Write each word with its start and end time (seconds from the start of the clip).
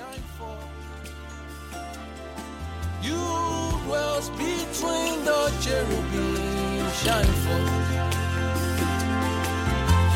shine 0.00 0.26
forth. 0.38 0.68
You 3.02 3.22
dwells 3.84 4.30
between 4.30 5.24
the 5.28 5.40
cherubim, 5.60 6.90
shine 7.02 7.34
forth. 7.44 7.88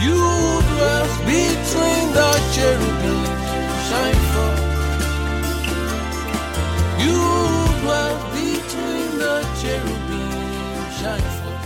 You 0.04 0.20
dwells 0.70 1.16
between 1.32 2.04
the 2.18 2.30
cherubim, 2.54 3.22
shine 3.88 4.22
forth. 4.32 4.62
You 7.04 7.20
dwells 7.82 8.22
between 8.38 9.08
the 9.22 9.34
cherubim, 9.60 10.32
shine 10.98 11.28
forth. 11.38 11.64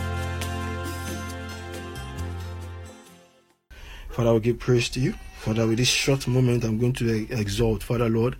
Father, 4.08 4.32
we 4.34 4.40
give 4.40 4.58
praise 4.58 4.88
to 4.90 5.00
you. 5.00 5.14
Father, 5.38 5.66
with 5.66 5.78
this 5.78 5.88
short 5.88 6.26
moment, 6.26 6.64
I'm 6.64 6.78
going 6.78 6.92
to 6.94 7.26
exalt. 7.30 7.82
Father, 7.82 8.08
Lord, 8.08 8.36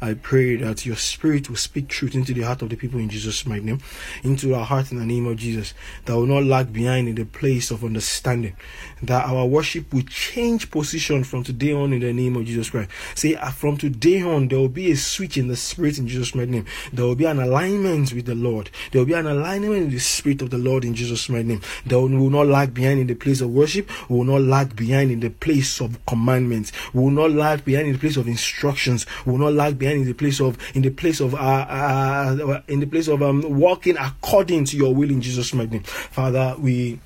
I 0.00 0.14
pray 0.14 0.56
that 0.56 0.86
your 0.86 0.96
spirit 0.96 1.48
will 1.48 1.56
speak 1.56 1.88
truth 1.88 2.14
into 2.14 2.32
the 2.32 2.42
heart 2.42 2.62
of 2.62 2.70
the 2.70 2.76
people 2.76 2.98
in 3.00 3.10
Jesus' 3.10 3.44
mighty 3.44 3.64
name, 3.64 3.80
into 4.22 4.54
our 4.54 4.64
heart 4.64 4.92
in 4.92 4.98
the 4.98 5.04
name 5.04 5.26
of 5.26 5.36
Jesus, 5.36 5.74
that 6.06 6.14
will 6.14 6.26
not 6.26 6.44
lag 6.44 6.72
behind 6.72 7.08
in 7.08 7.14
the 7.16 7.24
place 7.24 7.70
of 7.70 7.84
understanding, 7.84 8.56
that 9.02 9.26
our 9.26 9.44
worship 9.44 9.92
will 9.92 10.02
change 10.02 10.70
position 10.70 11.22
from 11.22 11.44
today 11.44 11.72
on 11.72 11.92
in 11.92 12.00
the 12.00 12.12
name 12.12 12.36
of 12.36 12.46
Jesus 12.46 12.70
Christ. 12.70 12.90
Say, 13.14 13.34
uh, 13.34 13.50
from 13.50 13.76
today 13.76 14.22
on, 14.22 14.48
there 14.48 14.58
will 14.58 14.68
be 14.68 14.90
a 14.90 14.96
switch 14.96 15.36
in 15.36 15.48
the 15.48 15.56
spirit 15.56 15.98
in 15.98 16.08
Jesus' 16.08 16.34
mighty 16.34 16.50
name. 16.50 16.66
There 16.92 17.04
will 17.04 17.14
be 17.14 17.26
an 17.26 17.38
alignment 17.38 18.12
with 18.12 18.26
the 18.26 18.34
Lord. 18.34 18.70
There 18.92 19.00
will 19.00 19.06
be 19.06 19.14
an 19.14 19.26
alignment 19.26 19.82
in 19.82 19.90
the 19.90 19.98
spirit 19.98 20.40
of 20.40 20.50
the 20.50 20.58
Lord 20.58 20.84
in 20.84 20.94
Jesus' 20.94 21.28
mighty 21.28 21.48
name. 21.48 21.60
There 21.84 21.98
will 21.98 22.08
not 22.08 22.46
lag 22.46 22.72
behind 22.72 23.00
in 23.00 23.06
the 23.06 23.14
place 23.14 23.40
of 23.40 23.50
worship. 23.50 23.90
We 24.08 24.16
will 24.16 24.24
not 24.24 24.40
lag 24.40 24.74
behind 24.74 25.10
in 25.10 25.20
the 25.20 25.30
place 25.30 25.80
of 25.80 26.04
commandments. 26.06 26.72
We 26.94 27.02
will 27.02 27.10
not 27.10 27.32
lag 27.32 27.64
behind 27.64 27.88
in 27.88 27.92
the 27.92 27.98
place 27.98 28.16
of 28.16 28.26
instructions. 28.26 29.04
We 29.26 29.32
will 29.32 29.38
not 29.38 29.52
lag 29.52 29.78
behind 29.78 29.89
in 29.96 30.04
the 30.04 30.12
place 30.12 30.40
of 30.40 30.58
in 30.74 30.82
the 30.82 30.90
place 30.90 31.20
of 31.20 31.34
uh, 31.34 31.38
uh 31.38 32.62
in 32.68 32.80
the 32.80 32.86
place 32.86 33.08
of 33.08 33.22
um 33.22 33.42
walking 33.42 33.96
according 33.96 34.64
to 34.66 34.76
your 34.76 34.94
will 34.94 35.10
in 35.10 35.20
Jesus' 35.20 35.52
mighty 35.54 35.70
name. 35.72 35.82
Father, 35.82 36.56
we 36.58 37.00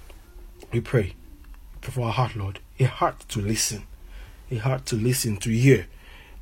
we 0.72 0.80
pray 0.80 1.14
for 1.80 2.06
our 2.06 2.12
heart, 2.12 2.36
Lord, 2.36 2.60
a 2.78 2.84
heart 2.84 3.20
to 3.28 3.40
listen, 3.40 3.84
a 4.50 4.56
heart 4.56 4.86
to 4.86 4.96
listen, 4.96 5.36
to 5.38 5.50
hear, 5.50 5.86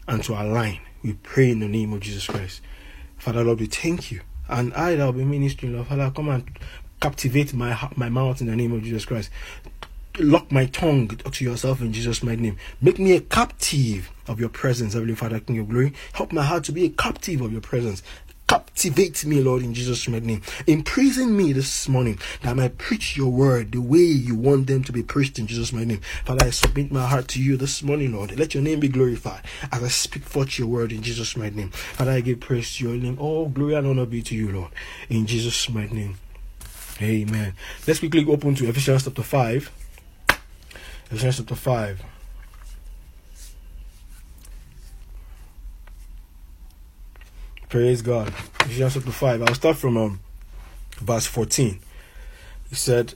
and 0.06 0.22
to 0.24 0.32
align. 0.32 0.80
We 1.02 1.14
pray 1.14 1.50
in 1.50 1.60
the 1.60 1.68
name 1.68 1.92
of 1.92 2.00
Jesus 2.00 2.26
Christ. 2.26 2.60
Father, 3.18 3.42
Lord, 3.44 3.60
we 3.60 3.66
thank 3.66 4.10
you. 4.12 4.20
And 4.48 4.72
I 4.74 4.94
that 4.96 5.04
will 5.04 5.12
be 5.12 5.24
ministering, 5.24 5.74
Lord, 5.74 5.86
Father, 5.88 6.10
come 6.14 6.28
and 6.28 6.48
captivate 7.00 7.52
my 7.52 7.76
my 7.96 8.08
mouth 8.08 8.40
in 8.40 8.46
the 8.46 8.54
name 8.54 8.72
of 8.72 8.82
Jesus 8.82 9.04
Christ 9.04 9.28
lock 10.18 10.52
my 10.52 10.66
tongue 10.66 11.08
to 11.08 11.44
yourself 11.44 11.80
in 11.80 11.92
Jesus' 11.92 12.22
mighty 12.22 12.42
name. 12.42 12.58
Make 12.80 12.98
me 12.98 13.16
a 13.16 13.20
captive 13.20 14.10
of 14.28 14.38
your 14.38 14.48
presence, 14.48 14.94
Heavenly 14.94 15.14
Father, 15.14 15.40
King 15.40 15.58
of 15.58 15.68
glory. 15.68 15.94
Help 16.12 16.32
my 16.32 16.42
heart 16.42 16.64
to 16.64 16.72
be 16.72 16.84
a 16.84 16.90
captive 16.90 17.40
of 17.40 17.52
your 17.52 17.60
presence. 17.60 18.02
Captivate 18.46 19.24
me, 19.24 19.40
Lord, 19.40 19.62
in 19.62 19.72
Jesus' 19.72 20.06
mighty 20.08 20.26
name. 20.26 20.42
Imprison 20.66 21.34
me 21.34 21.54
this 21.54 21.88
morning 21.88 22.18
that 22.42 22.50
I 22.50 22.54
might 22.54 22.76
preach 22.76 23.16
your 23.16 23.30
word 23.30 23.72
the 23.72 23.80
way 23.80 24.00
you 24.00 24.34
want 24.34 24.66
them 24.66 24.84
to 24.84 24.92
be 24.92 25.02
preached 25.02 25.38
in 25.38 25.46
Jesus' 25.46 25.72
mighty 25.72 25.86
name. 25.86 26.00
Father, 26.24 26.44
I 26.44 26.50
submit 26.50 26.92
my 26.92 27.06
heart 27.06 27.28
to 27.28 27.42
you 27.42 27.56
this 27.56 27.82
morning, 27.82 28.12
Lord. 28.12 28.38
Let 28.38 28.52
your 28.52 28.62
name 28.62 28.80
be 28.80 28.88
glorified 28.88 29.42
as 29.70 29.82
I 29.82 29.88
speak 29.88 30.24
forth 30.24 30.58
your 30.58 30.68
word 30.68 30.92
in 30.92 31.02
Jesus' 31.02 31.36
mighty 31.36 31.56
name. 31.56 31.70
Father, 31.70 32.10
I 32.10 32.20
give 32.20 32.40
praise 32.40 32.76
to 32.76 32.84
your 32.84 32.96
name. 32.96 33.18
All 33.18 33.48
glory 33.48 33.74
and 33.74 33.86
honor 33.86 34.04
be 34.04 34.20
to 34.22 34.34
you, 34.34 34.52
Lord. 34.52 34.72
In 35.08 35.24
Jesus' 35.26 35.70
mighty 35.70 35.94
name. 35.94 36.16
Amen. 37.00 37.54
Let's 37.86 38.00
quickly 38.00 38.26
open 38.26 38.54
to 38.56 38.68
Ephesians 38.68 39.04
chapter 39.04 39.22
5. 39.22 39.81
Ephesians 41.12 41.36
chapter 41.36 41.54
5. 41.54 42.04
Praise 47.68 48.00
God. 48.00 48.28
Ephesians 48.60 48.94
chapter 48.94 49.10
5. 49.10 49.42
I'll 49.42 49.54
start 49.54 49.76
from 49.76 49.98
um, 49.98 50.20
verse 50.96 51.26
14. 51.26 51.80
He 52.70 52.74
said, 52.74 53.12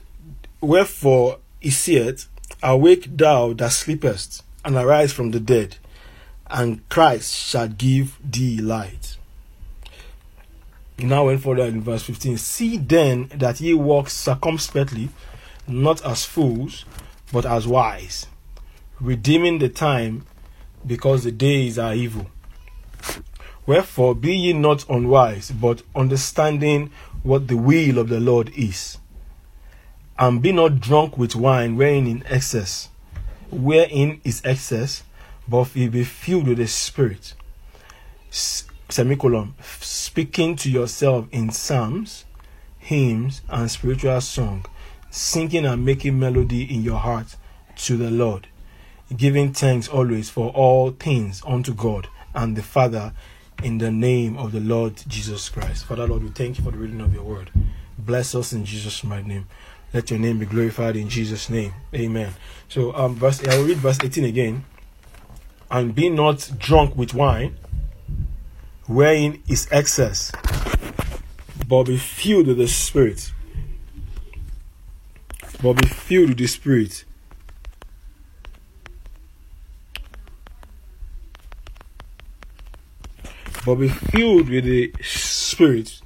Wherefore 0.61 1.39
he 1.59 1.71
said, 1.71 2.21
Awake 2.61 3.17
thou 3.17 3.53
that 3.53 3.71
sleepest, 3.71 4.43
and 4.63 4.75
arise 4.75 5.11
from 5.11 5.31
the 5.31 5.39
dead, 5.39 5.77
and 6.51 6.87
Christ 6.89 7.33
shall 7.33 7.67
give 7.67 8.19
thee 8.23 8.61
light. 8.61 9.17
He 10.99 11.05
now 11.05 11.25
went 11.25 11.41
further 11.41 11.63
in 11.63 11.81
verse 11.81 12.03
15. 12.03 12.37
See 12.37 12.77
then 12.77 13.31
that 13.33 13.59
ye 13.59 13.73
walk 13.73 14.11
circumspectly, 14.11 15.09
not 15.67 16.05
as 16.05 16.25
fools, 16.25 16.85
but 17.31 17.45
as 17.45 17.67
wise, 17.67 18.27
redeeming 18.99 19.59
the 19.59 19.69
time, 19.69 20.25
because 20.85 21.23
the 21.23 21.31
days 21.31 21.77
are 21.77 21.93
evil. 21.93 22.27
Wherefore 23.65 24.15
be 24.15 24.35
ye 24.35 24.53
not 24.53 24.89
unwise, 24.89 25.51
but 25.51 25.83
understanding 25.95 26.89
what 27.23 27.47
the 27.47 27.57
will 27.57 27.97
of 27.97 28.07
the 28.07 28.19
Lord 28.19 28.51
is. 28.55 28.97
And 30.17 30.41
be 30.41 30.51
not 30.51 30.79
drunk 30.79 31.17
with 31.17 31.35
wine 31.35 31.75
wherein 31.75 32.07
in 32.07 32.23
excess, 32.27 32.89
wherein 33.51 34.21
is 34.23 34.41
excess, 34.45 35.03
but 35.47 35.73
be 35.73 36.03
filled 36.03 36.47
with 36.47 36.57
the 36.57 36.67
Spirit. 36.67 37.33
Semicolon, 38.89 39.53
speaking 39.81 40.55
to 40.55 40.71
yourself 40.71 41.27
in 41.31 41.51
psalms, 41.51 42.25
hymns, 42.79 43.41
and 43.49 43.69
spiritual 43.69 44.21
song, 44.21 44.65
singing 45.17 45.65
and 45.65 45.83
making 45.83 46.19
melody 46.19 46.63
in 46.63 46.83
your 46.83 46.99
heart 46.99 47.35
to 47.75 47.97
the 47.97 48.11
Lord, 48.11 48.47
giving 49.15 49.51
thanks 49.51 49.87
always 49.87 50.29
for 50.29 50.49
all 50.51 50.91
things 50.91 51.41
unto 51.45 51.73
God 51.73 52.07
and 52.35 52.55
the 52.55 52.61
Father 52.61 53.13
in 53.63 53.79
the 53.79 53.91
name 53.91 54.37
of 54.37 54.51
the 54.51 54.59
Lord 54.59 55.03
Jesus 55.07 55.49
Christ. 55.49 55.85
Father, 55.85 56.07
Lord, 56.07 56.23
we 56.23 56.29
thank 56.29 56.57
you 56.57 56.63
for 56.63 56.71
the 56.71 56.77
reading 56.77 57.01
of 57.01 57.13
your 57.13 57.23
word. 57.23 57.49
Bless 57.97 58.35
us 58.35 58.53
in 58.53 58.63
Jesus' 58.63 59.03
mighty 59.03 59.27
name. 59.27 59.47
Let 59.93 60.11
your 60.11 60.19
name 60.19 60.37
be 60.37 60.45
glorified 60.45 60.95
in 60.95 61.09
Jesus' 61.09 61.49
name. 61.49 61.73
Amen. 61.95 62.33
So, 62.69 62.95
um, 62.95 63.15
verse, 63.15 63.45
I 63.47 63.57
will 63.57 63.65
read 63.65 63.77
verse 63.77 63.97
18 64.03 64.23
again. 64.25 64.65
And 65.71 65.95
be 65.95 66.09
not 66.09 66.51
drunk 66.57 66.95
with 66.95 67.13
wine, 67.13 67.57
wherein 68.85 69.41
is 69.47 69.67
excess, 69.71 70.31
but 71.67 71.83
be 71.83 71.97
filled 71.97 72.47
with 72.47 72.57
the 72.57 72.67
Spirit. 72.67 73.31
But 75.61 75.73
be 75.73 75.87
filled 75.87 76.29
with 76.29 76.37
the 76.37 76.47
Spirit. 76.47 77.05
but 83.67 83.75
be 83.75 83.89
filled 83.89 84.47
with 84.47 84.63
the 84.63 84.93
Spirit. 85.03 85.99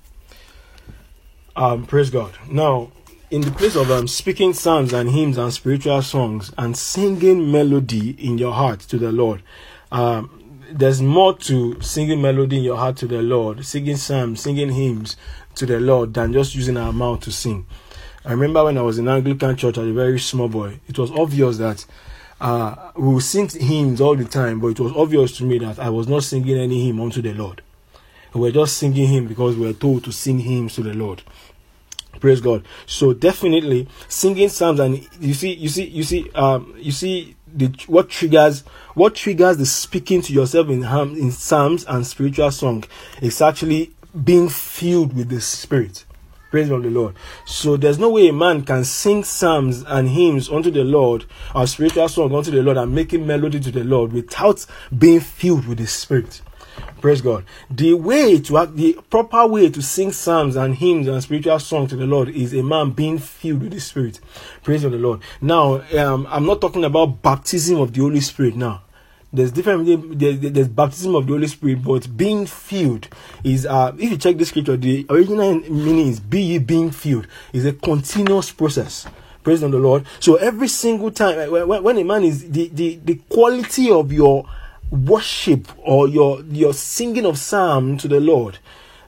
Um, 1.55 1.85
praise 1.85 2.09
God. 2.09 2.33
Now, 2.49 2.91
in 3.29 3.41
the 3.41 3.51
place 3.51 3.75
of 3.75 3.91
um, 3.91 4.07
speaking 4.07 4.53
psalms 4.53 4.93
and 4.93 5.11
hymns 5.11 5.37
and 5.37 5.53
spiritual 5.53 6.01
songs 6.01 6.51
and 6.57 6.75
singing 6.75 7.51
melody 7.51 8.11
in 8.11 8.39
your 8.39 8.53
heart 8.53 8.79
to 8.79 8.97
the 8.97 9.11
Lord, 9.11 9.43
um, 9.91 10.59
there's 10.71 11.03
more 11.03 11.37
to 11.37 11.79
singing 11.81 12.19
melody 12.19 12.57
in 12.57 12.63
your 12.63 12.77
heart 12.77 12.97
to 12.97 13.07
the 13.07 13.21
Lord, 13.21 13.63
singing 13.63 13.97
psalms, 13.97 14.41
singing 14.41 14.71
hymns 14.71 15.15
to 15.53 15.67
the 15.67 15.79
Lord 15.79 16.15
than 16.15 16.33
just 16.33 16.55
using 16.55 16.77
our 16.77 16.91
mouth 16.91 17.19
to 17.21 17.31
sing. 17.31 17.67
I 18.23 18.31
remember 18.33 18.63
when 18.65 18.77
I 18.77 18.81
was 18.81 18.99
in 18.99 19.07
Anglican 19.07 19.55
church 19.55 19.77
as 19.77 19.87
a 19.87 19.93
very 19.93 20.19
small 20.19 20.47
boy, 20.47 20.79
it 20.87 20.97
was 20.97 21.11
obvious 21.11 21.57
that 21.57 21.85
uh, 22.39 22.91
we 22.95 23.13
would 23.15 23.23
sing 23.23 23.49
hymns 23.49 23.99
all 24.01 24.15
the 24.15 24.25
time, 24.25 24.59
but 24.59 24.67
it 24.67 24.79
was 24.79 24.93
obvious 24.93 25.37
to 25.37 25.43
me 25.43 25.57
that 25.59 25.79
I 25.79 25.89
was 25.89 26.07
not 26.07 26.23
singing 26.23 26.57
any 26.57 26.85
hymn 26.85 26.99
unto 26.99 27.21
the 27.21 27.33
Lord. 27.33 27.61
We 28.33 28.41
were 28.41 28.51
just 28.51 28.77
singing 28.77 29.07
hymn 29.07 29.27
because 29.27 29.57
we 29.57 29.65
were 29.67 29.73
told 29.73 30.03
to 30.05 30.11
sing 30.11 30.39
hymns 30.39 30.75
to 30.75 30.83
the 30.83 30.93
Lord. 30.93 31.23
Praise 32.19 32.41
God. 32.41 32.65
So 32.85 33.13
definitely 33.13 33.87
singing 34.07 34.49
psalms 34.49 34.79
and 34.79 35.07
you 35.19 35.33
see, 35.33 35.53
you 35.53 35.69
see, 35.69 35.85
you 35.85 36.03
see, 36.03 36.29
um, 36.31 36.73
you 36.77 36.91
see 36.91 37.35
the 37.53 37.67
what 37.87 38.09
triggers 38.09 38.61
what 38.93 39.15
triggers 39.15 39.57
the 39.57 39.65
speaking 39.65 40.21
to 40.21 40.33
yourself 40.33 40.69
in 40.69 40.83
in 41.17 41.31
psalms 41.31 41.85
and 41.85 42.05
spiritual 42.05 42.51
song 42.51 42.83
is 43.21 43.41
actually 43.41 43.91
being 44.23 44.49
filled 44.49 45.13
with 45.13 45.29
the 45.29 45.41
Spirit. 45.41 46.05
Praise 46.51 46.67
the 46.67 46.77
Lord. 46.77 47.15
So 47.45 47.77
there's 47.77 47.97
no 47.97 48.09
way 48.09 48.27
a 48.27 48.33
man 48.33 48.63
can 48.63 48.83
sing 48.83 49.23
psalms 49.23 49.85
and 49.87 50.09
hymns 50.09 50.49
unto 50.49 50.69
the 50.69 50.83
Lord 50.83 51.23
or 51.55 51.65
spiritual 51.65 52.09
song 52.09 52.35
unto 52.35 52.51
the 52.51 52.61
Lord 52.61 52.75
and 52.75 52.93
making 52.93 53.25
melody 53.25 53.61
to 53.61 53.71
the 53.71 53.85
Lord 53.85 54.11
without 54.11 54.65
being 54.95 55.21
filled 55.21 55.65
with 55.65 55.77
the 55.77 55.87
Spirit. 55.87 56.41
Praise 56.99 57.21
God. 57.21 57.45
The 57.69 57.93
way 57.93 58.39
to 58.41 58.57
act, 58.57 58.75
the 58.75 58.99
proper 59.09 59.47
way 59.47 59.69
to 59.69 59.81
sing 59.81 60.11
psalms 60.11 60.57
and 60.57 60.75
hymns 60.75 61.07
and 61.07 61.23
spiritual 61.23 61.59
songs 61.59 61.91
to 61.91 61.95
the 61.95 62.05
Lord 62.05 62.27
is 62.27 62.53
a 62.53 62.61
man 62.61 62.91
being 62.91 63.17
filled 63.17 63.61
with 63.61 63.71
the 63.71 63.79
Spirit. 63.79 64.19
Praise 64.61 64.81
the 64.81 64.89
Lord. 64.89 65.21
Now, 65.39 65.81
um, 65.97 66.27
I'm 66.29 66.45
not 66.45 66.59
talking 66.59 66.83
about 66.83 67.21
baptism 67.21 67.79
of 67.79 67.93
the 67.93 68.01
Holy 68.01 68.19
Spirit 68.19 68.57
now 68.57 68.81
there's 69.33 69.51
different 69.51 70.19
there's, 70.19 70.39
there's 70.39 70.67
baptism 70.67 71.15
of 71.15 71.25
the 71.25 71.33
holy 71.33 71.47
spirit 71.47 71.83
but 71.83 72.15
being 72.17 72.45
filled 72.45 73.07
is 73.43 73.65
uh 73.65 73.93
if 73.97 74.11
you 74.11 74.17
check 74.17 74.37
the 74.37 74.45
scripture 74.45 74.75
the 74.75 75.05
original 75.09 75.59
meaning 75.69 76.07
is 76.07 76.19
be 76.19 76.41
ye 76.41 76.57
being 76.59 76.91
filled. 76.91 77.27
Is 77.53 77.65
a 77.65 77.73
continuous 77.73 78.51
process. 78.51 79.07
Praise 79.43 79.61
the 79.61 79.69
lord. 79.69 80.05
So 80.19 80.35
every 80.35 80.67
single 80.67 81.11
time 81.11 81.49
when, 81.51 81.83
when 81.83 81.97
a 81.97 82.03
man 82.03 82.23
is 82.23 82.49
the, 82.49 82.67
the 82.69 82.99
the 83.03 83.15
quality 83.29 83.89
of 83.89 84.11
your 84.11 84.45
worship 84.91 85.67
or 85.79 86.07
your 86.07 86.41
your 86.43 86.73
singing 86.73 87.25
of 87.25 87.37
psalm 87.37 87.97
to 87.97 88.07
the 88.07 88.19
Lord 88.19 88.59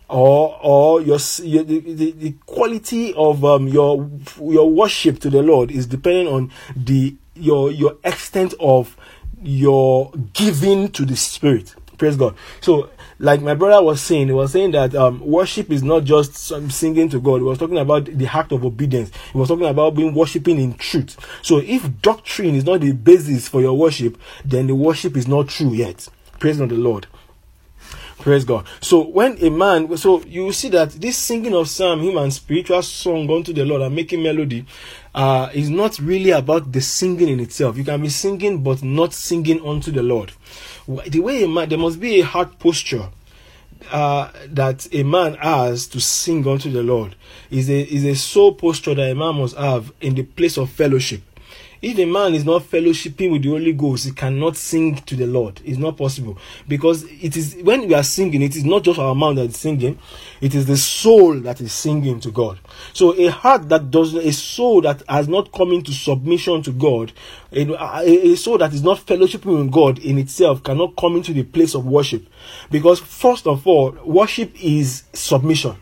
or 0.09 0.57
or 0.61 1.01
your, 1.01 1.19
your 1.43 1.63
the, 1.63 1.79
the, 1.79 2.11
the 2.11 2.31
quality 2.45 3.13
of 3.15 3.43
um 3.43 3.67
your 3.67 4.09
your 4.41 4.69
worship 4.71 5.19
to 5.19 5.29
the 5.29 5.41
Lord 5.41 5.71
is 5.71 5.85
depending 5.85 6.27
on 6.27 6.51
the 6.75 7.15
your 7.35 7.71
your 7.71 7.97
extent 8.03 8.53
of 8.59 8.95
your 9.43 10.11
giving 10.33 10.89
to 10.91 11.05
the 11.05 11.15
spirit. 11.15 11.75
Praise 11.97 12.17
god. 12.17 12.35
So 12.61 12.89
like 13.19 13.41
my 13.41 13.53
brother 13.53 13.83
was 13.83 14.01
saying 14.01 14.27
he 14.27 14.33
was 14.33 14.51
saying 14.51 14.71
that 14.71 14.95
um, 14.95 15.19
worship 15.19 15.71
is 15.71 15.83
not 15.83 16.03
just 16.03 16.35
some 16.35 16.69
singing 16.69 17.09
to 17.09 17.19
god. 17.19 17.37
He 17.37 17.43
was 17.43 17.57
talking 17.57 17.77
about 17.77 18.05
the 18.05 18.27
act 18.27 18.51
of 18.51 18.65
obedience. 18.65 19.11
He 19.31 19.37
was 19.37 19.47
talking 19.47 19.67
about 19.67 19.95
being 19.95 20.13
worshiping 20.13 20.59
in 20.59 20.73
truth. 20.73 21.17
So 21.41 21.59
if 21.59 22.01
doctrine 22.01 22.55
is 22.55 22.65
not 22.65 22.81
the 22.81 22.91
basis 22.91 23.47
for 23.47 23.61
your 23.61 23.77
worship 23.77 24.17
then 24.43 24.67
the 24.67 24.75
worship 24.75 25.15
is 25.15 25.27
not 25.27 25.49
true 25.49 25.73
yet. 25.73 26.07
Praise 26.39 26.57
the 26.57 26.67
lord. 26.67 27.07
Praise 28.23 28.45
God. 28.45 28.65
So 28.79 29.01
when 29.05 29.37
a 29.43 29.49
man, 29.49 29.97
so 29.97 30.23
you 30.23 30.53
see 30.53 30.69
that 30.69 30.91
this 30.91 31.17
singing 31.17 31.53
of 31.53 31.67
psalm, 31.67 31.99
hymn, 31.99 32.17
and 32.17 32.33
spiritual 32.33 32.81
song 32.81 33.29
unto 33.29 33.51
the 33.51 33.65
Lord 33.65 33.81
and 33.81 33.93
making 33.93 34.23
melody, 34.23 34.65
uh, 35.15 35.49
is 35.53 35.69
not 35.69 35.99
really 35.99 36.31
about 36.31 36.71
the 36.71 36.81
singing 36.81 37.29
in 37.29 37.39
itself. 37.39 37.77
You 37.77 37.83
can 37.83 38.01
be 38.01 38.09
singing, 38.09 38.63
but 38.63 38.83
not 38.83 39.13
singing 39.13 39.65
unto 39.65 39.91
the 39.91 40.03
Lord. 40.03 40.31
The 40.87 41.19
way 41.19 41.43
a 41.43 41.47
man, 41.47 41.69
there 41.69 41.77
must 41.77 41.99
be 41.99 42.21
a 42.21 42.25
heart 42.25 42.59
posture 42.59 43.09
uh, 43.91 44.31
that 44.47 44.87
a 44.93 45.03
man 45.03 45.35
has 45.35 45.87
to 45.87 45.99
sing 45.99 46.47
unto 46.47 46.71
the 46.71 46.83
Lord. 46.83 47.15
Is 47.51 47.69
a 47.69 47.81
is 47.81 48.05
a 48.05 48.15
soul 48.15 48.53
posture 48.53 48.95
that 48.95 49.11
a 49.11 49.15
man 49.15 49.35
must 49.35 49.55
have 49.55 49.91
in 50.01 50.15
the 50.15 50.23
place 50.23 50.57
of 50.57 50.69
fellowship. 50.71 51.21
If 51.83 51.99
a 51.99 52.05
man 52.05 52.33
is 52.33 52.45
not 52.45 52.61
fellowshipping 52.61 53.29
with 53.29 53.43
the 53.43 53.49
Holy 53.49 53.73
Ghost, 53.73 54.05
he 54.05 54.11
cannot 54.11 54.55
sing 54.55 54.95
to 54.95 55.17
the 55.17 55.27
Lord. 55.27 55.59
It's 55.65 55.77
not 55.77 55.97
possible 55.97 56.37
because 56.65 57.03
it 57.03 57.35
is 57.35 57.57
when 57.61 57.89
we 57.89 57.93
are 57.93 58.03
singing, 58.03 58.41
it 58.41 58.55
is 58.55 58.63
not 58.63 58.83
just 58.83 58.99
our 58.99 59.13
mouth 59.13 59.35
that 59.35 59.49
is 59.49 59.57
singing, 59.57 59.99
it 60.39 60.55
is 60.55 60.65
the 60.65 60.77
soul 60.77 61.41
that 61.41 61.59
is 61.59 61.73
singing 61.73 62.21
to 62.21 62.31
God. 62.31 62.57
So 62.93 63.13
a 63.19 63.27
heart 63.27 63.67
that 63.67 63.91
does 63.91 64.13
a 64.13 64.31
soul 64.31 64.79
that 64.83 65.03
has 65.09 65.27
not 65.27 65.51
come 65.51 65.73
into 65.73 65.91
submission 65.91 66.63
to 66.63 66.71
God, 66.71 67.11
a, 67.51 68.35
soul 68.37 68.59
that 68.59 68.73
is 68.73 68.81
not 68.81 68.99
fellowshipping 68.99 69.63
with 69.63 69.69
God 69.69 69.99
in 69.99 70.17
itself 70.17 70.63
cannot 70.63 70.95
come 70.95 71.17
into 71.17 71.33
the 71.33 71.43
place 71.43 71.75
of 71.75 71.85
worship 71.85 72.25
because 72.71 73.01
first 73.01 73.45
of 73.45 73.67
all, 73.67 73.91
worship 74.05 74.53
is 74.63 75.03
submission. 75.11 75.75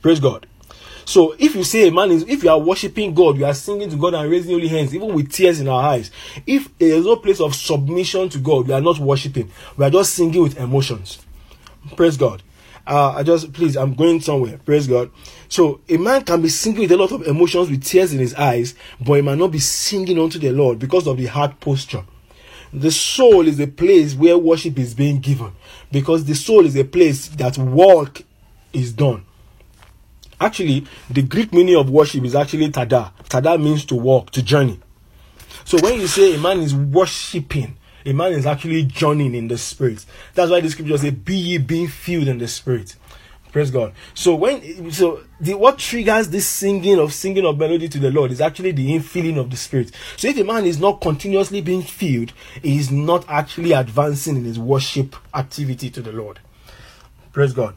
Praise 0.00 0.20
God. 0.20 0.46
So 1.10 1.34
if 1.40 1.56
you 1.56 1.64
say 1.64 1.88
a 1.88 1.90
man 1.90 2.12
is, 2.12 2.22
if 2.28 2.44
you 2.44 2.50
are 2.50 2.58
worshiping 2.60 3.12
God, 3.12 3.36
you 3.36 3.44
are 3.44 3.52
singing 3.52 3.90
to 3.90 3.96
God 3.96 4.14
and 4.14 4.30
raising 4.30 4.52
holy 4.52 4.68
hands, 4.68 4.94
even 4.94 5.12
with 5.12 5.32
tears 5.32 5.58
in 5.58 5.66
our 5.66 5.82
eyes. 5.82 6.08
If 6.46 6.78
there 6.78 6.90
is 6.94 7.04
no 7.04 7.16
place 7.16 7.40
of 7.40 7.52
submission 7.56 8.28
to 8.28 8.38
God, 8.38 8.68
we 8.68 8.74
are 8.74 8.80
not 8.80 9.00
worshiping. 9.00 9.50
We 9.76 9.84
are 9.84 9.90
just 9.90 10.14
singing 10.14 10.40
with 10.40 10.56
emotions. 10.56 11.18
Praise 11.96 12.16
God. 12.16 12.44
Uh, 12.86 13.14
I 13.16 13.24
just 13.24 13.52
please, 13.52 13.76
I'm 13.76 13.94
going 13.94 14.20
somewhere. 14.20 14.58
Praise 14.58 14.86
God. 14.86 15.10
So 15.48 15.80
a 15.88 15.96
man 15.96 16.22
can 16.22 16.42
be 16.42 16.48
singing 16.48 16.82
with 16.82 16.92
a 16.92 16.96
lot 16.96 17.10
of 17.10 17.26
emotions, 17.26 17.70
with 17.70 17.82
tears 17.82 18.12
in 18.12 18.20
his 18.20 18.36
eyes, 18.36 18.76
but 19.04 19.14
he 19.14 19.22
might 19.22 19.38
not 19.38 19.50
be 19.50 19.58
singing 19.58 20.16
unto 20.16 20.38
the 20.38 20.52
Lord 20.52 20.78
because 20.78 21.08
of 21.08 21.16
the 21.16 21.26
heart 21.26 21.58
posture. 21.58 22.04
The 22.72 22.92
soul 22.92 23.48
is 23.48 23.58
a 23.58 23.66
place 23.66 24.14
where 24.14 24.38
worship 24.38 24.78
is 24.78 24.94
being 24.94 25.18
given 25.18 25.50
because 25.90 26.24
the 26.26 26.36
soul 26.36 26.64
is 26.66 26.76
a 26.76 26.84
place 26.84 27.26
that 27.30 27.58
work 27.58 28.22
is 28.72 28.92
done. 28.92 29.24
Actually, 30.40 30.86
the 31.10 31.22
Greek 31.22 31.52
meaning 31.52 31.76
of 31.76 31.90
worship 31.90 32.24
is 32.24 32.34
actually 32.34 32.68
tada. 32.70 33.12
Tada 33.28 33.62
means 33.62 33.84
to 33.84 33.94
walk, 33.94 34.30
to 34.30 34.42
journey. 34.42 34.80
So 35.64 35.78
when 35.80 36.00
you 36.00 36.06
say 36.06 36.34
a 36.34 36.38
man 36.38 36.60
is 36.60 36.74
worshiping, 36.74 37.76
a 38.06 38.12
man 38.12 38.32
is 38.32 38.46
actually 38.46 38.84
journeying 38.84 39.34
in 39.34 39.48
the 39.48 39.58
spirit. 39.58 40.06
That's 40.34 40.50
why 40.50 40.60
the 40.60 40.70
scripture 40.70 40.96
says, 40.96 41.12
"Be 41.12 41.36
ye 41.36 41.58
being 41.58 41.88
filled 41.88 42.28
in 42.28 42.38
the 42.38 42.48
spirit." 42.48 42.96
Praise 43.52 43.70
God. 43.72 43.92
So 44.14 44.36
when 44.36 44.92
so 44.92 45.22
the 45.40 45.54
what 45.54 45.78
triggers 45.78 46.28
this 46.28 46.46
singing 46.46 47.00
of 47.00 47.12
singing 47.12 47.44
of 47.44 47.58
melody 47.58 47.88
to 47.88 47.98
the 47.98 48.10
Lord 48.10 48.30
is 48.30 48.40
actually 48.40 48.70
the 48.70 48.96
infilling 48.96 49.38
of 49.38 49.50
the 49.50 49.56
Spirit. 49.56 49.90
So 50.16 50.28
if 50.28 50.38
a 50.38 50.44
man 50.44 50.66
is 50.66 50.78
not 50.78 51.00
continuously 51.00 51.60
being 51.60 51.82
filled, 51.82 52.32
he 52.62 52.78
is 52.78 52.92
not 52.92 53.24
actually 53.28 53.72
advancing 53.72 54.36
in 54.36 54.44
his 54.44 54.58
worship 54.58 55.16
activity 55.34 55.90
to 55.90 56.00
the 56.00 56.12
Lord. 56.12 56.38
Praise 57.32 57.52
God. 57.52 57.74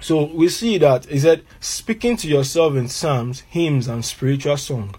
So 0.00 0.24
we 0.24 0.48
see 0.48 0.78
that 0.78 1.04
he 1.06 1.18
said, 1.18 1.44
speaking 1.60 2.16
to 2.18 2.28
yourself 2.28 2.74
in 2.74 2.88
psalms, 2.88 3.40
hymns, 3.40 3.86
and 3.86 4.04
spiritual 4.04 4.56
song, 4.56 4.94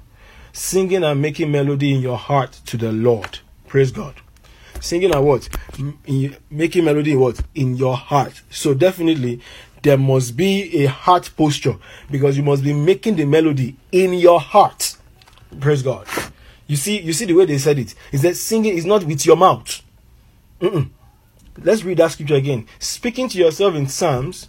singing 0.54 1.04
and 1.04 1.22
making 1.22 1.52
melody 1.52 1.94
in 1.94 2.02
your 2.02 2.18
heart 2.18 2.54
to 2.68 2.78
the 2.78 2.92
Lord. 2.92 3.40
Praise 3.68 3.92
God. 3.92 4.16
Singing 4.80 5.14
and 5.14 5.26
what? 5.26 5.50
In, 6.06 6.36
making 6.50 6.86
melody 6.86 7.14
in 7.14 7.20
what? 7.20 7.42
In 7.56 7.76
your 7.78 7.96
heart. 7.98 8.42
So 8.50 8.74
definitely 8.74 9.42
there 9.82 9.98
must 9.98 10.38
be 10.38 10.84
a 10.84 10.88
heart 10.88 11.32
posture 11.36 11.78
because 12.10 12.38
you 12.38 12.44
must 12.44 12.64
be 12.64 12.74
making 12.74 13.16
the 13.16 13.26
melody 13.26 13.78
in 13.92 14.14
your 14.14 14.40
heart. 14.40 14.98
Praise 15.60 15.82
God. 15.82 16.08
You 16.68 16.76
see, 16.76 17.02
you 17.02 17.14
see 17.14 17.26
the 17.26 17.34
way 17.34 17.46
they 17.46 17.58
said 17.58 17.80
it. 17.80 17.96
Is 18.12 18.22
that 18.22 18.36
singing 18.36 18.78
is 18.78 18.86
not 18.86 19.04
with 19.04 19.26
your 19.26 19.36
mouth. 19.36 19.82
Mm-mm. 20.62 20.90
Let's 21.58 21.84
read 21.84 21.98
that 21.98 22.12
scripture 22.12 22.36
again. 22.36 22.68
Speaking 22.80 23.28
to 23.30 23.38
yourself 23.38 23.76
in 23.76 23.88
psalms, 23.88 24.48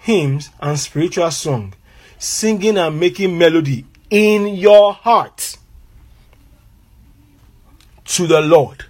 hymns, 0.00 0.50
and 0.60 0.78
spiritual 0.78 1.30
song, 1.30 1.74
singing 2.18 2.78
and 2.78 2.98
making 2.98 3.36
melody 3.36 3.84
in 4.10 4.48
your 4.48 4.92
heart 4.92 5.56
to 8.04 8.26
the 8.26 8.40
Lord. 8.40 8.84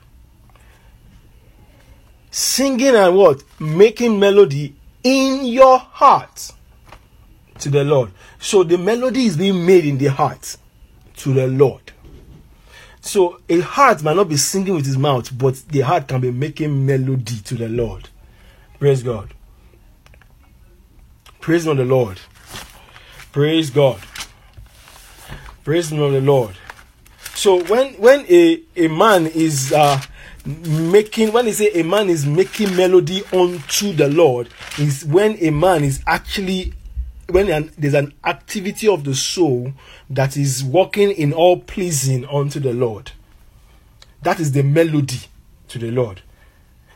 Singing 2.31 2.95
and 2.95 3.17
what? 3.17 3.43
Making 3.59 4.21
melody 4.21 4.75
in 5.03 5.45
your 5.47 5.79
heart 5.79 6.53
to 7.59 7.69
the 7.69 7.85
Lord. 7.85 8.13
So 8.39 8.63
the 8.63 8.79
melody 8.79 9.27
is 9.27 9.37
being 9.37 9.67
made 9.67 9.85
in 9.85 9.99
the 9.99 10.07
heart 10.07 10.57
to 11.17 11.35
the 11.35 11.49
Lord. 11.49 11.93
So 13.01 13.41
a 13.49 13.61
heart 13.61 14.03
might 14.03 14.17
not 14.17 14.29
be 14.29 14.37
singing 14.37 14.75
with 14.75 14.87
his 14.87 14.99
mouth, 14.99 15.37
but 15.37 15.55
the 15.69 15.81
heart 15.81 16.07
can 16.09 16.21
be 16.21 16.31
making 16.31 16.87
melody 16.87 17.39
to 17.45 17.55
the 17.55 17.69
Lord. 17.69 18.09
Praise 18.79 19.03
God. 19.03 19.35
Praise 21.49 21.65
the 21.65 21.73
Lord. 21.73 22.21
Praise 23.33 23.71
God. 23.71 23.99
Praise 25.65 25.89
the 25.89 25.97
Lord. 25.97 26.55
So 27.33 27.65
when 27.65 27.95
when 27.95 28.27
a, 28.29 28.63
a 28.77 28.89
man 28.89 29.27
is 29.29 29.73
uh, 29.73 29.99
making 30.45 31.33
when 31.33 31.47
they 31.47 31.53
say 31.53 31.71
a 31.73 31.85
man 31.85 32.11
is 32.11 32.27
making 32.27 32.77
melody 32.77 33.23
unto 33.33 33.95
the 33.95 34.11
Lord 34.11 34.51
is 34.79 35.07
when 35.07 35.39
a 35.43 35.49
man 35.49 35.85
is 35.85 36.03
actually 36.07 36.75
when 37.31 37.49
an, 37.49 37.73
there's 37.79 37.95
an 37.95 38.13
activity 38.25 38.87
of 38.87 39.05
the 39.05 39.15
soul 39.15 39.73
that 40.11 40.37
is 40.37 40.63
working 40.63 41.13
in 41.13 41.33
all 41.33 41.61
pleasing 41.61 42.27
unto 42.27 42.61
the 42.61 42.75
Lord. 42.75 43.13
That 44.21 44.39
is 44.39 44.53
the 44.53 44.63
melody 44.63 45.21
to 45.69 45.79
the 45.79 45.93
Lord. 45.93 46.21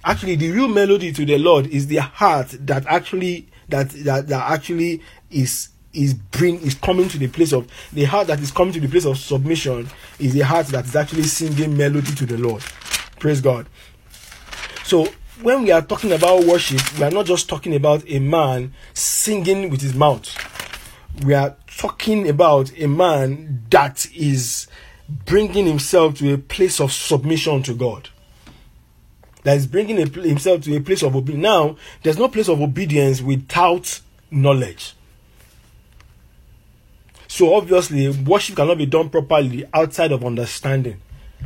Actually, 0.05 0.37
the 0.37 0.51
real 0.51 0.69
melody 0.69 1.11
to 1.11 1.25
the 1.25 1.39
Lord 1.39 1.69
is 1.69 1.87
the 1.87 2.03
heart 2.03 2.49
that 2.61 2.85
actually 2.87 3.49
that 3.73 3.91
that, 4.05 4.29
that 4.29 4.51
actually 4.51 5.03
is 5.31 5.71
is 5.93 6.15
bring 6.15 6.61
is 6.63 6.75
coming 6.75 7.09
to 7.09 7.19
the 7.19 7.29
place 7.29 7.53
of 7.53 7.69
the 7.93 8.05
heart 8.05 8.27
that 8.29 8.41
is 8.41 8.51
coming 8.51 8.73
to 8.73 8.81
the 8.81 8.89
place 8.89 9.05
of 9.05 9.19
submission 9.19 9.89
is 10.19 10.33
the 10.33 10.41
heart 10.41 10.67
that 10.69 10.85
is 10.85 10.97
actually 10.97 11.25
singing 11.25 11.77
melody 11.77 12.15
to 12.15 12.25
the 12.25 12.39
Lord. 12.39 12.63
Praise 13.19 13.41
God. 13.41 13.67
So 14.85 15.09
when 15.43 15.63
we 15.63 15.71
are 15.71 15.83
talking 15.83 16.13
about 16.13 16.45
worship, 16.45 16.81
we 16.99 17.05
are 17.05 17.11
not 17.11 17.27
just 17.27 17.49
talking 17.49 17.75
about 17.75 18.09
a 18.09 18.19
man 18.21 18.73
singing 18.95 19.71
with 19.71 19.81
his 19.81 19.95
mouth. 19.95 20.35
We 21.25 21.35
are 21.35 21.57
talking 21.77 22.29
about 22.29 22.73
a 22.79 22.87
man 22.87 23.65
that 23.71 24.07
is 24.15 24.67
bringing 25.09 25.67
himself 25.67 26.17
to 26.19 26.33
a 26.33 26.39
place 26.39 26.81
of 26.81 26.93
submission 26.93 27.63
to 27.65 27.75
God 27.75 28.09
that 29.45 29.57
is 29.57 29.67
bringing 29.67 29.99
a, 29.99 30.07
himself 30.07 30.63
to 30.63 30.77
a 30.77 30.81
place 30.81 31.03
of 31.03 31.17
obedience. 31.17 31.43
Now, 31.43 31.77
there's 32.03 32.19
no 32.19 32.29
place 32.29 32.49
of 32.49 32.61
obedience 32.61 33.21
without 33.21 34.01
knowledge. 34.31 34.95
So 37.29 37.55
obviously, 37.55 38.09
worship 38.11 38.57
cannot 38.57 38.79
be 38.79 38.87
done 38.87 39.09
properly 39.09 39.65
outside 39.73 40.13
of 40.13 40.25
understanding, 40.25 41.01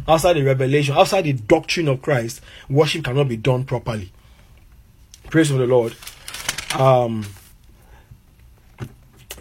outside 0.08 0.34
the 0.34 0.42
revelation, 0.42 0.96
outside 0.96 1.22
the 1.22 1.32
doctrine 1.32 1.88
of 1.88 2.02
Christ. 2.02 2.40
Worship 2.68 3.04
cannot 3.04 3.28
be 3.28 3.36
done 3.36 3.64
properly. 3.64 4.12
Praise 5.30 5.50
for 5.50 5.58
the 5.58 5.66
Lord. 5.66 5.94
Um, 6.74 7.24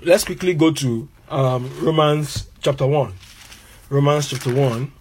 let's 0.03 0.23
quickly 0.23 0.53
go 0.53 0.71
to 0.71 1.09
um, 1.29 1.69
Romans 1.81 2.47
chapter 2.61 2.85
one. 2.85 3.13
Romans 3.89 4.29
chapter 4.29 4.53
one. 4.53 4.91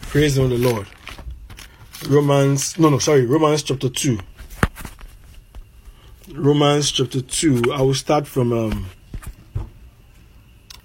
Praise 0.00 0.36
the 0.36 0.42
Lord. 0.42 0.86
Romans, 2.08 2.78
no, 2.78 2.90
no, 2.90 2.98
sorry, 2.98 3.26
Romans 3.26 3.62
chapter 3.62 3.88
2. 3.88 4.18
Romans 6.34 6.90
chapter 6.90 7.20
2. 7.20 7.72
I 7.72 7.80
will 7.82 7.94
start 7.94 8.26
from, 8.26 8.52
um, 8.52 8.86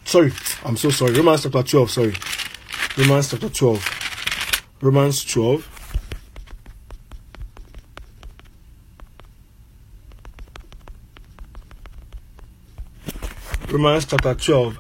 sorry, 0.06 0.32
I'm 0.64 0.78
so 0.78 0.90
sorry. 0.90 1.14
Romans 1.14 1.44
chapter 1.44 1.64
12, 1.64 1.92
sorry. 1.92 2.16
Romans 2.98 3.32
chapter 3.32 3.50
12. 3.50 4.78
Romans 4.82 5.26
12. 5.26 5.78
Romans 13.70 14.06
chapter 14.06 14.34
12. 14.36 14.78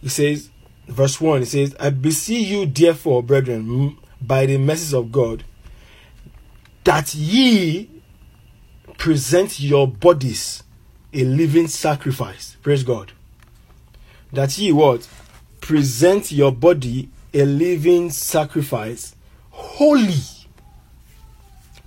He 0.00 0.08
says, 0.08 0.50
verse 0.88 1.20
1, 1.20 1.42
it 1.42 1.46
says, 1.46 1.76
I 1.78 1.90
beseech 1.90 2.48
you, 2.48 2.66
therefore, 2.66 3.22
brethren, 3.22 3.96
by 4.20 4.46
the 4.46 4.58
mercies 4.58 4.94
of 4.94 5.12
God, 5.12 5.44
that 6.84 7.14
ye 7.14 7.90
present 8.96 9.60
your 9.60 9.86
bodies 9.86 10.62
a 11.12 11.24
living 11.24 11.68
sacrifice. 11.68 12.56
Praise 12.62 12.82
God. 12.82 13.12
That 14.32 14.58
ye 14.58 14.72
what? 14.72 15.08
Present 15.60 16.32
your 16.32 16.52
body 16.52 17.08
a 17.32 17.44
living 17.44 18.10
sacrifice, 18.10 19.14
holy. 19.50 20.14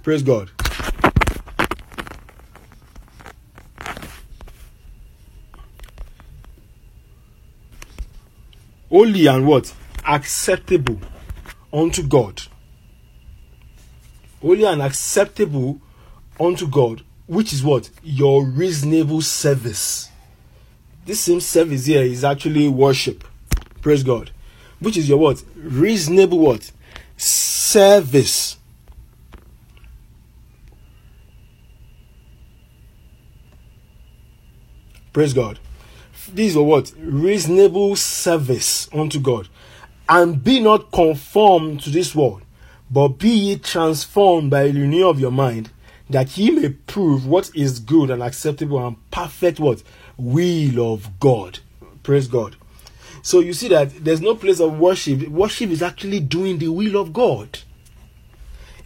Praise 0.04 0.24
God. 0.24 0.50
Holy 8.92 9.26
and 9.26 9.48
what? 9.48 9.74
Acceptable 10.06 11.00
unto 11.72 12.04
God. 12.04 12.42
Holy 14.42 14.66
and 14.66 14.82
acceptable 14.82 15.80
unto 16.38 16.68
God, 16.68 17.02
which 17.26 17.54
is 17.54 17.64
what? 17.64 17.90
Your 18.04 18.44
reasonable 18.46 19.22
service. 19.22 20.10
This 21.06 21.22
same 21.22 21.40
service 21.40 21.86
here 21.86 22.04
is 22.04 22.26
actually 22.26 22.68
worship. 22.68 23.24
Praise 23.82 24.04
God. 24.04 24.32
Which 24.80 24.98
is 24.98 25.08
your 25.08 25.20
what? 25.20 25.42
Reasonable 25.56 26.40
what? 26.40 26.72
Service. 27.16 28.58
Praise 35.14 35.34
God. 35.34 35.60
These 36.34 36.56
are 36.56 36.64
what? 36.64 36.94
Reasonable 36.98 37.96
service 37.96 38.88
unto 38.94 39.20
God. 39.20 39.50
And 40.08 40.44
be 40.44 40.60
not 40.60 40.92
conformed 40.92 41.82
to 41.82 41.90
this 41.90 42.16
world, 42.16 42.44
but 42.90 43.10
be 43.10 43.30
ye 43.30 43.58
transformed 43.58 44.50
by 44.50 44.70
the 44.70 44.82
renewal 44.82 45.10
of 45.10 45.20
your 45.20 45.32
mind, 45.32 45.72
that 46.10 46.38
ye 46.38 46.52
may 46.52 46.70
prove 46.70 47.26
what 47.26 47.52
is 47.56 47.80
good 47.80 48.10
and 48.10 48.22
acceptable 48.22 48.86
and 48.86 48.98
perfect 49.12 49.60
what? 49.60 49.84
Will 50.18 50.94
of 50.94 51.20
God. 51.20 51.60
Praise 52.04 52.28
God. 52.28 52.56
So 53.22 53.40
you 53.40 53.54
see 53.54 53.68
that 53.70 54.04
there's 54.04 54.22
no 54.22 54.36
place 54.36 54.60
of 54.60 54.80
worship. 54.80 55.28
Worship 55.28 55.70
is 55.70 55.84
actually 55.84 56.20
doing 56.20 56.58
the 56.58 56.70
will 56.70 57.00
of 57.00 57.14
God. 57.14 57.60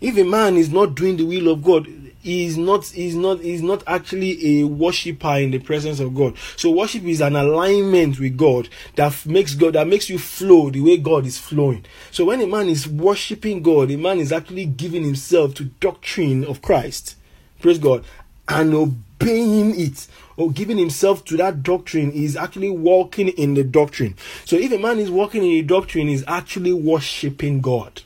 If 0.02 0.18
a 0.18 0.24
man 0.24 0.58
is 0.58 0.70
not 0.70 0.96
doing 0.96 1.18
the 1.18 1.26
will 1.26 1.52
of 1.52 1.64
God, 1.64 1.88
is 2.26 2.58
not 2.58 2.94
is 2.96 3.16
not 3.16 3.40
is 3.42 3.62
not 3.62 3.84
actually 3.86 4.62
a 4.62 4.64
worshiper 4.66 5.38
in 5.38 5.52
the 5.52 5.60
presence 5.60 6.00
of 6.00 6.16
God. 6.16 6.36
So 6.58 6.72
worship 6.72 7.04
is 7.04 7.22
an 7.22 7.36
alignment 7.36 8.20
with 8.20 8.36
God 8.36 8.68
that 8.96 9.26
makes 9.26 9.54
God 9.54 9.74
that 9.74 9.88
makes 9.88 10.10
you 10.10 10.18
flow 10.18 10.70
the 10.72 10.82
way 10.82 10.98
God 10.98 11.26
is 11.26 11.38
flowing. 11.38 11.86
So 12.12 12.26
when 12.26 12.42
a 12.42 12.48
man 12.48 12.68
is 12.68 12.88
worshiping 12.88 13.62
God, 13.62 13.92
a 13.92 13.98
man 13.98 14.20
is 14.20 14.32
actually 14.32 14.66
giving 14.66 15.04
himself 15.04 15.54
to 15.56 15.66
doctrine 15.66 16.44
of 16.44 16.62
Christ. 16.62 17.16
Praise 17.62 17.80
God. 17.80 18.04
And 18.48 18.74
obeying 18.74 19.80
it 19.80 20.08
or 20.38 20.52
giving 20.52 20.78
himself 20.78 21.24
to 21.26 21.38
that 21.38 21.64
doctrine 21.64 22.12
is 22.12 22.36
actually 22.36 22.70
walking 22.70 23.30
in 23.30 23.54
the 23.54 23.64
doctrine. 23.64 24.16
So 24.46 24.56
if 24.56 24.72
a 24.72 24.78
man 24.78 25.00
is 25.00 25.10
walking 25.10 25.44
in 25.44 25.50
the 25.50 25.62
doctrine, 25.62 26.10
is 26.10 26.24
actually 26.28 26.74
worshiping 26.74 27.62
God. 27.62 28.02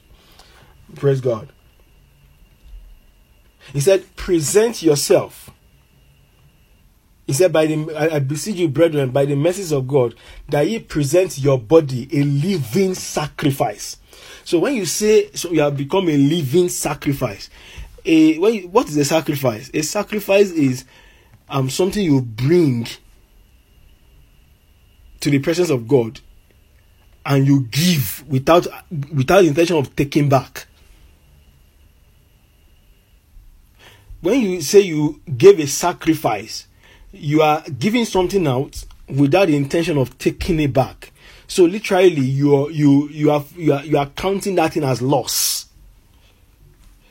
Praise 0.95 1.21
God. 1.21 1.49
He 3.73 3.79
said, 3.79 4.15
present 4.15 4.81
yourself. 4.81 5.49
He 7.27 7.33
said, 7.33 7.53
by 7.53 7.67
the 7.67 7.95
I, 7.95 8.15
I 8.15 8.19
beseech 8.19 8.55
you, 8.55 8.67
brethren, 8.67 9.11
by 9.11 9.25
the 9.25 9.35
mercies 9.35 9.71
of 9.71 9.87
God, 9.87 10.15
that 10.47 10.67
ye 10.67 10.79
present 10.79 11.37
your 11.37 11.59
body 11.59 12.09
a 12.11 12.23
living 12.23 12.95
sacrifice. 12.95 13.97
So 14.43 14.57
when 14.57 14.75
you 14.75 14.85
say 14.85 15.29
so 15.33 15.51
you 15.51 15.61
have 15.61 15.77
become 15.77 16.09
a 16.09 16.17
living 16.17 16.69
sacrifice, 16.69 17.51
a 18.03 18.39
when 18.39 18.53
you, 18.55 18.67
what 18.69 18.89
is 18.89 18.97
a 18.97 19.05
sacrifice? 19.05 19.69
A 19.75 19.83
sacrifice 19.83 20.49
is 20.49 20.85
um 21.49 21.69
something 21.69 22.03
you 22.03 22.21
bring 22.21 22.87
to 25.19 25.29
the 25.29 25.37
presence 25.37 25.69
of 25.69 25.87
God 25.87 26.19
and 27.25 27.45
you 27.45 27.67
give 27.69 28.27
without 28.27 28.65
without 29.13 29.45
intention 29.45 29.77
of 29.77 29.95
taking 29.95 30.29
back. 30.29 30.65
When 34.21 34.39
you 34.41 34.61
say 34.61 34.81
you 34.81 35.21
gave 35.37 35.59
a 35.59 35.67
sacrifice, 35.67 36.67
you 37.11 37.41
are 37.41 37.63
giving 37.77 38.05
something 38.05 38.45
out 38.47 38.83
without 39.07 39.47
the 39.47 39.55
intention 39.55 39.97
of 39.97 40.17
taking 40.17 40.59
it 40.59 40.73
back. 40.73 41.11
So 41.47 41.63
literally, 41.63 42.21
you 42.21 42.55
are 42.55 42.69
you 42.69 43.09
you 43.09 43.45
you 43.55 43.73
are 43.73 43.83
you 43.83 43.97
are 43.97 44.05
counting 44.07 44.55
that 44.55 44.77
in 44.77 44.83
as 44.83 45.01
loss. 45.01 45.65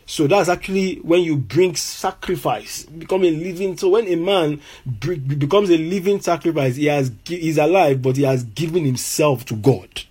So 0.06 0.26
that's 0.26 0.48
actually 0.48 0.96
when 0.96 1.20
you 1.20 1.36
bring 1.36 1.76
sacrifice, 1.76 2.84
become 2.84 3.24
a 3.24 3.30
living. 3.30 3.76
So 3.76 3.90
when 3.90 4.06
a 4.06 4.16
man 4.16 4.60
becomes 5.00 5.70
a 5.70 5.76
living 5.76 6.20
sacrifice, 6.20 6.76
he 6.76 6.86
has 6.86 7.12
he's 7.24 7.58
alive, 7.58 8.00
but 8.00 8.16
he 8.16 8.22
has 8.22 8.44
given 8.44 8.84
himself 8.84 9.44
to 9.46 9.54
God. 9.54 10.02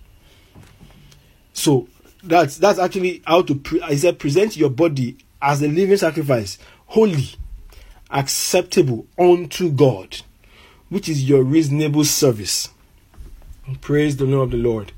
So 1.52 1.88
that's 2.22 2.58
that's 2.58 2.78
actually 2.78 3.22
how 3.26 3.42
to. 3.42 3.54
Pre- 3.54 3.82
I 3.82 3.96
said 3.96 4.18
present 4.18 4.56
your 4.56 4.70
body 4.70 5.16
as 5.40 5.62
a 5.62 5.68
living 5.68 5.96
sacrifice, 5.96 6.58
holy, 6.88 7.30
acceptable 8.10 9.06
unto 9.18 9.70
God, 9.70 10.22
which 10.88 11.08
is 11.08 11.28
your 11.28 11.42
reasonable 11.42 12.04
service. 12.04 12.70
Praise 13.80 14.16
the 14.16 14.26
name 14.26 14.40
of 14.40 14.50
the 14.50 14.56
Lord. 14.56 14.92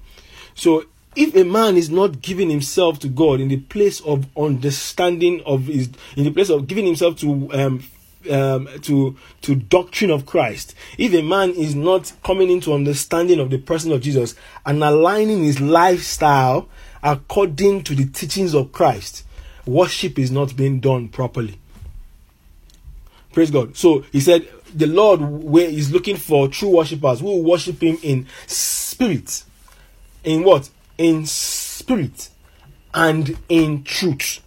So, 0.54 0.84
if 1.16 1.34
a 1.34 1.44
man 1.44 1.76
is 1.76 1.90
not 1.90 2.22
giving 2.22 2.50
himself 2.50 3.00
to 3.00 3.08
God 3.08 3.40
in 3.40 3.48
the 3.48 3.56
place 3.56 4.00
of 4.00 4.26
understanding 4.36 5.42
of 5.44 5.66
his, 5.66 5.90
in 6.16 6.24
the 6.24 6.30
place 6.30 6.50
of 6.50 6.68
giving 6.68 6.86
himself 6.86 7.16
to 7.16 7.52
um, 7.52 7.84
um, 8.30 8.68
to 8.82 9.16
to 9.40 9.56
doctrine 9.56 10.10
of 10.10 10.26
Christ, 10.26 10.76
if 10.98 11.12
a 11.12 11.22
man 11.22 11.50
is 11.50 11.74
not 11.74 12.12
coming 12.22 12.48
into 12.48 12.72
understanding 12.72 13.40
of 13.40 13.50
the 13.50 13.58
person 13.58 13.90
of 13.90 14.02
Jesus 14.02 14.36
and 14.64 14.84
aligning 14.84 15.42
his 15.42 15.60
lifestyle 15.60 16.68
according 17.02 17.82
to 17.84 17.96
the 17.96 18.06
teachings 18.06 18.54
of 18.54 18.70
Christ, 18.70 19.24
worship 19.66 20.16
is 20.16 20.30
not 20.30 20.56
being 20.56 20.78
done 20.78 21.08
properly. 21.08 21.59
Praise 23.32 23.50
God. 23.50 23.76
So 23.76 24.00
he 24.12 24.20
said, 24.20 24.48
the 24.74 24.86
Lord 24.86 25.20
is 25.54 25.92
looking 25.92 26.16
for 26.16 26.48
true 26.48 26.76
worshippers 26.76 27.20
who 27.20 27.42
worship 27.42 27.82
Him 27.82 27.98
in 28.02 28.26
spirit. 28.46 29.44
In 30.24 30.44
what? 30.44 30.70
In 30.98 31.26
spirit 31.26 32.30
and 32.94 33.36
in 33.48 33.82
truth. 33.84 34.40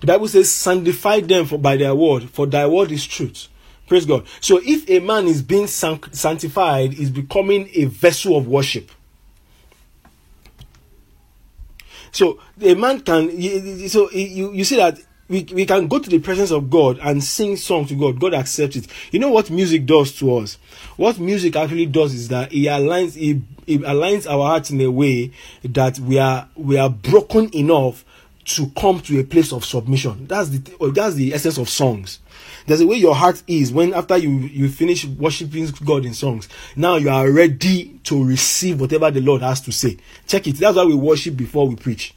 The 0.00 0.06
Bible 0.06 0.28
says, 0.28 0.50
sanctify 0.50 1.20
them 1.20 1.46
for 1.46 1.58
by 1.58 1.76
their 1.76 1.94
word, 1.94 2.30
for 2.30 2.46
thy 2.46 2.66
word 2.66 2.90
is 2.90 3.06
truth. 3.06 3.48
Praise 3.86 4.06
God. 4.06 4.26
So 4.40 4.60
if 4.64 4.88
a 4.88 5.00
man 5.00 5.26
is 5.26 5.42
being 5.42 5.66
sanctified, 5.66 6.94
is 6.94 7.10
becoming 7.10 7.68
a 7.74 7.84
vessel 7.84 8.36
of 8.36 8.48
worship. 8.48 8.90
So 12.10 12.40
a 12.60 12.74
man 12.74 13.00
can, 13.00 13.28
so 13.88 14.10
you, 14.10 14.52
you 14.52 14.64
see 14.64 14.76
that 14.76 14.98
we, 15.32 15.44
we 15.44 15.64
can 15.64 15.88
go 15.88 15.98
to 15.98 16.10
the 16.10 16.18
presence 16.18 16.50
of 16.50 16.68
God 16.68 16.98
and 17.02 17.24
sing 17.24 17.56
songs 17.56 17.88
to 17.88 17.94
God. 17.94 18.20
God 18.20 18.34
accepts 18.34 18.76
it. 18.76 18.86
You 19.12 19.18
know 19.18 19.30
what 19.30 19.48
music 19.50 19.86
does 19.86 20.12
to 20.18 20.36
us? 20.36 20.58
What 20.98 21.18
music 21.18 21.56
actually 21.56 21.86
does 21.86 22.12
is 22.12 22.28
that 22.28 22.52
it 22.52 22.66
aligns 22.66 23.16
it, 23.16 23.40
it 23.66 23.80
aligns 23.80 24.30
our 24.30 24.46
hearts 24.46 24.70
in 24.70 24.78
a 24.82 24.90
way 24.90 25.30
that 25.64 25.98
we 26.00 26.18
are 26.18 26.46
we 26.54 26.76
are 26.76 26.90
broken 26.90 27.48
enough 27.56 28.04
to 28.44 28.68
come 28.76 29.00
to 29.00 29.20
a 29.20 29.24
place 29.24 29.54
of 29.54 29.64
submission. 29.64 30.26
That's 30.26 30.50
the 30.50 30.90
that's 30.92 31.14
the 31.14 31.32
essence 31.32 31.56
of 31.56 31.70
songs. 31.70 32.18
There's 32.66 32.82
a 32.82 32.86
way 32.86 32.96
your 32.96 33.14
heart 33.14 33.42
is 33.46 33.72
when 33.72 33.94
after 33.94 34.18
you 34.18 34.30
you 34.30 34.68
finish 34.68 35.06
worshiping 35.06 35.66
God 35.82 36.04
in 36.04 36.12
songs. 36.12 36.46
Now 36.76 36.96
you 36.96 37.08
are 37.08 37.30
ready 37.30 37.98
to 38.04 38.22
receive 38.22 38.82
whatever 38.82 39.10
the 39.10 39.22
Lord 39.22 39.40
has 39.40 39.62
to 39.62 39.72
say. 39.72 39.96
Check 40.26 40.46
it. 40.46 40.56
That's 40.56 40.76
why 40.76 40.84
we 40.84 40.94
worship 40.94 41.38
before 41.38 41.66
we 41.66 41.76
preach 41.76 42.14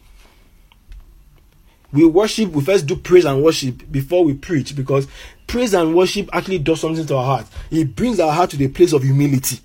we 1.95 2.05
worship, 2.05 2.51
we 2.51 2.61
first 2.61 2.85
do 2.85 2.95
praise 2.97 3.25
and 3.25 3.41
worship 3.41 3.89
before 3.89 4.25
we 4.25 4.33
preach 4.33 4.75
because 4.75 5.07
praise 5.47 5.73
and 5.73 5.95
worship 5.95 6.29
actually 6.33 6.59
does 6.59 6.81
something 6.81 7.05
to 7.05 7.15
our 7.15 7.25
heart. 7.25 7.47
It 7.71 7.95
brings 7.95 8.19
our 8.19 8.33
heart 8.33 8.49
to 8.51 8.57
the 8.57 8.67
place 8.67 8.91
of 8.91 9.01
humility 9.01 9.59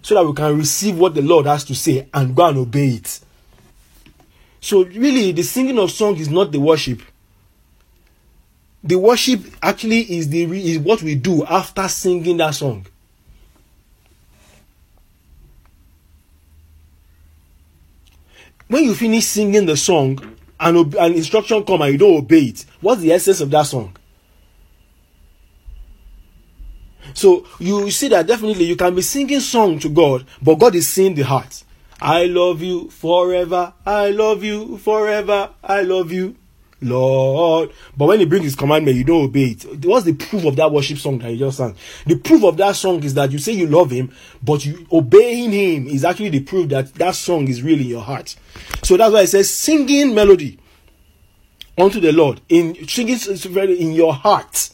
so 0.00 0.14
that 0.14 0.26
we 0.26 0.32
can 0.32 0.56
receive 0.56 0.98
what 0.98 1.14
the 1.14 1.22
Lord 1.22 1.46
has 1.46 1.64
to 1.64 1.74
say 1.74 2.08
and 2.14 2.34
go 2.34 2.48
and 2.48 2.58
obey 2.58 2.88
it. 2.88 3.20
So, 4.60 4.84
really, 4.84 5.32
the 5.32 5.42
singing 5.42 5.78
of 5.78 5.90
song 5.90 6.16
is 6.16 6.28
not 6.28 6.50
the 6.50 6.60
worship. 6.60 7.02
The 8.84 8.98
worship 8.98 9.40
actually 9.62 10.00
is 10.16 10.28
the 10.28 10.44
is 10.44 10.78
what 10.78 11.02
we 11.02 11.14
do 11.14 11.44
after 11.44 11.86
singing 11.88 12.38
that 12.38 12.54
song. 12.54 12.86
When 18.72 18.84
you 18.84 18.94
finish 18.94 19.26
singing 19.26 19.66
the 19.66 19.76
song 19.76 20.18
and 20.58 20.94
an 20.94 21.12
instruction 21.12 21.62
come 21.62 21.82
and 21.82 21.92
you 21.92 21.98
don't 21.98 22.16
obey 22.16 22.44
it, 22.44 22.64
what's 22.80 23.02
the 23.02 23.12
essence 23.12 23.42
of 23.42 23.50
that 23.50 23.64
song? 23.64 23.94
So 27.12 27.46
you 27.58 27.90
see 27.90 28.08
that 28.08 28.26
definitely 28.26 28.64
you 28.64 28.76
can 28.76 28.94
be 28.94 29.02
singing 29.02 29.40
song 29.40 29.78
to 29.80 29.90
God, 29.90 30.24
but 30.40 30.54
God 30.54 30.74
is 30.74 30.88
seeing 30.88 31.14
the 31.14 31.20
heart. 31.22 31.64
I 32.00 32.24
love 32.24 32.62
you 32.62 32.88
forever. 32.88 33.74
I 33.84 34.08
love 34.08 34.42
you 34.42 34.78
forever. 34.78 35.50
I 35.62 35.82
love 35.82 36.10
you, 36.10 36.36
Lord. 36.82 37.70
But 37.96 38.06
when 38.06 38.20
He 38.20 38.26
brings 38.26 38.44
His 38.44 38.56
commandment, 38.56 38.96
you 38.96 39.04
don't 39.04 39.24
obey 39.24 39.50
it. 39.50 39.84
What's 39.84 40.04
the 40.04 40.14
proof 40.14 40.44
of 40.44 40.56
that 40.56 40.70
worship 40.70 40.98
song 40.98 41.18
that 41.18 41.30
you 41.30 41.38
just 41.38 41.58
sang? 41.58 41.76
The 42.06 42.16
proof 42.16 42.44
of 42.44 42.56
that 42.58 42.76
song 42.76 43.02
is 43.04 43.14
that 43.14 43.32
you 43.32 43.38
say 43.38 43.52
you 43.52 43.66
love 43.66 43.90
Him, 43.90 44.12
but 44.42 44.64
you 44.64 44.86
obeying 44.92 45.52
Him 45.52 45.86
is 45.86 46.04
actually 46.04 46.30
the 46.30 46.40
proof 46.40 46.68
that 46.70 46.94
that 46.94 47.14
song 47.14 47.48
is 47.48 47.62
really 47.62 47.84
in 47.84 47.90
your 47.90 48.02
heart. 48.02 48.36
So 48.82 48.96
that's 48.96 49.12
why 49.12 49.22
it 49.22 49.28
says 49.28 49.52
singing 49.52 50.14
melody 50.14 50.58
unto 51.78 52.00
the 52.00 52.12
Lord 52.12 52.40
in 52.48 52.86
singing 52.88 53.18
in 53.78 53.92
your 53.92 54.14
heart. 54.14 54.70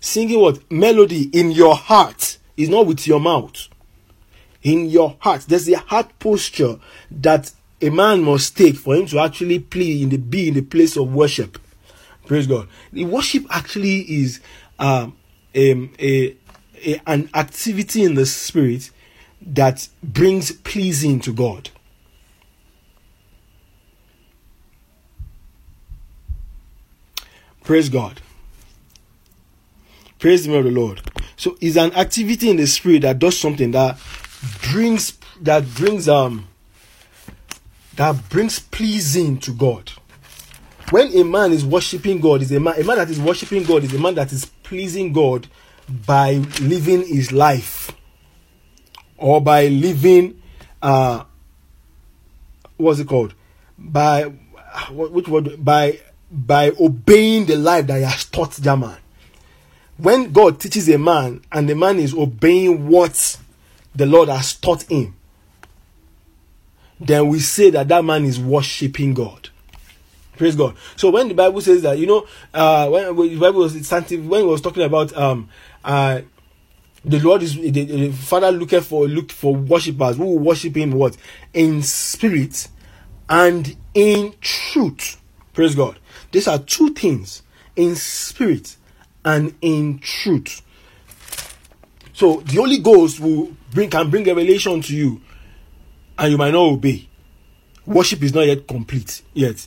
Singing 0.00 0.40
what 0.40 0.70
melody 0.70 1.30
in 1.32 1.50
your 1.50 1.74
heart 1.74 2.38
is 2.56 2.68
not 2.68 2.86
with 2.86 3.06
your 3.06 3.20
mouth 3.20 3.68
in 4.64 4.88
your 4.88 5.16
heart. 5.20 5.42
There's 5.42 5.68
a 5.68 5.78
heart 5.78 6.18
posture 6.18 6.78
that 7.10 7.52
a 7.84 7.90
man 7.90 8.22
must 8.22 8.56
take 8.56 8.76
for 8.76 8.94
him 8.96 9.06
to 9.06 9.18
actually 9.18 9.58
play 9.58 10.00
in 10.00 10.08
the 10.08 10.16
be 10.16 10.48
in 10.48 10.54
the 10.54 10.62
place 10.62 10.96
of 10.96 11.14
worship. 11.14 11.58
Praise 12.26 12.46
God. 12.46 12.66
The 12.92 13.04
worship 13.04 13.44
actually 13.50 14.00
is 14.00 14.40
um, 14.78 15.16
um, 15.54 15.92
a, 15.98 16.34
a, 16.86 17.00
an 17.06 17.28
activity 17.34 18.02
in 18.02 18.14
the 18.14 18.24
spirit 18.24 18.90
that 19.42 19.86
brings 20.02 20.50
pleasing 20.50 21.20
to 21.20 21.32
God. 21.34 21.68
Praise 27.62 27.90
God. 27.90 28.22
Praise 30.18 30.44
the 30.44 30.50
name 30.50 30.58
of 30.58 30.64
the 30.64 30.80
Lord. 30.80 31.02
So 31.36 31.58
it's 31.60 31.76
an 31.76 31.92
activity 31.92 32.48
in 32.48 32.56
the 32.56 32.66
spirit 32.66 33.02
that 33.02 33.18
does 33.18 33.38
something 33.38 33.72
that 33.72 33.98
brings 34.70 35.18
that 35.42 35.66
brings 35.74 36.08
um 36.08 36.48
that 37.96 38.28
brings 38.28 38.58
pleasing 38.58 39.38
to 39.40 39.52
God. 39.52 39.90
When 40.90 41.16
a 41.16 41.24
man 41.24 41.52
is 41.52 41.64
worshiping 41.64 42.20
God, 42.20 42.42
is 42.42 42.52
a 42.52 42.60
man 42.60 42.80
a 42.80 42.84
man 42.84 42.98
that 42.98 43.10
is 43.10 43.20
worshiping 43.20 43.64
God 43.64 43.84
is 43.84 43.94
a 43.94 43.98
man 43.98 44.14
that 44.16 44.32
is 44.32 44.44
pleasing 44.44 45.12
God 45.12 45.46
by 46.06 46.34
living 46.60 47.06
his 47.06 47.32
life 47.32 47.92
or 49.16 49.40
by 49.40 49.68
living 49.68 50.40
uh 50.82 51.24
what's 52.76 53.00
it 53.00 53.08
called? 53.08 53.34
By 53.78 54.32
which 54.90 55.28
word? 55.28 55.64
By 55.64 56.00
by 56.30 56.72
obeying 56.80 57.46
the 57.46 57.56
life 57.56 57.86
that 57.86 57.98
he 57.98 58.02
has 58.04 58.24
taught 58.24 58.52
that 58.52 58.76
man. 58.76 58.98
When 59.96 60.32
god 60.32 60.58
teaches 60.58 60.88
a 60.88 60.98
man 60.98 61.42
and 61.52 61.68
the 61.68 61.76
man 61.76 61.98
is 61.98 62.12
obeying 62.14 62.88
what 62.88 63.38
the 63.94 64.06
Lord 64.06 64.28
has 64.28 64.54
taught 64.54 64.82
him, 64.84 65.14
then 67.06 67.28
we 67.28 67.40
say 67.40 67.70
that 67.70 67.88
that 67.88 68.04
man 68.04 68.24
is 68.24 68.38
worshiping 68.40 69.14
God. 69.14 69.50
Praise 70.36 70.56
God. 70.56 70.76
So 70.96 71.10
when 71.10 71.28
the 71.28 71.34
Bible 71.34 71.60
says 71.60 71.82
that, 71.82 71.98
you 71.98 72.06
know, 72.06 72.26
uh, 72.52 72.88
when, 72.88 73.14
when 73.14 73.28
the 73.28 73.38
Bible 73.38 73.60
was 73.60 73.74
when 73.74 74.40
it 74.40 74.46
was 74.46 74.60
talking 74.60 74.82
about 74.82 75.16
um, 75.16 75.48
uh, 75.84 76.22
the 77.04 77.20
Lord 77.20 77.42
is 77.42 77.54
the, 77.54 77.70
the 77.70 78.12
Father 78.12 78.50
looking 78.50 78.80
for 78.80 79.06
look 79.06 79.30
for 79.30 79.54
worshippers 79.54 80.16
who 80.16 80.36
worship 80.36 80.76
Him 80.76 80.92
what 80.92 81.16
in 81.52 81.82
spirit 81.82 82.68
and 83.28 83.76
in 83.94 84.34
truth. 84.40 85.20
Praise 85.52 85.74
God. 85.74 85.98
These 86.32 86.48
are 86.48 86.58
two 86.58 86.90
things 86.90 87.42
in 87.76 87.94
spirit 87.94 88.76
and 89.24 89.54
in 89.60 89.98
truth. 90.00 90.62
So 92.12 92.40
the 92.40 92.56
Holy 92.56 92.78
Ghost 92.78 93.20
will 93.20 93.52
bring 93.72 93.90
can 93.90 94.10
bring 94.10 94.24
revelation 94.24 94.80
to 94.82 94.94
you, 94.94 95.20
and 96.18 96.32
you 96.32 96.38
might 96.38 96.52
not 96.52 96.62
obey. 96.62 97.08
Worship 97.86 98.22
is 98.22 98.34
not 98.34 98.46
yet 98.46 98.66
complete 98.66 99.22
yet. 99.34 99.66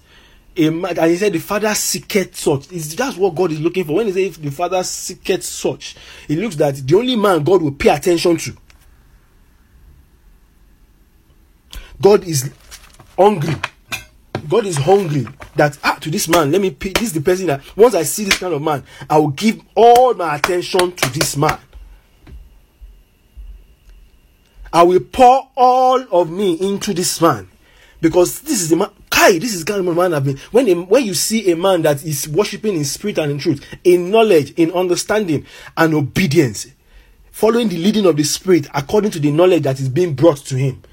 and 0.55 0.85
he 0.85 1.17
said 1.17 1.33
the 1.33 1.39
father 1.39 1.73
seeketh 1.75 2.35
such. 2.35 2.71
Is 2.71 2.95
that's 2.95 3.17
what 3.17 3.35
God 3.35 3.51
is 3.51 3.59
looking 3.59 3.83
for. 3.85 3.93
When 3.93 4.07
he 4.07 4.11
says 4.11 4.37
the 4.37 4.49
father 4.51 4.83
seeketh 4.83 5.43
such, 5.43 5.95
it 6.27 6.37
looks 6.37 6.55
that 6.55 6.75
the 6.75 6.95
only 6.95 7.15
man 7.15 7.43
God 7.43 7.61
will 7.61 7.73
pay 7.73 7.89
attention 7.89 8.37
to. 8.37 8.57
God 12.01 12.23
is 12.23 12.51
hungry. 13.17 13.55
God 14.47 14.65
is 14.65 14.77
hungry 14.77 15.27
that 15.55 15.77
ah 15.83 15.97
to 16.01 16.09
this 16.09 16.27
man, 16.27 16.51
let 16.51 16.61
me 16.61 16.71
pay. 16.71 16.89
This 16.89 17.03
is 17.03 17.13
the 17.13 17.21
person 17.21 17.47
that 17.47 17.61
once 17.75 17.93
I 17.95 18.03
see 18.03 18.23
this 18.23 18.37
kind 18.37 18.53
of 18.53 18.61
man, 18.61 18.83
I 19.09 19.17
will 19.17 19.29
give 19.29 19.59
all 19.75 20.13
my 20.13 20.35
attention 20.35 20.91
to 20.91 21.09
this 21.13 21.35
man. 21.35 21.57
I 24.71 24.83
will 24.83 24.99
pour 24.99 25.49
all 25.55 26.03
of 26.11 26.29
me 26.29 26.53
into 26.53 26.93
this 26.93 27.21
man 27.21 27.49
because 28.01 28.41
this 28.41 28.61
is 28.61 28.69
the 28.69 28.75
man. 28.75 28.89
Kai, 29.09 29.39
this 29.39 29.53
is 29.53 29.65
the 29.65 29.71
kind 29.71 29.87
of 29.87 29.95
man 29.95 30.13
I've 30.13 30.25
been. 30.25 30.37
When 30.51 30.67
a, 30.67 30.73
when 30.73 31.05
you 31.05 31.13
see 31.13 31.51
a 31.51 31.55
man 31.55 31.81
that 31.83 32.03
is 32.03 32.27
worshiping 32.27 32.75
in 32.75 32.85
spirit 32.85 33.17
and 33.17 33.31
in 33.31 33.39
truth, 33.39 33.65
in 33.83 34.11
knowledge, 34.11 34.51
in 34.51 34.71
understanding, 34.71 35.45
and 35.75 35.93
obedience, 35.93 36.67
following 37.31 37.69
the 37.69 37.77
leading 37.77 38.05
of 38.05 38.17
the 38.17 38.23
spirit 38.23 38.67
according 38.73 39.11
to 39.11 39.19
the 39.19 39.31
knowledge 39.31 39.63
that 39.63 39.79
is 39.79 39.89
being 39.89 40.13
brought 40.13 40.37
to 40.37 40.55
him, 40.55 40.83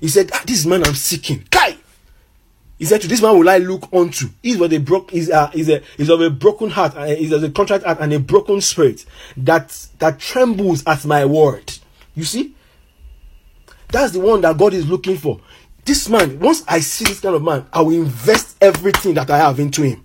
he 0.00 0.08
said, 0.08 0.30
ah, 0.32 0.42
"This 0.46 0.66
man 0.66 0.84
I'm 0.84 0.94
seeking." 0.94 1.44
Kai, 1.50 1.76
he 2.78 2.84
said, 2.84 3.00
"To 3.02 3.08
this 3.08 3.22
man 3.22 3.38
will 3.38 3.48
I 3.48 3.58
look 3.58 3.88
unto." 3.92 4.28
He's 4.42 4.56
what 4.58 4.70
they 4.70 4.78
broke. 4.78 5.12
Is 5.12 5.30
uh, 5.30 5.50
is 5.54 5.68
a 5.68 5.82
is 5.98 6.08
of 6.08 6.20
a 6.20 6.30
broken 6.30 6.70
heart. 6.70 6.96
Uh, 6.96 7.02
is 7.02 7.32
a 7.32 7.50
contract 7.50 7.84
heart 7.84 7.98
and 8.00 8.12
a 8.12 8.18
broken 8.18 8.60
spirit 8.60 9.04
that 9.36 9.86
that 10.00 10.18
trembles 10.18 10.82
at 10.86 11.04
my 11.04 11.24
word. 11.24 11.72
You 12.16 12.24
see, 12.24 12.54
that's 13.88 14.12
the 14.12 14.20
one 14.20 14.40
that 14.42 14.56
God 14.56 14.74
is 14.74 14.88
looking 14.88 15.16
for. 15.16 15.40
This 15.84 16.08
man, 16.08 16.38
once 16.40 16.64
I 16.66 16.80
see 16.80 17.04
this 17.04 17.20
kind 17.20 17.34
of 17.34 17.42
man, 17.42 17.66
I 17.72 17.82
will 17.82 17.92
invest 17.92 18.56
everything 18.60 19.14
that 19.14 19.30
I 19.30 19.38
have 19.38 19.60
into 19.60 19.82
him. 19.82 20.04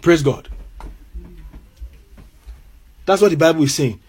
Praise 0.00 0.22
God. 0.22 0.48
That's 3.06 3.22
what 3.22 3.30
the 3.30 3.36
Bible 3.36 3.62
is 3.62 3.74
saying. 3.74 4.00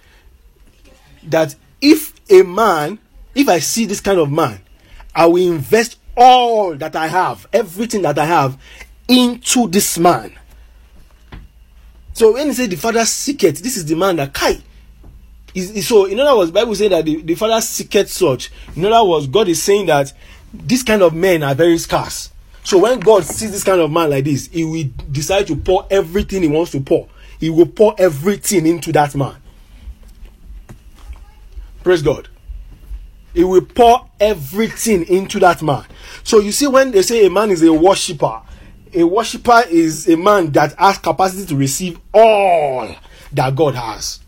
That 1.23 1.55
if 1.81 2.13
a 2.29 2.43
man, 2.43 2.99
if 3.35 3.47
I 3.47 3.59
see 3.59 3.85
this 3.85 4.01
kind 4.01 4.19
of 4.19 4.31
man, 4.31 4.59
I 5.15 5.25
will 5.25 5.51
invest 5.51 5.97
all 6.17 6.75
that 6.75 6.95
I 6.95 7.07
have, 7.07 7.47
everything 7.53 8.01
that 8.01 8.19
I 8.19 8.25
have, 8.25 8.57
into 9.07 9.67
this 9.67 9.97
man. 9.97 10.37
So 12.13 12.33
when 12.33 12.47
he 12.47 12.53
said 12.53 12.69
the 12.69 12.75
father 12.75 13.05
seeketh, 13.05 13.61
this 13.63 13.77
is 13.77 13.85
the 13.85 13.95
man 13.95 14.17
that 14.17 14.33
Kai, 14.33 14.59
so 15.55 16.05
in 16.05 16.19
other 16.19 16.37
words 16.37 16.51
bible 16.51 16.75
say 16.75 16.87
that 16.87 17.05
the, 17.05 17.21
the 17.21 17.35
father 17.35 17.61
seeketh 17.61 18.09
such. 18.09 18.51
In 18.75 18.85
other 18.85 19.07
words 19.07 19.27
god 19.27 19.47
is 19.47 19.61
saying 19.61 19.87
that 19.87 20.13
this 20.53 20.83
kind 20.83 21.01
of 21.01 21.13
men 21.13 21.43
are 21.43 21.55
very 21.55 21.77
scarce. 21.77 22.31
So 22.63 22.77
when 22.79 22.99
god 22.99 23.23
sees 23.25 23.51
this 23.51 23.63
kind 23.63 23.81
of 23.81 23.91
man 23.91 24.09
like 24.09 24.25
this 24.25 24.47
he 24.47 24.63
will 24.63 24.89
decide 25.11 25.47
to 25.47 25.55
pour 25.55 25.85
everything 25.89 26.43
he 26.43 26.49
wants 26.49 26.71
to 26.71 26.81
pour. 26.81 27.07
He 27.39 27.49
will 27.49 27.67
pour 27.67 27.95
everything 27.97 28.65
into 28.65 28.91
that 28.93 29.15
man. 29.15 29.35
Praise 31.83 32.01
god. 32.01 32.27
He 33.33 33.43
will 33.43 33.61
pour 33.61 34.09
everything 34.19 35.07
into 35.07 35.39
that 35.39 35.61
man. 35.61 35.85
So 36.23 36.39
you 36.39 36.51
see 36.51 36.67
when 36.67 36.91
they 36.91 37.01
say 37.03 37.25
a 37.25 37.29
man 37.29 37.51
is 37.51 37.63
a 37.63 37.71
worshipper 37.71 38.41
a 38.93 39.03
worshipper 39.03 39.63
is 39.69 40.07
a 40.07 40.17
man 40.17 40.51
that 40.51 40.73
has 40.77 40.97
capacity 40.97 41.45
to 41.45 41.55
receive 41.55 41.99
all 42.13 42.89
that 43.31 43.55
god 43.55 43.75
has 43.75 44.19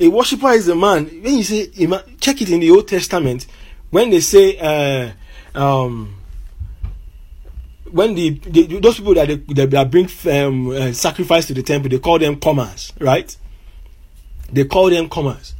A 0.00 0.08
worshiper 0.08 0.50
is 0.50 0.68
a 0.68 0.76
man. 0.76 1.06
When 1.06 1.36
you 1.36 1.42
say 1.42 1.66
check 2.20 2.40
it 2.40 2.50
in 2.50 2.60
the 2.60 2.70
Old 2.70 2.86
Testament. 2.86 3.46
When 3.90 4.10
they 4.10 4.20
say, 4.20 4.58
uh, 4.58 5.58
um, 5.58 6.14
when 7.90 8.14
the, 8.14 8.30
the, 8.30 8.80
those 8.80 8.98
people 8.98 9.14
that 9.14 9.26
they, 9.46 9.84
bring 9.84 10.08
um, 10.30 10.70
uh, 10.70 10.92
sacrifice 10.92 11.46
to 11.46 11.54
the 11.54 11.62
temple, 11.62 11.88
they 11.88 11.98
call 11.98 12.18
them 12.18 12.38
comers, 12.38 12.92
right? 13.00 13.34
They 14.52 14.64
call 14.64 14.90
them 14.90 15.08
comers. 15.08 15.54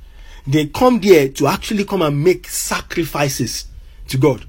They 0.47 0.67
come 0.67 1.01
there 1.01 1.29
to 1.31 1.47
actually 1.47 1.85
come 1.85 2.03
and 2.03 2.23
make 2.23 2.49
sacrifices 2.49 3.67
to 4.09 4.19
God. 4.19 4.45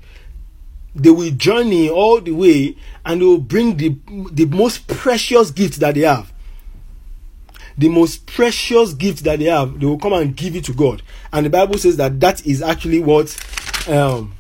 They 0.95 1.10
will 1.10 1.32
journey 1.32 1.89
all 1.89 2.21
the 2.21 2.32
way 2.32 2.75
and 3.06 3.21
they 3.21 3.25
will 3.25 3.38
bring 3.38 3.78
the 3.78 3.95
the 4.32 4.45
most 4.45 4.88
precious 4.88 5.52
gift 5.52 5.80
that 5.80 5.95
they 5.95 6.02
have 6.02 6.32
the 7.80 7.88
most 7.89 8.26
precious 8.26 8.94
gift 8.94 9.24
that 9.24 9.39
they 9.39 9.46
have, 9.46 9.80
they 9.80 9.86
will 9.86 9.98
come 9.98 10.13
and 10.13 10.36
give 10.36 10.56
it 10.56 10.65
to 10.65 10.74
God. 10.74 11.02
And 11.32 11.46
the 11.46 11.50
Bible 11.50 11.78
says 11.78 11.96
that 11.98 12.20
that 12.20 12.46
is 12.46 12.62
actually 12.62 13.00
what. 13.00 13.36
Um, 13.88 14.36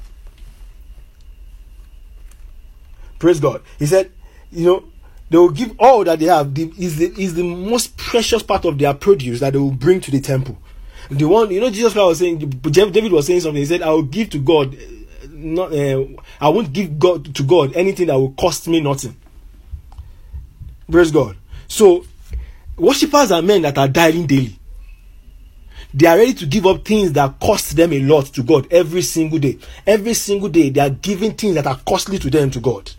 praise 3.17 3.39
God. 3.39 3.61
He 3.79 3.85
said, 3.85 4.11
you 4.51 4.65
know, 4.65 4.83
they 5.29 5.37
will 5.37 5.51
give 5.51 5.73
all 5.79 6.03
that 6.03 6.19
they 6.19 6.25
have. 6.25 6.53
The, 6.53 6.71
is 6.77 6.97
the 6.97 7.13
is 7.17 7.35
the 7.35 7.43
most 7.43 7.95
precious 7.95 8.43
part 8.43 8.65
of 8.65 8.77
their 8.77 8.93
produce 8.93 9.39
that 9.39 9.53
they 9.53 9.59
will 9.59 9.71
bring 9.71 10.01
to 10.01 10.11
the 10.11 10.19
temple. 10.19 10.57
The 11.09 11.25
one 11.25 11.49
you 11.49 11.61
know, 11.61 11.69
Jesus 11.69 11.93
Christ 11.93 12.05
was 12.05 12.19
saying. 12.19 12.39
David 12.39 13.11
was 13.11 13.27
saying 13.27 13.41
something. 13.41 13.61
He 13.61 13.65
said, 13.65 13.81
"I 13.81 13.89
will 13.91 14.03
give 14.03 14.31
to 14.31 14.39
God, 14.39 14.75
uh, 14.75 15.27
not 15.31 15.71
uh, 15.71 16.03
I 16.41 16.49
won't 16.49 16.73
give 16.73 16.99
God 16.99 17.33
to 17.35 17.43
God 17.43 17.73
anything 17.75 18.07
that 18.07 18.19
will 18.19 18.33
cost 18.33 18.67
me 18.67 18.81
nothing." 18.81 19.15
Praise 20.91 21.11
God. 21.11 21.37
So, 21.67 22.03
worshippers 22.79 23.31
are 23.31 23.41
men 23.41 23.61
that 23.63 23.77
are 23.77 23.87
dying 23.87 24.25
daily. 24.25 24.57
They 25.93 26.05
are 26.05 26.17
ready 26.17 26.33
to 26.35 26.45
give 26.45 26.67
up 26.67 26.85
things 26.85 27.13
that 27.13 27.39
cost 27.39 27.75
them 27.75 27.93
a 27.93 27.99
lot 28.01 28.27
to 28.27 28.43
God 28.43 28.71
every 28.71 29.01
single 29.01 29.39
day. 29.39 29.57
Every 29.87 30.13
single 30.13 30.49
day, 30.49 30.69
they 30.69 30.81
are 30.81 30.89
giving 30.89 31.33
things 31.33 31.55
that 31.55 31.65
are 31.65 31.79
costly 31.87 32.19
to 32.19 32.29
them 32.29 32.51
to 32.51 32.59
God. 32.59 32.91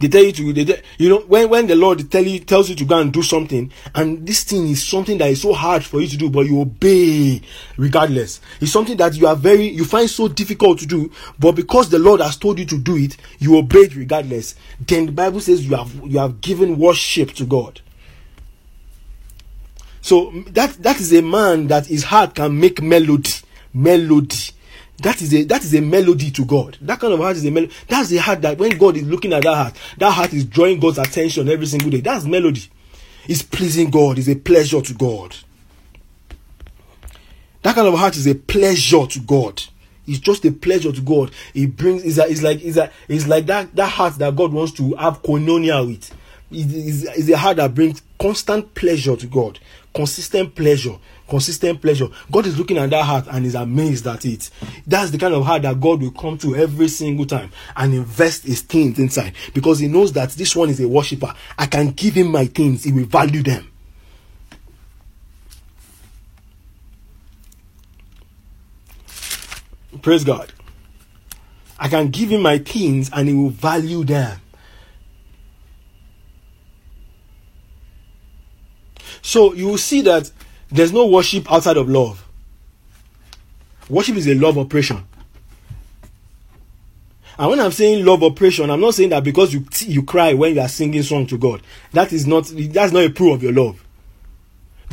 They 0.00 0.06
tell 0.08 0.22
you 0.22 0.32
to, 0.32 0.52
they, 0.52 0.82
you 0.98 1.08
know, 1.08 1.20
when, 1.20 1.48
when 1.48 1.66
the 1.66 1.74
Lord 1.74 2.08
tell 2.10 2.22
you, 2.22 2.38
tells 2.38 2.68
you 2.68 2.76
to 2.76 2.84
go 2.84 3.00
and 3.00 3.12
do 3.12 3.22
something, 3.22 3.72
and 3.94 4.24
this 4.24 4.44
thing 4.44 4.68
is 4.68 4.86
something 4.86 5.18
that 5.18 5.30
is 5.30 5.42
so 5.42 5.52
hard 5.52 5.82
for 5.82 6.00
you 6.00 6.06
to 6.06 6.16
do, 6.16 6.30
but 6.30 6.46
you 6.46 6.60
obey 6.60 7.40
regardless. 7.76 8.40
It's 8.60 8.70
something 8.70 8.96
that 8.98 9.16
you 9.16 9.26
are 9.26 9.34
very, 9.34 9.66
you 9.66 9.84
find 9.84 10.08
so 10.08 10.28
difficult 10.28 10.78
to 10.80 10.86
do, 10.86 11.10
but 11.38 11.52
because 11.52 11.88
the 11.90 11.98
Lord 11.98 12.20
has 12.20 12.36
told 12.36 12.60
you 12.60 12.64
to 12.66 12.78
do 12.78 12.96
it, 12.96 13.16
you 13.40 13.56
obey 13.56 13.88
regardless. 13.88 14.54
Then 14.78 15.06
the 15.06 15.12
Bible 15.12 15.40
says 15.40 15.66
you 15.66 15.74
have, 15.74 15.92
you 16.04 16.20
have 16.20 16.40
given 16.40 16.78
worship 16.78 17.32
to 17.32 17.44
God. 17.44 17.80
So 20.08 20.30
that, 20.52 20.70
that 20.82 21.00
is 21.00 21.12
a 21.12 21.20
man 21.20 21.66
that 21.66 21.84
his 21.84 22.04
heart 22.04 22.34
can 22.34 22.58
make 22.58 22.80
melody, 22.80 23.30
melody 23.74 24.52
that 25.02 25.20
is 25.20 25.34
a 25.34 25.44
that 25.44 25.62
is 25.62 25.74
a 25.74 25.82
melody 25.82 26.30
to 26.30 26.46
God. 26.46 26.78
That 26.80 26.98
kind 26.98 27.12
of 27.12 27.20
heart 27.20 27.36
is 27.36 27.44
a 27.44 27.50
melody. 27.50 27.74
That's 27.88 28.08
the 28.08 28.16
heart 28.16 28.40
that 28.40 28.56
when 28.56 28.78
God 28.78 28.96
is 28.96 29.02
looking 29.02 29.34
at 29.34 29.42
that 29.42 29.54
heart, 29.54 29.76
that 29.98 30.10
heart 30.10 30.32
is 30.32 30.46
drawing 30.46 30.80
God's 30.80 30.96
attention 30.96 31.50
every 31.50 31.66
single 31.66 31.90
day. 31.90 32.00
That's 32.00 32.24
melody. 32.24 32.62
It's 33.28 33.42
pleasing 33.42 33.90
God. 33.90 34.18
It's 34.18 34.28
a 34.28 34.34
pleasure 34.34 34.80
to 34.80 34.94
God. 34.94 35.36
That 37.60 37.74
kind 37.74 37.86
of 37.86 37.92
heart 37.92 38.16
is 38.16 38.26
a 38.26 38.34
pleasure 38.34 39.06
to 39.06 39.20
God. 39.20 39.62
It's 40.06 40.20
just 40.20 40.42
a 40.46 40.52
pleasure 40.52 40.90
to 40.90 41.02
God. 41.02 41.32
It 41.52 41.76
brings 41.76 42.02
it's, 42.02 42.16
a, 42.16 42.26
it's 42.26 42.40
like 42.40 42.64
it's, 42.64 42.78
a, 42.78 42.90
it's 43.08 43.26
like 43.26 43.44
that 43.44 43.76
that 43.76 43.90
heart 43.90 44.14
that 44.14 44.34
God 44.34 44.54
wants 44.54 44.72
to 44.72 44.94
have 44.94 45.22
koinonia 45.22 45.86
with. 45.86 46.10
It's, 46.50 47.02
it's 47.02 47.28
a 47.28 47.36
heart 47.36 47.58
that 47.58 47.74
brings 47.74 48.00
constant 48.18 48.74
pleasure 48.74 49.16
to 49.16 49.26
God, 49.26 49.58
consistent 49.94 50.54
pleasure 50.54 50.98
consistent 51.28 51.80
pleasure. 51.80 52.08
God 52.30 52.46
is 52.46 52.58
looking 52.58 52.78
at 52.78 52.90
that 52.90 53.04
heart 53.04 53.26
and 53.30 53.46
is 53.46 53.54
amazed 53.54 54.06
at 54.06 54.24
it. 54.24 54.50
That's 54.86 55.10
the 55.10 55.18
kind 55.18 55.34
of 55.34 55.44
heart 55.44 55.62
that 55.62 55.80
God 55.80 56.00
will 56.00 56.10
come 56.10 56.38
to 56.38 56.56
every 56.56 56.88
single 56.88 57.26
time 57.26 57.50
and 57.76 57.94
invest 57.94 58.44
his 58.44 58.62
things 58.62 58.98
inside 58.98 59.34
because 59.54 59.78
he 59.78 59.88
knows 59.88 60.12
that 60.14 60.30
this 60.30 60.56
one 60.56 60.70
is 60.70 60.80
a 60.80 60.88
worshiper. 60.88 61.32
I 61.58 61.66
can 61.66 61.90
give 61.90 62.14
him 62.14 62.32
my 62.32 62.46
things, 62.46 62.84
he 62.84 62.92
will 62.92 63.04
value 63.04 63.42
them. 63.42 63.70
Praise 70.02 70.24
God. 70.24 70.52
I 71.78 71.88
can 71.88 72.08
give 72.08 72.30
him 72.30 72.42
my 72.42 72.58
things 72.58 73.10
and 73.12 73.28
he 73.28 73.34
will 73.34 73.50
value 73.50 74.04
them. 74.04 74.40
So 79.28 79.52
you 79.52 79.66
will 79.66 79.76
see 79.76 80.00
that 80.00 80.32
there's 80.70 80.90
no 80.90 81.06
worship 81.06 81.52
outside 81.52 81.76
of 81.76 81.86
love. 81.86 82.26
Worship 83.90 84.16
is 84.16 84.26
a 84.26 84.34
love 84.34 84.56
operation. 84.56 85.06
And 87.38 87.50
when 87.50 87.60
I'm 87.60 87.72
saying 87.72 88.06
love 88.06 88.22
operation, 88.22 88.70
I'm 88.70 88.80
not 88.80 88.94
saying 88.94 89.10
that 89.10 89.22
because 89.22 89.52
you 89.52 89.66
you 89.80 90.02
cry 90.02 90.32
when 90.32 90.54
you 90.54 90.62
are 90.62 90.68
singing 90.68 91.02
song 91.02 91.26
to 91.26 91.36
God. 91.36 91.60
That 91.92 92.10
is 92.10 92.26
not 92.26 92.50
that's 92.54 92.94
not 92.94 93.04
a 93.04 93.10
proof 93.10 93.34
of 93.34 93.42
your 93.42 93.52
love. 93.52 93.84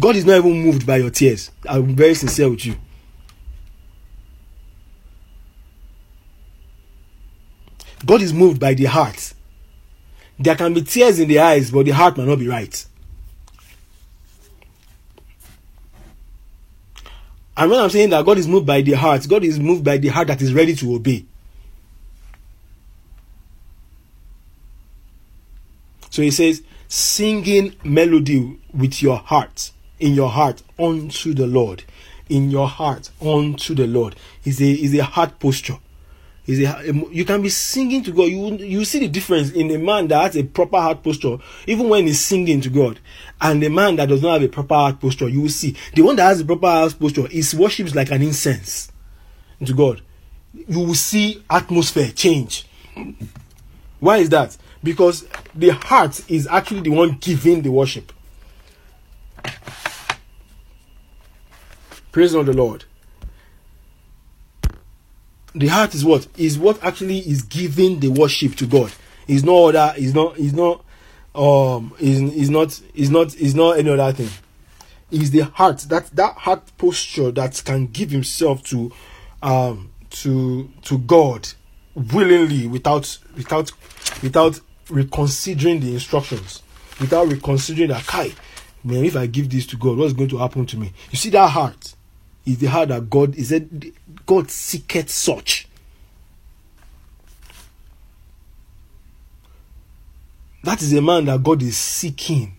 God 0.02 0.17
is 0.17 0.26
not 0.26 0.39
even 0.39 0.62
moved 0.65 0.86
by 0.86 0.98
your 0.98 1.12
tears. 1.12 1.52
I'm 1.65 1.95
very 1.95 2.13
sincere 2.13 2.50
with 2.50 2.65
you. 2.65 2.76
God 8.06 8.21
is 8.21 8.34
moved 8.34 8.60
by 8.60 8.74
the 8.74 8.84
heart. 8.84 9.34
There 10.38 10.56
can 10.58 10.74
be 10.74 10.82
tears 10.82 11.19
in 11.21 11.30
the 11.30 11.39
eyes, 11.39 11.71
but 11.71 11.86
the 11.86 11.91
heart 11.91 12.17
might 12.17 12.28
not 12.28 12.39
be 12.39 12.50
right. 12.50 12.86
And 17.58 17.72
when 17.72 17.80
I'm 17.80 17.89
saying 17.89 18.10
that 18.10 18.26
God 18.26 18.38
is 18.38 18.48
moved 18.48 18.65
by 18.65 18.82
the 18.82 18.94
heart, 18.94 19.28
God 19.28 19.44
is 19.44 19.60
moved 19.60 19.84
by 19.84 19.98
the 19.98 20.10
heart 20.10 20.28
that 20.28 20.41
is 20.41 20.54
ready 20.54 20.76
to 20.76 20.96
obey. 20.96 21.26
So 26.10 26.22
he 26.22 26.32
says, 26.32 26.63
singing 26.88 27.76
melody 27.84 28.58
with 28.74 29.02
your 29.02 29.18
heart, 29.18 29.72
in 30.00 30.13
your 30.13 30.30
heart, 30.30 30.63
unto 30.80 31.34
the 31.34 31.48
Lord. 31.48 31.84
In 32.30 32.50
your 32.50 32.68
heart, 32.68 33.12
unto 33.22 33.76
the 33.76 33.86
Lord. 33.86 34.15
Is 34.44 34.62
a 34.62 34.72
is 34.72 34.94
a 34.96 35.04
heart 35.04 35.39
posture. 35.39 35.78
Is 36.47 36.60
a 36.60 36.93
you 37.12 37.25
can 37.25 37.41
be 37.41 37.49
singing 37.49 38.03
to 38.03 38.12
God. 38.12 38.25
You 38.25 38.55
you 38.58 38.86
see 38.86 38.99
the 38.99 39.08
difference 39.08 39.51
in 39.51 39.71
a 39.71 39.79
man 39.79 40.08
that 40.10 40.21
has 40.21 40.38
a 40.38 40.43
proper 40.43 40.77
heart 40.77 41.03
posture, 41.03 41.38
even 41.65 41.89
when 41.89 42.05
he's 42.05 42.23
singing 42.23 42.62
to 42.62 42.69
God, 42.69 42.99
and 43.41 43.63
a 43.63 43.69
man 43.69 43.95
that 43.95 44.10
does 44.10 44.21
not 44.21 44.34
have 44.34 44.43
a 44.43 44.51
proper 44.51 44.75
heart 44.75 44.99
posture. 44.99 45.27
You 45.27 45.41
will 45.41 45.49
see 45.49 45.75
the 45.95 46.03
one 46.03 46.15
that 46.17 46.25
has 46.25 46.41
a 46.41 46.45
proper 46.45 46.67
heart 46.67 46.99
posture 46.99 47.27
is 47.31 47.55
worships 47.55 47.95
like 47.95 48.12
an 48.12 48.21
incense 48.21 48.91
to 49.65 49.73
God. 49.73 50.01
You 50.53 50.81
will 50.81 50.93
see 50.93 51.43
atmosphere 51.49 52.12
change. 52.12 52.67
Why 53.99 54.17
is 54.17 54.29
that? 54.29 54.55
Because 54.84 55.25
the 55.55 55.69
heart 55.69 56.29
is 56.29 56.45
actually 56.45 56.81
the 56.81 56.91
one 56.91 57.17
giving 57.19 57.63
the 57.63 57.71
worship. 57.71 58.13
Praise 62.12 62.36
on 62.36 62.45
the 62.45 62.53
Lord 62.53 62.86
the 65.56 65.68
heart 65.68 65.96
is 65.96 66.04
what 66.04 66.28
is 66.38 66.60
what 66.60 66.84
actually 66.84 67.20
is 67.20 67.41
giving 67.41 68.00
the 68.00 68.10
worship 68.10 68.56
to 68.56 68.65
God. 68.65 68.91
Is 69.28 69.44
no 69.44 69.70
other. 69.70 69.94
Is 69.98 70.13
not. 70.13 70.38
Is 70.38 70.54
not. 70.54 70.84
Um. 71.34 71.96
Is 72.00 72.22
is 72.34 72.50
not. 72.50 72.80
Is 72.94 73.10
not. 73.10 73.36
Is 73.36 73.56
not 73.56 73.80
any 73.80 73.89
other 73.89 74.12
thing. 74.12 74.30
Is 75.12 75.32
the 75.32 75.41
heart 75.41 75.80
that 75.89 76.10
that 76.12 76.36
heart 76.36 76.72
posture 76.78 77.32
that 77.32 77.62
can 77.65 77.88
give 77.88 78.12
himself 78.12 78.63
to, 78.63 78.91
um, 79.41 79.91
to 80.10 80.70
to 80.84 80.98
God 81.00 81.48
willingly 81.96 82.68
without 82.68 83.18
without 83.36 83.72
without 84.22 84.60
reconsidering 84.89 85.80
the 85.80 85.94
instructions, 85.94 86.62
without 87.00 87.28
reconsidering 87.28 87.89
that 87.89 88.06
kai, 88.06 88.32
man, 88.84 89.06
if 89.06 89.15
I 89.15 89.26
give 89.28 89.50
this 89.50 89.65
to 89.68 89.78
God, 89.78 89.98
what's 89.98 90.13
going 90.13 90.30
to 90.30 90.38
happen 90.38 90.65
to 90.65 90.78
me? 90.78 90.91
You 91.12 91.18
see 91.18 91.30
that 91.30 91.48
heart 91.48 91.96
is 92.46 92.60
the 92.60 92.68
heart 92.68 92.89
that 92.89 93.10
God 93.10 93.36
is 93.36 93.50
said 93.50 93.91
God 94.25 94.49
seeketh 94.49 95.09
such. 95.09 95.67
That 100.63 100.81
is 100.81 100.93
a 100.93 101.01
man 101.01 101.25
that 101.25 101.43
God 101.43 101.61
is 101.61 101.77
seeking. 101.77 102.57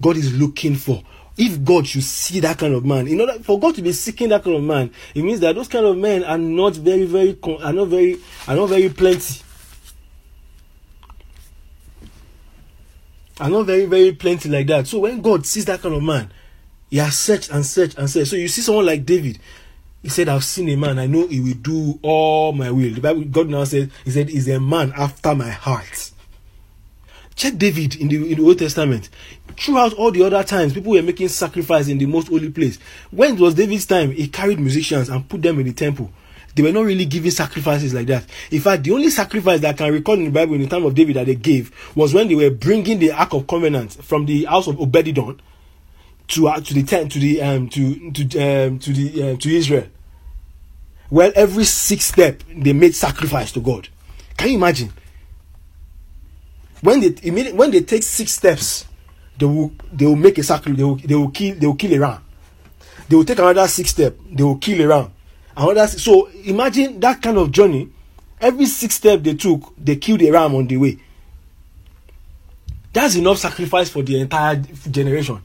God 0.00 0.16
is 0.16 0.32
looking 0.32 0.76
for. 0.76 1.02
If 1.36 1.64
God 1.64 1.86
should 1.86 2.04
see 2.04 2.40
that 2.40 2.58
kind 2.58 2.74
of 2.74 2.84
man, 2.84 3.08
in 3.08 3.20
order 3.20 3.34
for 3.40 3.58
God 3.58 3.74
to 3.76 3.82
be 3.82 3.92
seeking 3.92 4.28
that 4.28 4.44
kind 4.44 4.56
of 4.56 4.62
man, 4.62 4.92
it 5.14 5.22
means 5.22 5.40
that 5.40 5.54
those 5.54 5.68
kind 5.68 5.86
of 5.86 5.96
men 5.96 6.24
are 6.24 6.38
not 6.38 6.74
very, 6.74 7.04
very, 7.04 7.38
are 7.62 7.72
not 7.72 7.88
very, 7.88 8.18
are 8.46 8.56
not 8.56 8.68
very 8.68 8.88
plenty. 8.88 9.40
Are 13.40 13.50
not 13.50 13.66
very, 13.66 13.86
very 13.86 14.12
plenty 14.12 14.48
like 14.48 14.66
that. 14.66 14.88
So 14.88 14.98
when 15.00 15.20
God 15.20 15.46
sees 15.46 15.64
that 15.66 15.80
kind 15.80 15.94
of 15.94 16.02
man, 16.02 16.32
he 16.90 16.96
has 16.96 17.16
searched 17.16 17.50
and 17.50 17.64
searched 17.64 17.98
and 17.98 18.10
searched. 18.10 18.30
So 18.30 18.36
you 18.36 18.48
see 18.48 18.62
someone 18.62 18.86
like 18.86 19.04
David, 19.06 19.38
he 20.02 20.08
said, 20.08 20.28
I've 20.28 20.44
seen 20.44 20.68
a 20.68 20.76
man, 20.76 20.98
I 20.98 21.06
know 21.06 21.26
he 21.26 21.40
will 21.40 21.54
do 21.54 21.98
all 22.02 22.52
my 22.52 22.70
will. 22.70 22.94
The 22.94 23.00
Bible, 23.00 23.24
God 23.24 23.48
now 23.48 23.64
says, 23.64 23.88
He 24.04 24.10
said, 24.10 24.28
He's 24.28 24.48
a 24.48 24.60
man 24.60 24.92
after 24.96 25.34
my 25.34 25.50
heart. 25.50 26.12
Check 27.34 27.56
David 27.56 27.96
in 27.96 28.08
the, 28.08 28.32
in 28.32 28.38
the 28.38 28.44
Old 28.44 28.58
Testament. 28.58 29.08
Throughout 29.56 29.94
all 29.94 30.10
the 30.10 30.22
other 30.24 30.42
times, 30.44 30.72
people 30.72 30.92
were 30.92 31.02
making 31.02 31.28
sacrifice 31.28 31.88
in 31.88 31.98
the 31.98 32.06
most 32.06 32.28
holy 32.28 32.50
place. 32.50 32.78
When 33.10 33.34
it 33.34 33.40
was 33.40 33.54
David's 33.54 33.86
time, 33.86 34.12
he 34.12 34.28
carried 34.28 34.60
musicians 34.60 35.08
and 35.08 35.28
put 35.28 35.42
them 35.42 35.58
in 35.58 35.66
the 35.66 35.72
temple. 35.72 36.10
They 36.54 36.62
were 36.62 36.72
not 36.72 36.86
really 36.86 37.04
giving 37.04 37.30
sacrifices 37.30 37.94
like 37.94 38.06
that. 38.08 38.24
In 38.50 38.60
fact, 38.60 38.84
the 38.84 38.92
only 38.92 39.10
sacrifice 39.10 39.60
that 39.60 39.74
I 39.74 39.78
can 39.78 39.92
recall 39.92 40.14
in 40.14 40.24
the 40.24 40.30
Bible 40.30 40.54
in 40.54 40.62
the 40.62 40.68
time 40.68 40.84
of 40.84 40.94
David 40.94 41.16
that 41.16 41.26
they 41.26 41.36
gave 41.36 41.72
was 41.94 42.14
when 42.14 42.26
they 42.26 42.34
were 42.34 42.50
bringing 42.50 42.98
the 42.98 43.12
Ark 43.12 43.34
of 43.34 43.46
Covenant 43.46 43.92
from 44.02 44.26
the 44.26 44.44
house 44.44 44.66
of 44.66 44.80
Obed-edom 44.80 45.38
to 46.28 46.48
uh, 46.48 46.60
to 46.60 46.74
the 46.74 46.82
tent 46.82 47.12
to 47.12 47.18
the 47.18 47.42
um 47.42 47.68
to 47.68 48.10
to 48.12 48.22
um 48.38 48.78
to 48.78 48.92
the 48.92 49.32
uh, 49.32 49.36
to 49.36 49.48
Israel. 49.50 49.86
Well, 51.10 51.32
every 51.34 51.64
six 51.64 52.04
step 52.04 52.42
they 52.54 52.72
made 52.72 52.94
sacrifice 52.94 53.52
to 53.52 53.60
God. 53.60 53.88
Can 54.36 54.50
you 54.50 54.56
imagine? 54.56 54.92
When 56.80 57.00
they 57.00 57.30
when 57.52 57.70
they 57.70 57.80
take 57.80 58.02
six 58.02 58.32
steps, 58.32 58.86
they 59.38 59.46
will 59.46 59.72
they 59.92 60.06
will 60.06 60.16
make 60.16 60.38
a 60.38 60.42
sacrifice. 60.42 60.76
They 60.78 60.84
will 60.84 60.96
they 60.96 61.14
will 61.14 61.30
kill 61.30 61.54
they 61.56 61.66
will 61.66 61.74
kill 61.74 61.94
a 61.94 61.98
ram. 61.98 62.24
They 63.08 63.16
will 63.16 63.24
take 63.24 63.38
another 63.38 63.66
six 63.68 63.90
step. 63.90 64.16
They 64.30 64.42
will 64.42 64.58
kill 64.58 64.80
a 64.82 64.86
ram. 64.86 65.12
Another 65.56 65.86
so 65.88 66.28
imagine 66.44 67.00
that 67.00 67.22
kind 67.22 67.38
of 67.38 67.50
journey. 67.50 67.90
Every 68.40 68.66
six 68.66 68.94
step 68.94 69.22
they 69.22 69.34
took, 69.34 69.74
they 69.76 69.96
killed 69.96 70.22
a 70.22 70.30
ram 70.30 70.54
on 70.54 70.68
the 70.68 70.76
way. 70.76 70.98
That's 72.92 73.16
enough 73.16 73.38
sacrifice 73.38 73.90
for 73.90 74.02
the 74.02 74.20
entire 74.20 74.56
generation. 74.56 75.42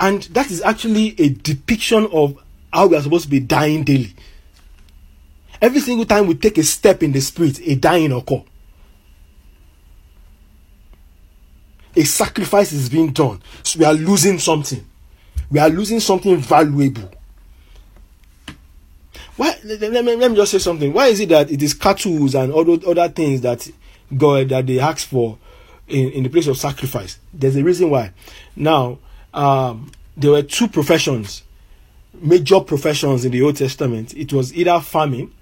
And 0.00 0.22
that 0.24 0.50
is 0.50 0.62
actually 0.62 1.14
a 1.18 1.30
depiction 1.30 2.06
of 2.12 2.40
how 2.72 2.86
we 2.86 2.96
are 2.96 3.02
supposed 3.02 3.24
to 3.24 3.30
be 3.30 3.40
dying 3.40 3.84
daily. 3.84 4.14
Every 5.60 5.80
single 5.80 6.06
time 6.06 6.26
we 6.26 6.34
take 6.34 6.58
a 6.58 6.62
step 6.62 7.02
in 7.02 7.12
the 7.12 7.20
spirit, 7.20 7.60
a 7.60 7.74
dying 7.74 8.12
occur. 8.12 8.42
A 11.96 12.04
sacrifice 12.04 12.72
is 12.72 12.88
being 12.88 13.12
done. 13.12 13.42
So 13.64 13.80
we 13.80 13.84
are 13.84 13.94
losing 13.94 14.38
something. 14.38 14.86
We 15.50 15.58
are 15.58 15.68
losing 15.68 15.98
something 15.98 16.36
valuable. 16.36 17.10
Why? 19.36 19.58
Let, 19.64 19.80
let 19.80 20.04
me, 20.04 20.14
let 20.14 20.30
me 20.30 20.36
just 20.36 20.52
say 20.52 20.58
something. 20.58 20.92
Why 20.92 21.08
is 21.08 21.20
it 21.20 21.30
that 21.30 21.50
it 21.50 21.62
is 21.62 21.74
cattle 21.74 22.36
and 22.36 22.52
other 22.52 22.78
other 22.86 23.08
things 23.08 23.40
that 23.40 23.68
God 24.16 24.50
that 24.50 24.66
they 24.66 24.78
ask 24.78 25.08
for 25.08 25.38
in, 25.88 26.10
in 26.10 26.22
the 26.24 26.28
place 26.28 26.46
of 26.46 26.56
sacrifice? 26.56 27.18
There's 27.32 27.56
a 27.56 27.64
reason 27.64 27.90
why. 27.90 28.12
Now, 28.54 28.98
um, 29.38 29.92
there 30.16 30.32
were 30.32 30.42
two 30.42 30.66
professions, 30.66 31.44
major 32.12 32.58
professions 32.58 33.24
in 33.24 33.30
the 33.30 33.40
Old 33.40 33.54
Testament. 33.54 34.12
It 34.16 34.32
was 34.32 34.52
either 34.52 34.80
farming 34.80 35.32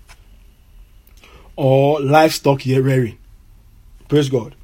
or 1.56 1.98
livestock 2.02 2.66
rearing. 2.66 3.16
Praise 4.06 4.28
God. 4.28 4.54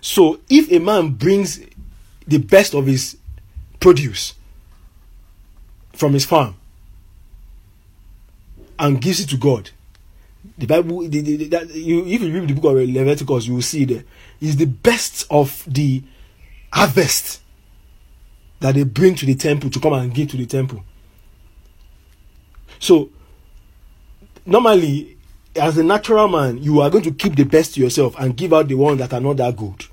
So 0.00 0.40
if 0.50 0.72
a 0.72 0.80
man 0.80 1.10
brings 1.10 1.60
the 2.26 2.38
best 2.38 2.74
of 2.74 2.86
his 2.86 3.16
produce 3.78 4.34
from 5.92 6.12
his 6.12 6.24
farm 6.24 6.56
and 8.76 9.00
gives 9.00 9.20
it 9.20 9.28
to 9.28 9.36
God, 9.36 9.70
the 10.58 10.66
Bible, 10.66 11.08
the, 11.08 11.20
the, 11.20 11.44
that, 11.48 11.70
you, 11.70 12.04
if 12.06 12.22
you 12.22 12.32
read 12.32 12.48
the 12.48 12.54
book 12.54 12.72
of 12.72 12.88
Leviticus, 12.88 13.46
you 13.46 13.54
will 13.54 13.62
see 13.62 13.84
there 13.84 14.02
is 14.40 14.56
the 14.56 14.66
best 14.66 15.26
of 15.30 15.62
the 15.68 16.02
harvest 16.72 17.40
that 18.60 18.74
they 18.74 18.84
bring 18.84 19.14
to 19.16 19.26
the 19.26 19.34
temple 19.34 19.70
to 19.70 19.80
come 19.80 19.94
and 19.94 20.14
give 20.14 20.30
to 20.30 20.36
the 20.36 20.46
temple. 20.46 20.84
So, 22.78 23.10
normally, 24.46 25.16
as 25.56 25.76
a 25.78 25.82
natural 25.82 26.28
man, 26.28 26.62
you 26.62 26.80
are 26.80 26.90
going 26.90 27.04
to 27.04 27.12
keep 27.12 27.36
the 27.36 27.44
best 27.44 27.74
to 27.74 27.80
yourself 27.80 28.14
and 28.18 28.36
give 28.36 28.52
out 28.52 28.68
the 28.68 28.74
ones 28.74 28.98
that 28.98 29.12
are 29.12 29.20
not 29.20 29.38
that 29.38 29.56
good. 29.56 29.84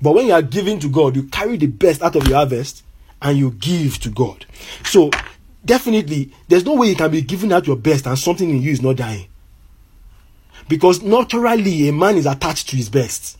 But 0.00 0.14
when 0.14 0.26
you 0.26 0.32
are 0.32 0.42
giving 0.42 0.78
to 0.80 0.88
God, 0.88 1.16
you 1.16 1.24
carry 1.24 1.56
the 1.56 1.66
best 1.66 2.02
out 2.02 2.16
of 2.16 2.26
your 2.26 2.36
harvest 2.36 2.84
and 3.20 3.36
you 3.36 3.50
give 3.52 3.98
to 4.00 4.10
God. 4.10 4.44
So, 4.84 5.10
definitely, 5.64 6.32
there's 6.48 6.64
no 6.64 6.74
way 6.74 6.88
you 6.88 6.96
can 6.96 7.10
be 7.10 7.22
giving 7.22 7.52
out 7.52 7.66
your 7.66 7.76
best 7.76 8.06
and 8.06 8.18
something 8.18 8.48
in 8.48 8.62
you 8.62 8.70
is 8.70 8.82
not 8.82 8.96
dying. 8.96 9.28
Because 10.68 11.02
naturally, 11.02 11.88
a 11.88 11.92
man 11.92 12.16
is 12.16 12.26
attached 12.26 12.68
to 12.70 12.76
his 12.76 12.88
best. 12.88 13.38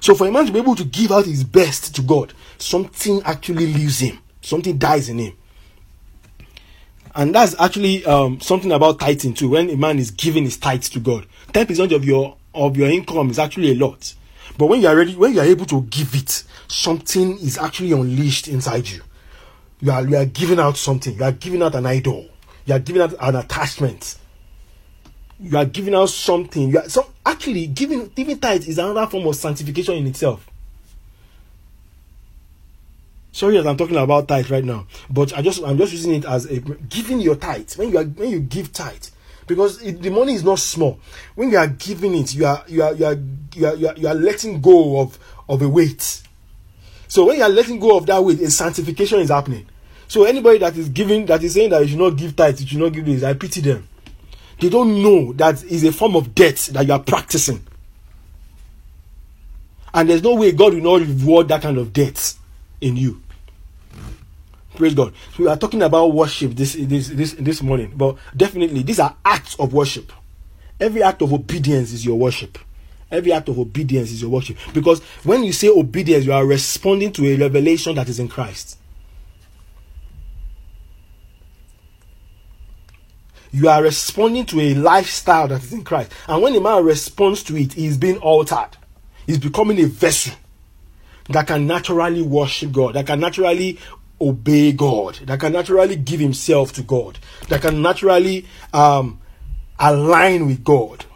So, 0.00 0.14
for 0.14 0.26
a 0.26 0.32
man 0.32 0.46
to 0.46 0.52
be 0.52 0.58
able 0.58 0.76
to 0.76 0.84
give 0.84 1.12
out 1.12 1.26
his 1.26 1.44
best 1.44 1.94
to 1.96 2.02
God, 2.02 2.32
something 2.58 3.22
actually 3.24 3.72
leaves 3.72 4.00
him, 4.00 4.18
something 4.42 4.78
dies 4.78 5.08
in 5.08 5.18
him 5.18 5.32
and 7.16 7.34
that's 7.34 7.58
actually 7.58 8.04
um, 8.04 8.40
something 8.40 8.70
about 8.70 9.00
tithing 9.00 9.32
too. 9.34 9.48
When 9.48 9.70
a 9.70 9.76
man 9.76 9.98
is 9.98 10.10
giving 10.10 10.44
his 10.44 10.58
tithes 10.58 10.90
to 10.90 11.00
God, 11.00 11.26
ten 11.52 11.66
percent 11.66 11.92
of 11.92 12.04
your 12.04 12.36
of 12.54 12.76
your 12.76 12.90
income 12.90 13.30
is 13.30 13.38
actually 13.38 13.72
a 13.72 13.74
lot. 13.74 14.14
But 14.58 14.66
when 14.66 14.82
you 14.82 14.88
are 14.88 14.96
ready, 14.96 15.16
when 15.16 15.32
you 15.34 15.40
are 15.40 15.46
able 15.46 15.66
to 15.66 15.82
give 15.82 16.14
it, 16.14 16.44
something 16.68 17.38
is 17.38 17.58
actually 17.58 17.92
unleashed 17.92 18.48
inside 18.48 18.88
you. 18.88 19.02
You 19.80 19.92
are 19.92 20.06
you 20.06 20.16
are 20.16 20.26
giving 20.26 20.60
out 20.60 20.76
something. 20.76 21.16
You 21.16 21.24
are 21.24 21.32
giving 21.32 21.62
out 21.62 21.74
an 21.74 21.86
idol. 21.86 22.28
You 22.66 22.74
are 22.74 22.78
giving 22.78 23.00
out 23.00 23.14
an 23.18 23.36
attachment. 23.36 24.16
You 25.38 25.56
are 25.58 25.64
giving 25.66 25.94
out 25.94 26.08
something. 26.08 26.70
You 26.70 26.78
are, 26.78 26.88
so 26.88 27.06
actually 27.24 27.66
giving 27.66 28.08
giving 28.14 28.38
tithes 28.38 28.68
is 28.68 28.78
another 28.78 29.06
form 29.06 29.26
of 29.26 29.36
sanctification 29.36 29.94
in 29.94 30.06
itself. 30.06 30.46
Sorry 33.32 33.58
as 33.58 33.66
I'm 33.66 33.76
talking 33.76 33.96
about 33.96 34.28
tithe 34.28 34.50
right 34.50 34.64
now, 34.64 34.86
but 35.10 35.36
I 35.36 35.42
just 35.42 35.62
I'm 35.62 35.76
just 35.76 35.92
using 35.92 36.14
it 36.14 36.24
as 36.24 36.46
a 36.46 36.58
giving 36.58 37.20
your 37.20 37.36
tithe. 37.36 37.70
When 37.76 37.90
you 37.90 37.98
are 37.98 38.04
when 38.04 38.30
you 38.30 38.40
give 38.40 38.72
tithe, 38.72 39.04
because 39.46 39.82
it, 39.82 40.00
the 40.00 40.10
money 40.10 40.32
is 40.32 40.42
not 40.42 40.58
small. 40.58 40.98
When 41.34 41.50
you 41.50 41.58
are 41.58 41.66
giving 41.66 42.14
it, 42.14 42.34
you 42.34 42.46
are 42.46 42.64
you 42.66 42.82
are 42.82 42.94
you 42.94 43.04
are 43.04 43.18
you 43.54 43.66
are, 43.66 43.74
you 43.74 43.88
are, 43.88 43.94
you 43.96 44.08
are 44.08 44.14
letting 44.14 44.62
go 44.62 45.00
of 45.00 45.18
of 45.50 45.60
a 45.60 45.68
weight. 45.68 46.22
So 47.08 47.26
when 47.26 47.36
you 47.36 47.42
are 47.42 47.50
letting 47.50 47.78
go 47.78 47.98
of 47.98 48.06
that 48.06 48.24
weight, 48.24 48.40
a 48.40 48.50
sanctification 48.50 49.20
is 49.20 49.28
happening. 49.28 49.66
So 50.08 50.24
anybody 50.24 50.58
that 50.58 50.76
is 50.76 50.88
giving 50.88 51.26
that 51.26 51.42
is 51.42 51.54
saying 51.54 51.70
that 51.70 51.82
you 51.82 51.88
should 51.88 51.98
not 51.98 52.16
give 52.16 52.34
tithe, 52.34 52.58
you 52.60 52.66
should 52.66 52.78
not 52.78 52.92
give 52.92 53.04
this, 53.04 53.22
I 53.22 53.34
pity 53.34 53.60
them. 53.60 53.86
They 54.58 54.68
don't 54.70 55.02
know 55.02 55.32
that 55.34 55.62
is 55.64 55.84
a 55.84 55.92
form 55.92 56.16
of 56.16 56.34
debt 56.34 56.56
that 56.72 56.86
you 56.86 56.92
are 56.92 56.98
practicing. 56.98 57.64
And 59.92 60.08
there's 60.08 60.22
no 60.22 60.34
way 60.34 60.52
God 60.52 60.74
will 60.74 60.98
not 60.98 61.06
reward 61.06 61.48
that 61.48 61.62
kind 61.62 61.78
of 61.78 61.92
debt 61.92 62.34
in 62.80 62.96
you. 62.96 63.22
Praise 64.74 64.94
God. 64.94 65.14
So 65.34 65.44
we 65.44 65.48
are 65.48 65.56
talking 65.56 65.82
about 65.82 66.08
worship 66.08 66.52
this 66.52 66.74
this 66.78 67.08
this 67.08 67.32
this 67.32 67.62
morning, 67.62 67.92
but 67.96 68.16
definitely 68.36 68.82
these 68.82 69.00
are 69.00 69.16
acts 69.24 69.54
of 69.58 69.72
worship. 69.72 70.12
Every 70.78 71.02
act 71.02 71.22
of 71.22 71.32
obedience 71.32 71.92
is 71.92 72.04
your 72.04 72.18
worship. 72.18 72.58
Every 73.10 73.32
act 73.32 73.48
of 73.48 73.58
obedience 73.58 74.10
is 74.10 74.20
your 74.20 74.30
worship. 74.30 74.58
Because 74.74 75.00
when 75.24 75.44
you 75.44 75.52
say 75.52 75.68
obedience, 75.68 76.26
you 76.26 76.32
are 76.32 76.44
responding 76.44 77.12
to 77.12 77.26
a 77.26 77.36
revelation 77.36 77.94
that 77.94 78.08
is 78.08 78.18
in 78.18 78.28
Christ. 78.28 78.78
You 83.56 83.70
are 83.70 83.82
responding 83.82 84.44
to 84.46 84.60
a 84.60 84.74
lifestyle 84.74 85.48
that 85.48 85.62
is 85.62 85.72
in 85.72 85.82
Christ. 85.82 86.12
And 86.28 86.42
when 86.42 86.54
a 86.54 86.60
man 86.60 86.84
responds 86.84 87.42
to 87.44 87.56
it, 87.56 87.72
he 87.72 87.86
is 87.86 87.96
being 87.96 88.18
altered. 88.18 88.68
He's 89.26 89.38
becoming 89.38 89.80
a 89.80 89.86
vessel 89.86 90.34
that 91.30 91.46
can 91.46 91.66
naturally 91.66 92.20
worship 92.20 92.70
God, 92.70 92.96
that 92.96 93.06
can 93.06 93.18
naturally 93.18 93.78
obey 94.20 94.72
God, 94.72 95.14
that 95.24 95.40
can 95.40 95.54
naturally 95.54 95.96
give 95.96 96.20
himself 96.20 96.74
to 96.74 96.82
God, 96.82 97.18
that 97.48 97.62
can 97.62 97.80
naturally 97.80 98.44
um, 98.74 99.22
align 99.78 100.46
with 100.46 100.62
God. 100.62 101.06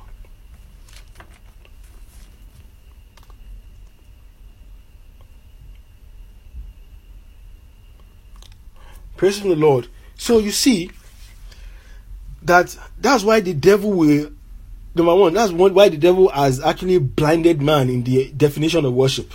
Praise 9.18 9.42
the 9.42 9.54
Lord. 9.54 9.88
So 10.16 10.38
you 10.38 10.52
see 10.52 10.90
that 12.42 12.76
that's 12.98 13.24
why 13.24 13.40
the 13.40 13.54
devil 13.54 13.92
will 13.92 14.30
number 14.94 15.14
one, 15.14 15.34
that's 15.34 15.52
why 15.52 15.88
the 15.88 15.96
devil 15.96 16.28
has 16.28 16.60
actually 16.60 16.98
blinded 16.98 17.60
man 17.60 17.88
in 17.88 18.02
the 18.02 18.30
definition 18.32 18.84
of 18.84 18.92
worship. 18.92 19.32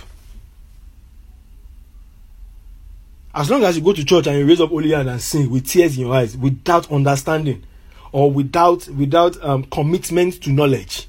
As 3.34 3.50
long 3.50 3.64
as 3.64 3.76
you 3.76 3.84
go 3.84 3.92
to 3.92 4.04
church 4.04 4.26
and 4.26 4.38
you 4.38 4.46
raise 4.46 4.60
up 4.60 4.70
holy 4.70 4.92
hand 4.92 5.10
and 5.10 5.20
sing 5.20 5.50
with 5.50 5.66
tears 5.66 5.96
in 5.96 6.06
your 6.06 6.14
eyes, 6.14 6.36
without 6.36 6.90
understanding, 6.90 7.64
or 8.12 8.30
without 8.30 8.88
without 8.88 9.42
um, 9.44 9.64
commitment 9.64 10.42
to 10.42 10.50
knowledge, 10.50 11.06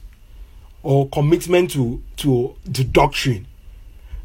or 0.84 1.08
commitment 1.10 1.72
to 1.72 2.04
to 2.18 2.54
the 2.66 2.84
doctrine, 2.84 3.48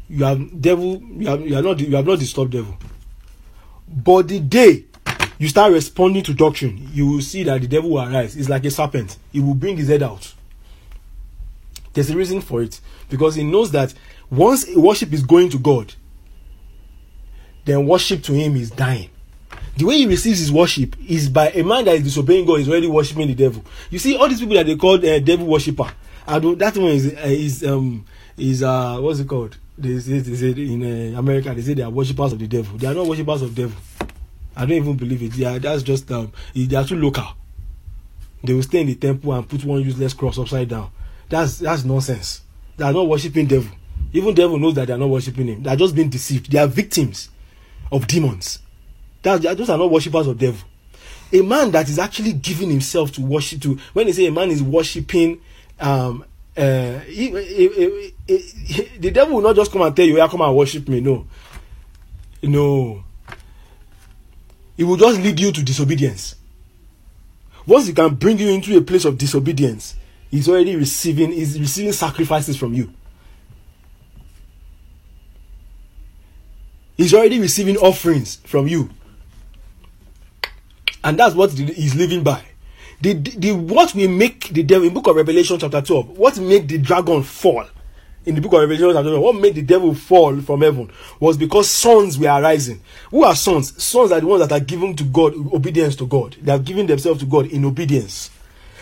you 0.09 0.25
have 0.25 0.61
devil. 0.61 1.01
You 1.01 1.27
have, 1.27 1.47
you 1.47 1.55
are 1.55 1.61
not 1.61 1.79
you 1.79 1.95
have 1.95 2.05
not 2.05 2.19
disturbed 2.19 2.51
devil. 2.51 2.77
But 3.87 4.27
the 4.27 4.41
day 4.41 4.83
you 5.39 5.47
start 5.47 5.71
responding 5.73 6.23
to 6.23 6.33
doctrine, 6.33 6.89
you 6.93 7.07
will 7.07 7.21
see 7.21 7.43
that 7.43 7.61
the 7.61 7.67
devil 7.67 7.89
will 7.89 8.01
arise. 8.01 8.35
It's 8.35 8.49
like 8.49 8.65
a 8.65 8.71
serpent. 8.71 9.17
He 9.31 9.39
will 9.39 9.55
bring 9.55 9.77
his 9.77 9.87
head 9.87 10.03
out. 10.03 10.33
There's 11.93 12.09
a 12.09 12.17
reason 12.17 12.41
for 12.41 12.61
it 12.61 12.79
because 13.09 13.35
he 13.35 13.43
knows 13.43 13.71
that 13.71 13.93
once 14.29 14.65
worship 14.75 15.13
is 15.13 15.23
going 15.23 15.49
to 15.49 15.59
God, 15.59 15.93
then 17.65 17.87
worship 17.87 18.23
to 18.23 18.33
him 18.33 18.55
is 18.55 18.71
dying. 18.71 19.09
The 19.77 19.85
way 19.85 19.97
he 19.97 20.07
receives 20.07 20.39
his 20.39 20.51
worship 20.51 20.95
is 21.07 21.29
by 21.29 21.49
a 21.49 21.63
man 21.63 21.85
that 21.85 21.95
is 21.95 22.03
disobeying 22.03 22.45
God 22.45 22.59
is 22.59 22.69
already 22.69 22.87
worshiping 22.87 23.27
the 23.27 23.35
devil. 23.35 23.63
You 23.89 23.99
see, 23.99 24.15
all 24.15 24.27
these 24.27 24.39
people 24.39 24.55
that 24.55 24.65
they 24.65 24.75
call 24.75 24.95
uh, 24.95 25.19
devil 25.19 25.47
worshipper, 25.47 25.91
and 26.27 26.59
that 26.59 26.77
one 26.77 26.91
is 26.91 27.13
uh, 27.13 27.21
is 27.25 27.63
um 27.63 28.05
is 28.37 28.61
uh 28.63 28.97
what's 28.99 29.19
it 29.19 29.27
called? 29.27 29.57
They 29.77 29.99
say, 29.99 30.19
they 30.19 30.35
say 30.35 30.61
in 30.61 31.15
uh, 31.15 31.19
America 31.19 31.53
they 31.53 31.61
say 31.61 31.73
they 31.73 31.81
are 31.81 31.89
worshippers 31.89 32.33
of 32.33 32.39
the 32.39 32.47
devil. 32.47 32.77
They 32.77 32.87
are 32.87 32.93
not 32.93 33.07
worshippers 33.07 33.41
of 33.41 33.55
devil. 33.55 33.75
I 34.55 34.61
don't 34.65 34.77
even 34.77 34.95
believe 34.95 35.23
it. 35.23 35.45
Are, 35.45 35.59
that's 35.59 35.83
just 35.83 36.11
um 36.11 36.31
they 36.55 36.75
are 36.75 36.85
too 36.85 36.95
local. 36.95 37.25
They 38.43 38.53
will 38.53 38.63
stay 38.63 38.81
in 38.81 38.87
the 38.87 38.95
temple 38.95 39.33
and 39.33 39.47
put 39.47 39.63
one 39.63 39.81
useless 39.81 40.13
cross 40.13 40.37
upside 40.37 40.69
down. 40.69 40.91
That's 41.29 41.59
that's 41.59 41.83
nonsense. 41.83 42.41
They 42.77 42.83
are 42.83 42.93
not 42.93 43.07
worshiping 43.07 43.47
devil. 43.47 43.71
Even 44.11 44.33
devil 44.35 44.59
knows 44.59 44.75
that 44.75 44.87
they 44.87 44.93
are 44.93 44.97
not 44.97 45.09
worshiping 45.09 45.47
him. 45.47 45.63
They 45.63 45.71
are 45.71 45.75
just 45.75 45.95
being 45.95 46.09
deceived. 46.09 46.51
They 46.51 46.59
are 46.59 46.67
victims 46.67 47.29
of 47.91 48.07
demons. 48.07 48.59
That, 49.23 49.41
those 49.57 49.69
are 49.69 49.77
not 49.77 49.89
worshippers 49.89 50.27
of 50.27 50.37
devil. 50.37 50.59
A 51.31 51.41
man 51.41 51.71
that 51.71 51.89
is 51.89 51.97
actually 51.97 52.33
giving 52.33 52.69
himself 52.69 53.11
to 53.13 53.21
worship 53.21 53.61
to 53.61 53.79
when 53.93 54.05
they 54.05 54.11
say 54.11 54.27
a 54.27 54.31
man 54.31 54.51
is 54.51 54.61
worshiping 54.61 55.41
um 55.79 56.23
uh 56.55 56.99
he, 56.99 57.29
he, 57.31 58.13
he, 58.27 58.81
the 58.99 59.09
devil 59.09 59.35
will 59.35 59.41
not 59.41 59.55
just 59.55 59.71
come 59.71 59.81
and 59.81 59.95
tell 59.95 60.05
you 60.05 60.17
yeah 60.17 60.27
come 60.27 60.41
and 60.41 60.55
worship 60.55 60.87
me 60.87 61.01
no 61.01 61.25
no 62.43 63.03
he 64.75 64.83
will 64.83 64.97
just 64.97 65.19
lead 65.19 65.39
you 65.39 65.51
to 65.51 65.63
disobedience 65.63 66.35
once 67.65 67.87
he 67.87 67.93
can 67.93 68.15
bring 68.15 68.37
you 68.37 68.49
into 68.49 68.77
a 68.77 68.81
place 68.81 69.05
of 69.05 69.17
disobedience, 69.17 69.95
he's 70.29 70.49
already 70.49 70.75
receiving, 70.75 71.31
he's 71.31 71.59
receiving 71.59 71.93
sacrifices 71.93 72.57
from 72.57 72.73
you. 72.73 72.93
He's 76.97 77.13
already 77.13 77.39
receiving 77.39 77.77
offerings 77.77 78.37
from 78.45 78.67
you. 78.67 78.89
And 81.03 81.17
that's 81.17 81.35
what 81.35 81.51
he's 81.51 81.95
living 81.95 82.23
by. 82.23 82.43
The, 83.01 83.13
the, 83.13 83.31
the 83.31 83.51
what 83.53 83.93
we 83.93 84.07
make 84.07 84.49
the 84.49 84.63
devil 84.63 84.87
in 84.87 84.93
book 84.93 85.07
of 85.07 85.15
Revelation 85.15 85.57
chapter 85.59 85.81
12, 85.81 86.17
what 86.17 86.37
made 86.37 86.67
the 86.67 86.77
dragon 86.77 87.23
fall 87.23 87.65
in 88.25 88.35
the 88.35 88.41
book 88.41 88.53
of 88.53 88.61
Revelation 88.61 89.21
what 89.21 89.35
made 89.35 89.55
the 89.55 89.61
devil 89.61 89.93
fall 89.93 90.39
from 90.41 90.61
heaven 90.61 90.91
was 91.19 91.37
because 91.37 91.69
sons 91.69 92.17
were 92.17 92.27
arising. 92.27 92.81
Who 93.11 93.23
are 93.23 93.35
sons? 93.35 93.81
Sons 93.83 94.11
are 94.11 94.19
the 94.19 94.27
ones 94.27 94.47
that 94.47 94.51
are 94.55 94.63
given 94.63 94.95
to 94.95 95.03
God, 95.03 95.33
obedience 95.53 95.95
to 95.97 96.07
God. 96.07 96.37
They 96.41 96.51
are 96.51 96.59
giving 96.59 96.87
themselves 96.87 97.19
to 97.21 97.25
God 97.25 97.47
in 97.47 97.65
obedience. 97.65 98.29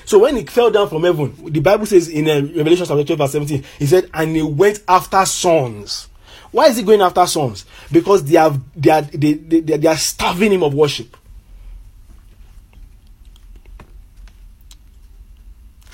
So 0.05 0.19
when 0.19 0.35
he 0.35 0.45
fell 0.45 0.71
down 0.71 0.89
from 0.89 1.03
heaven, 1.03 1.35
the 1.51 1.59
Bible 1.59 1.85
says 1.85 2.07
in 2.07 2.27
uh, 2.29 2.41
Revelation 2.55 2.85
chapter 2.85 3.03
12, 3.03 3.17
verse 3.17 3.31
17, 3.31 3.63
he 3.79 3.85
said, 3.85 4.09
and 4.13 4.35
he 4.35 4.41
went 4.41 4.81
after 4.87 5.25
sons. 5.25 6.09
Why 6.51 6.67
is 6.67 6.77
he 6.77 6.83
going 6.83 7.01
after 7.01 7.25
sons? 7.27 7.65
Because 7.91 8.23
they 8.25 8.37
have 8.37 8.59
they 8.75 8.89
are 8.89 9.01
they, 9.03 9.33
they, 9.33 9.59
they 9.61 9.87
are 9.87 9.95
starving 9.95 10.51
him 10.51 10.63
of 10.63 10.73
worship. 10.73 11.15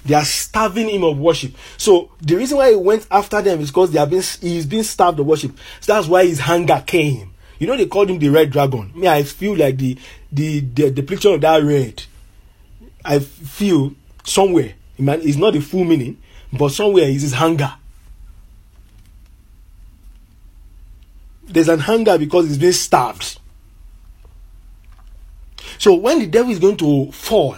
They 0.08 0.16
are 0.16 0.24
starving 0.24 0.90
him 0.90 1.04
of 1.04 1.20
worship. 1.20 1.54
So 1.78 2.12
the 2.22 2.38
reason 2.38 2.58
why 2.58 2.70
he 2.70 2.76
went 2.78 3.06
after 3.12 3.42
them 3.42 3.60
is 3.60 3.70
because 3.72 3.92
they 3.92 4.00
have 4.00 4.10
been 4.10 4.24
he's 4.42 4.66
been 4.66 4.86
starved 4.86 5.20
of 5.20 5.26
worship. 5.26 5.52
So 5.82 5.94
that's 5.94 6.08
why 6.08 6.26
his 6.26 6.40
hunger 6.40 6.82
came. 6.88 7.34
You 7.60 7.68
know 7.68 7.76
they 7.76 7.88
called 7.88 8.10
him 8.10 8.18
the 8.18 8.30
red 8.30 8.52
dragon. 8.52 8.92
Me, 8.96 9.08
I 9.10 9.24
feel 9.24 9.58
like 9.58 9.78
the 9.78 9.98
the 10.32 10.62
the, 10.62 11.02
picture 11.02 11.30
of 11.30 11.42
that 11.42 11.62
red. 11.62 12.04
I 13.04 13.20
feel 13.20 13.96
somewhere. 14.24 14.76
It's 14.98 15.38
not 15.38 15.54
the 15.54 15.60
full 15.60 15.84
meaning, 15.84 16.18
but 16.54 16.70
somewhere 16.70 17.04
is 17.10 17.24
his 17.24 17.34
hunger. 17.34 17.74
There's 21.44 21.70
an 21.70 21.80
hunger 21.80 22.18
because 22.18 22.48
he's 22.48 22.58
being 22.58 22.72
starved. 22.72 23.40
So 25.80 25.96
when 25.96 26.20
the 26.20 26.28
devil 26.28 26.52
is 26.52 26.60
going 26.60 26.78
to 26.78 27.12
fall, 27.12 27.58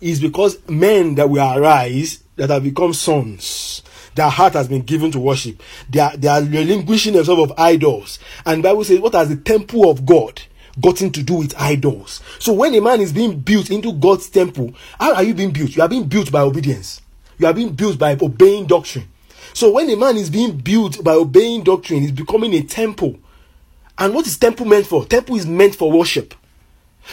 is 0.00 0.20
because 0.20 0.58
men 0.68 1.14
that 1.16 1.28
will 1.28 1.58
arise 1.58 2.22
that 2.36 2.50
have 2.50 2.64
become 2.64 2.92
sons 2.94 3.82
their 4.14 4.28
heart 4.28 4.54
has 4.54 4.68
been 4.68 4.82
given 4.82 5.10
to 5.12 5.18
worship. 5.18 5.62
They 5.88 6.00
are 6.00 6.16
they 6.16 6.28
are 6.28 6.42
relinquishing 6.42 7.14
themselves 7.14 7.50
of 7.50 7.58
idols. 7.58 8.18
And 8.44 8.62
bible 8.62 8.84
says 8.84 9.00
what 9.00 9.14
has 9.14 9.28
the 9.28 9.36
temple 9.36 9.90
of 9.90 10.04
god 10.04 10.42
gotten 10.80 11.10
to 11.12 11.22
do 11.22 11.34
with 11.34 11.54
idols? 11.58 12.20
So 12.38 12.52
when 12.52 12.74
a 12.74 12.80
man 12.80 13.00
is 13.00 13.12
being 13.12 13.40
built 13.40 13.70
into 13.70 13.92
god's 13.92 14.28
temple 14.28 14.74
how 14.98 15.14
are 15.14 15.22
you 15.22 15.34
being 15.34 15.52
built? 15.52 15.76
You 15.76 15.82
are 15.82 15.88
being 15.88 16.08
built 16.08 16.30
by 16.32 16.40
obedience. 16.40 17.00
You 17.38 17.46
are 17.46 17.54
being 17.54 17.72
built 17.72 17.98
by 17.98 18.16
obeying 18.20 18.66
doctrine. 18.66 19.08
So 19.54 19.70
when 19.72 19.88
a 19.90 19.96
man 19.96 20.16
is 20.16 20.30
being 20.30 20.58
built 20.58 21.02
by 21.02 21.12
obeying 21.12 21.64
doctrine 21.64 22.00
he's 22.02 22.12
becoming 22.12 22.54
a 22.54 22.62
temple. 22.62 23.18
And 23.98 24.14
what 24.14 24.26
is 24.26 24.38
temple 24.38 24.66
meant 24.66 24.86
for? 24.86 25.04
Temple 25.04 25.36
is 25.36 25.46
meant 25.46 25.74
for 25.74 25.92
worship 25.92 26.34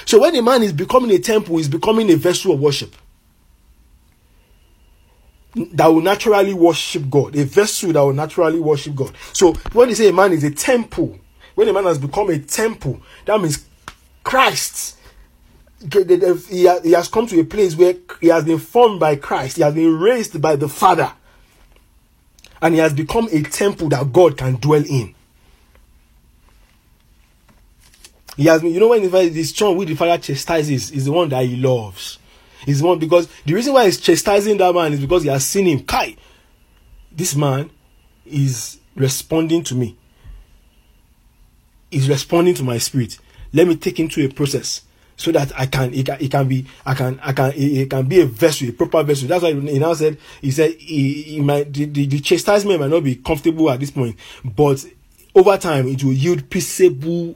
so 0.05 0.21
when 0.21 0.35
a 0.35 0.41
man 0.41 0.63
is 0.63 0.73
becoming 0.73 1.11
a 1.11 1.19
temple, 1.19 1.57
he's 1.57 1.67
becoming 1.69 2.11
a 2.11 2.15
vessel 2.15 2.53
of 2.53 2.59
worship 2.59 2.95
that 5.55 5.87
will 5.87 6.01
naturally 6.01 6.53
worship 6.53 7.09
God, 7.09 7.35
a 7.35 7.43
vessel 7.43 7.91
that 7.93 8.01
will 8.01 8.13
naturally 8.13 8.59
worship 8.59 8.95
God. 8.95 9.13
So 9.33 9.53
when 9.73 9.89
they 9.89 9.95
say 9.95 10.09
a 10.09 10.13
man 10.13 10.31
is 10.33 10.43
a 10.43 10.51
temple, 10.51 11.17
when 11.55 11.67
a 11.67 11.73
man 11.73 11.85
has 11.85 11.97
become 11.97 12.29
a 12.29 12.37
temple, 12.37 13.01
that 13.25 13.41
means 13.41 13.65
Christ. 14.23 14.97
He 15.79 16.63
has 16.65 17.07
come 17.07 17.25
to 17.27 17.39
a 17.39 17.43
place 17.43 17.75
where 17.75 17.95
he 18.21 18.27
has 18.27 18.43
been 18.45 18.59
formed 18.59 18.99
by 18.99 19.15
Christ, 19.15 19.57
he 19.57 19.63
has 19.63 19.73
been 19.73 19.99
raised 19.99 20.39
by 20.41 20.55
the 20.55 20.69
Father, 20.69 21.11
and 22.61 22.73
he 22.73 22.79
has 22.79 22.93
become 22.93 23.27
a 23.31 23.41
temple 23.41 23.89
that 23.89 24.11
God 24.13 24.37
can 24.37 24.55
dwell 24.55 24.83
in. 24.83 25.15
He 28.37 28.45
has 28.45 28.61
been, 28.61 28.71
you 28.71 28.79
know, 28.79 28.89
when 28.89 29.01
this 29.01 29.53
son 29.53 29.75
with 29.75 29.87
the 29.87 29.95
father 29.95 30.19
chastises 30.19 30.91
is 30.91 31.05
the 31.05 31.11
one 31.11 31.27
that 31.29 31.43
he 31.43 31.55
loves. 31.55 32.19
The 32.65 32.85
one 32.85 32.99
because 32.99 33.27
the 33.45 33.53
reason 33.53 33.73
why 33.73 33.85
he's 33.85 33.99
chastising 33.99 34.57
that 34.57 34.73
man 34.73 34.93
is 34.93 34.99
because 34.99 35.23
he 35.23 35.29
has 35.29 35.45
seen 35.45 35.65
him. 35.65 35.83
Kai, 35.83 36.15
this 37.11 37.35
man 37.35 37.71
is 38.25 38.79
responding 38.95 39.63
to 39.63 39.75
me. 39.75 39.97
He's 41.89 42.07
responding 42.07 42.53
to 42.55 42.63
my 42.63 42.77
spirit. 42.77 43.17
Let 43.53 43.67
me 43.67 43.75
take 43.75 43.99
him 43.99 44.09
to 44.09 44.25
a 44.25 44.29
process 44.29 44.81
so 45.15 45.31
that 45.31 45.51
I 45.57 45.65
can 45.65 45.93
it 45.93 46.05
can, 46.05 46.21
it 46.21 46.29
can 46.29 46.47
be 46.47 46.65
I 46.85 46.93
can 46.93 47.19
I 47.23 47.33
can 47.33 47.51
it, 47.53 47.57
it, 47.57 47.89
can 47.89 48.05
be 48.05 48.21
a 48.21 48.25
vessel, 48.25 48.69
a 48.69 48.71
proper 48.71 49.01
vessel. 49.01 49.27
That's 49.27 49.43
why 49.43 49.53
he 49.53 49.79
now 49.79 49.93
said 49.93 50.17
he 50.41 50.51
said 50.51 50.73
he, 50.73 51.23
he 51.23 51.39
might 51.39 51.73
the, 51.73 51.85
the, 51.85 52.05
the 52.05 52.19
chastisement 52.19 52.79
might 52.81 52.89
not 52.89 53.03
be 53.03 53.15
comfortable 53.15 53.71
at 53.71 53.79
this 53.79 53.91
point, 53.91 54.15
but 54.43 54.85
over 55.33 55.57
time 55.57 55.87
it 55.87 56.03
will 56.03 56.13
yield 56.13 56.49
peaceable 56.49 57.35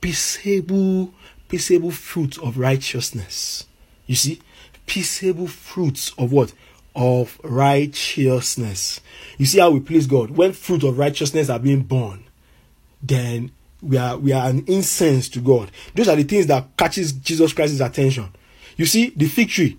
peaceable, 0.00 1.12
peaceable 1.48 1.90
fruits 1.90 2.38
of 2.38 2.58
righteousness. 2.58 3.66
You 4.06 4.14
see, 4.14 4.40
peaceable 4.86 5.46
fruits 5.46 6.12
of 6.18 6.32
what? 6.32 6.52
Of 6.94 7.38
righteousness. 7.42 9.00
You 9.36 9.46
see 9.46 9.60
how 9.60 9.70
we 9.70 9.80
please 9.80 10.06
God. 10.06 10.30
When 10.30 10.52
fruit 10.52 10.82
of 10.82 10.98
righteousness 10.98 11.48
are 11.48 11.58
being 11.58 11.82
born, 11.82 12.24
then 13.02 13.52
we 13.80 13.96
are 13.96 14.16
we 14.18 14.32
are 14.32 14.48
an 14.48 14.64
incense 14.66 15.28
to 15.30 15.40
God. 15.40 15.70
Those 15.94 16.08
are 16.08 16.16
the 16.16 16.24
things 16.24 16.46
that 16.48 16.76
catches 16.76 17.12
Jesus 17.12 17.52
Christ's 17.52 17.80
attention. 17.80 18.28
You 18.76 18.86
see, 18.86 19.10
the 19.10 19.26
fig 19.26 19.50
tree. 19.50 19.78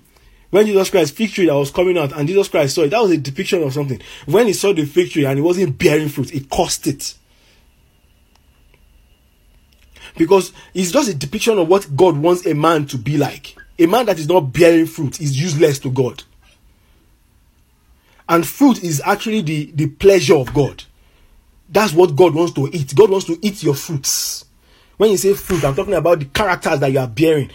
When 0.50 0.66
Jesus 0.66 0.90
Christ 0.90 1.16
fig 1.16 1.32
tree 1.32 1.46
that 1.46 1.56
was 1.56 1.70
coming 1.70 1.98
out 1.98 2.12
and 2.12 2.28
Jesus 2.28 2.48
Christ 2.48 2.76
saw 2.76 2.84
it, 2.84 2.90
that 2.90 3.02
was 3.02 3.12
a 3.12 3.18
depiction 3.18 3.62
of 3.62 3.74
something. 3.74 4.02
When 4.26 4.48
he 4.48 4.54
saw 4.54 4.74
the 4.74 4.86
fig 4.86 5.12
tree 5.12 5.26
and 5.26 5.38
it 5.38 5.44
wasn't 5.44 5.78
bearing 5.78 6.10
fruit, 6.10 6.34
it 6.34 6.50
caused 6.50 6.88
it 6.88 7.16
because 10.20 10.52
it's 10.74 10.92
just 10.92 11.10
a 11.10 11.16
depiction 11.16 11.58
of 11.58 11.70
what 11.70 11.96
God 11.96 12.18
wants 12.18 12.46
a 12.46 12.54
man 12.54 12.86
to 12.88 12.98
be 12.98 13.18
like. 13.18 13.56
A 13.80 13.88
man 13.88 14.06
that 14.06 14.20
is 14.20 14.28
not 14.28 14.52
bearing 14.52 14.86
fruit 14.86 15.22
is 15.22 15.42
useless 15.42 15.80
to 15.80 15.90
God. 15.90 16.24
And 18.28 18.46
fruit 18.46 18.84
is 18.84 19.02
actually 19.04 19.42
the, 19.42 19.72
the 19.74 19.88
pleasure 19.88 20.36
of 20.36 20.54
God. 20.54 20.84
That's 21.70 21.94
what 21.94 22.18
God 22.18 22.36
wants 22.36 22.52
to 22.54 22.70
eat. 22.74 22.94
God 22.94 23.10
wants 23.10 23.28
to 23.28 23.40
eat 23.42 23.64
your 23.64 23.76
fruits. 23.76 24.44
When 24.98 25.10
you 25.10 25.18
say 25.18 25.34
fruit, 25.34 25.64
I'm 25.64 25.74
talking 25.74 25.94
about 25.94 26.20
the 26.20 26.26
characters 26.26 26.82
that 26.82 26.92
you 26.92 27.00
are 27.00 27.08
bearing, 27.08 27.50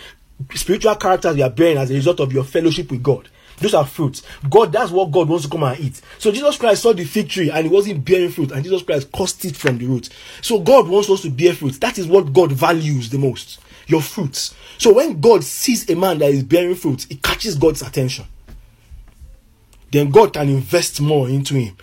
spiritual 0.55 0.95
characters 0.97 1.37
you 1.37 1.45
are 1.45 1.51
bearing 1.51 1.77
as 1.77 1.91
a 1.91 1.95
result 1.95 2.19
of 2.21 2.33
your 2.33 2.45
fellowship 2.45 2.91
with 2.91 3.03
God. 3.03 3.29
Those 3.59 3.75
are 3.75 3.87
fruits. 3.87 4.23
God, 4.51 4.73
that's 4.73 4.91
what 4.91 5.11
God 5.11 5.29
wants 5.29 5.45
to 5.45 5.51
come 5.51 5.63
and 5.63 5.79
eat. 5.79 6.01
So 6.19 6.33
Jesus 6.33 6.57
Christ 6.57 6.83
saw 6.83 6.93
the 6.93 7.05
fig 7.05 7.29
tree 7.29 7.51
and 7.51 7.67
it 7.67 7.73
wasn't 7.73 8.05
bearing 8.05 8.31
fruit, 8.31 8.53
and 8.53 8.65
Jesus 8.65 8.83
Christ 8.83 9.11
cursed 9.13 9.45
it 9.45 9.57
from 9.57 9.79
the 9.79 9.87
root. 9.87 10.09
So 10.43 10.61
God 10.61 10.89
wants 10.89 11.09
us 11.11 11.23
to 11.23 11.31
bear 11.31 11.55
fruit. 11.55 11.81
That 11.81 11.99
is 11.99 12.07
what 12.07 12.33
God 12.33 12.53
values 12.53 13.11
the 13.11 13.19
most. 13.19 13.61
Your 13.87 14.01
fruits. 14.01 14.55
So 14.79 14.95
when 14.95 15.21
God 15.21 15.45
sees 15.45 15.89
a 15.91 15.95
man 15.95 16.19
that 16.19 16.31
is 16.31 16.43
bearing 16.43 16.75
fruit, 16.75 17.11
it 17.11 17.23
catches 17.23 17.55
God's 17.55 17.83
attention. 17.83 18.25
Then 19.93 20.11
God 20.11 20.33
can 20.33 20.49
invest 20.49 21.01
more 21.01 21.29
into 21.29 21.55
him, 21.55 21.77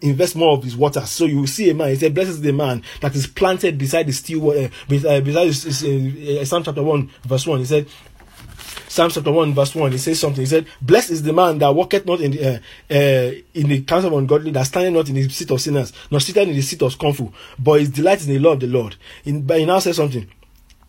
invest 0.00 0.36
more 0.36 0.56
of 0.56 0.64
his 0.64 0.74
water. 0.74 1.02
So 1.04 1.26
you 1.26 1.40
will 1.40 1.46
see 1.46 1.68
a 1.68 1.74
man. 1.74 1.90
He 1.90 1.96
said, 1.96 2.14
"Blessed 2.14 2.30
is 2.30 2.40
the 2.40 2.52
man 2.52 2.82
that 3.02 3.14
is 3.14 3.26
planted 3.26 3.76
beside 3.76 4.06
the 4.06 4.12
still 4.12 4.40
water." 4.40 4.70
Uh, 4.88 5.20
beside 5.20 5.48
uh, 5.48 6.44
Psalm 6.46 6.64
chapter 6.64 6.82
one, 6.82 7.10
verse 7.26 7.46
one. 7.46 7.58
He 7.58 7.66
said, 7.66 7.88
Psalm 8.96 9.10
chapter 9.10 9.30
1, 9.30 9.52
verse 9.52 9.74
1, 9.74 9.92
he 9.92 9.98
says 9.98 10.18
something. 10.18 10.40
He 10.40 10.46
said, 10.46 10.66
Blessed 10.80 11.10
is 11.10 11.22
the 11.22 11.34
man 11.34 11.58
that 11.58 11.74
walketh 11.74 12.06
not 12.06 12.22
in 12.22 12.30
the, 12.30 12.54
uh, 12.54 12.58
uh, 12.90 13.32
in 13.52 13.68
the 13.68 13.82
counsel 13.82 14.10
of 14.10 14.18
ungodly, 14.18 14.50
that 14.52 14.62
standeth 14.62 14.94
not 14.94 15.06
in 15.10 15.16
the 15.16 15.28
seat 15.28 15.50
of 15.50 15.60
sinners, 15.60 15.92
nor 16.10 16.18
sitteth 16.18 16.48
in 16.48 16.54
the 16.54 16.62
seat 16.62 16.80
of 16.80 16.92
scornful, 16.92 17.34
but 17.58 17.78
his 17.78 17.90
delight 17.90 18.20
is 18.20 18.26
in 18.26 18.32
the 18.32 18.38
law 18.38 18.52
of 18.54 18.60
the 18.60 18.66
Lord. 18.66 18.96
In, 19.26 19.42
but 19.42 19.58
he 19.58 19.66
now 19.66 19.80
says 19.80 19.96
something. 19.96 20.26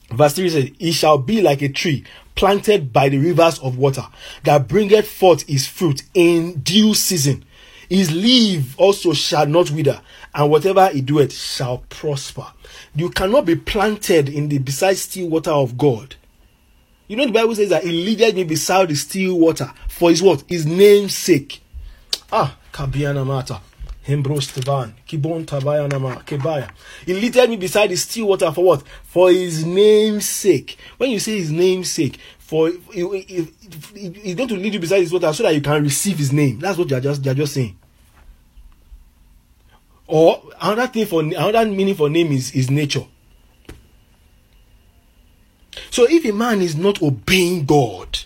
Verse 0.09 0.35
3 0.35 0.49
says, 0.49 0.69
He 0.79 0.93
shall 0.93 1.17
be 1.17 1.41
like 1.41 1.61
a 1.61 1.67
tree 1.67 2.05
planted 2.33 2.93
by 2.93 3.09
the 3.09 3.17
rivers 3.17 3.59
of 3.59 3.77
water, 3.77 4.07
that 4.45 4.69
bringeth 4.69 5.09
forth 5.09 5.45
his 5.45 5.67
fruit 5.67 6.03
in 6.13 6.61
due 6.61 6.93
season. 6.93 7.43
His 7.89 8.09
leaf 8.15 8.79
also 8.79 9.11
shall 9.11 9.47
not 9.47 9.69
wither, 9.71 9.99
and 10.33 10.49
whatever 10.49 10.87
he 10.87 11.01
doeth 11.01 11.33
shall 11.33 11.79
prosper. 11.89 12.47
You 12.95 13.09
cannot 13.09 13.43
be 13.43 13.57
planted 13.57 14.29
in 14.29 14.47
the 14.47 14.59
beside 14.59 14.95
still 14.95 15.27
water 15.27 15.51
of 15.51 15.77
God 15.77 16.15
you 17.07 17.15
know 17.15 17.25
the 17.25 17.31
Bible 17.31 17.55
says 17.55 17.69
that 17.69 17.83
he 17.83 17.91
leaded 17.91 18.35
me 18.35 18.43
beside 18.43 18.89
the 18.89 18.95
still 18.95 19.39
water 19.39 19.71
for 19.87 20.09
his 20.09 20.21
what? 20.21 20.43
His 20.47 20.65
name's 20.65 21.15
sake. 21.15 21.61
Ah, 22.31 22.57
Kabiana 22.71 23.25
Mata. 23.25 23.61
Kibon 24.07 25.45
Tabayanama, 25.45 26.23
Kebaya. 26.23 26.69
He 27.05 27.13
leaded 27.13 27.49
me 27.49 27.57
beside 27.57 27.89
the 27.89 27.97
still 27.97 28.27
water 28.27 28.51
for 28.51 28.63
what? 28.63 28.83
For 29.03 29.29
his 29.29 29.65
name's 29.65 30.27
sake. 30.27 30.77
When 30.97 31.11
you 31.11 31.19
say 31.19 31.37
his 31.37 31.51
name's 31.51 31.91
sake, 31.91 32.17
for 32.37 32.69
he's 32.93 34.35
going 34.35 34.47
to 34.47 34.55
lead 34.55 34.73
you 34.73 34.79
beside 34.79 35.01
his 35.01 35.11
water 35.11 35.33
so 35.33 35.43
that 35.43 35.53
you 35.53 35.59
can 35.59 35.83
receive 35.83 36.17
his 36.17 36.31
name. 36.31 36.59
That's 36.59 36.77
what 36.77 36.89
you're 36.89 37.01
just 37.01 37.25
you're 37.25 37.33
just 37.33 37.53
saying. 37.53 37.77
Or 40.07 40.41
another 40.61 40.87
thing 40.87 41.05
for 41.05 41.21
another 41.21 41.65
meaning 41.65 41.95
for 41.95 42.09
name 42.09 42.31
is 42.31 42.51
is 42.51 42.71
nature. 42.71 43.05
So 45.97 46.05
if 46.07 46.25
a 46.25 46.31
man 46.31 46.61
is 46.61 46.75
not 46.75 47.01
obeying 47.01 47.65
God, 47.65 48.19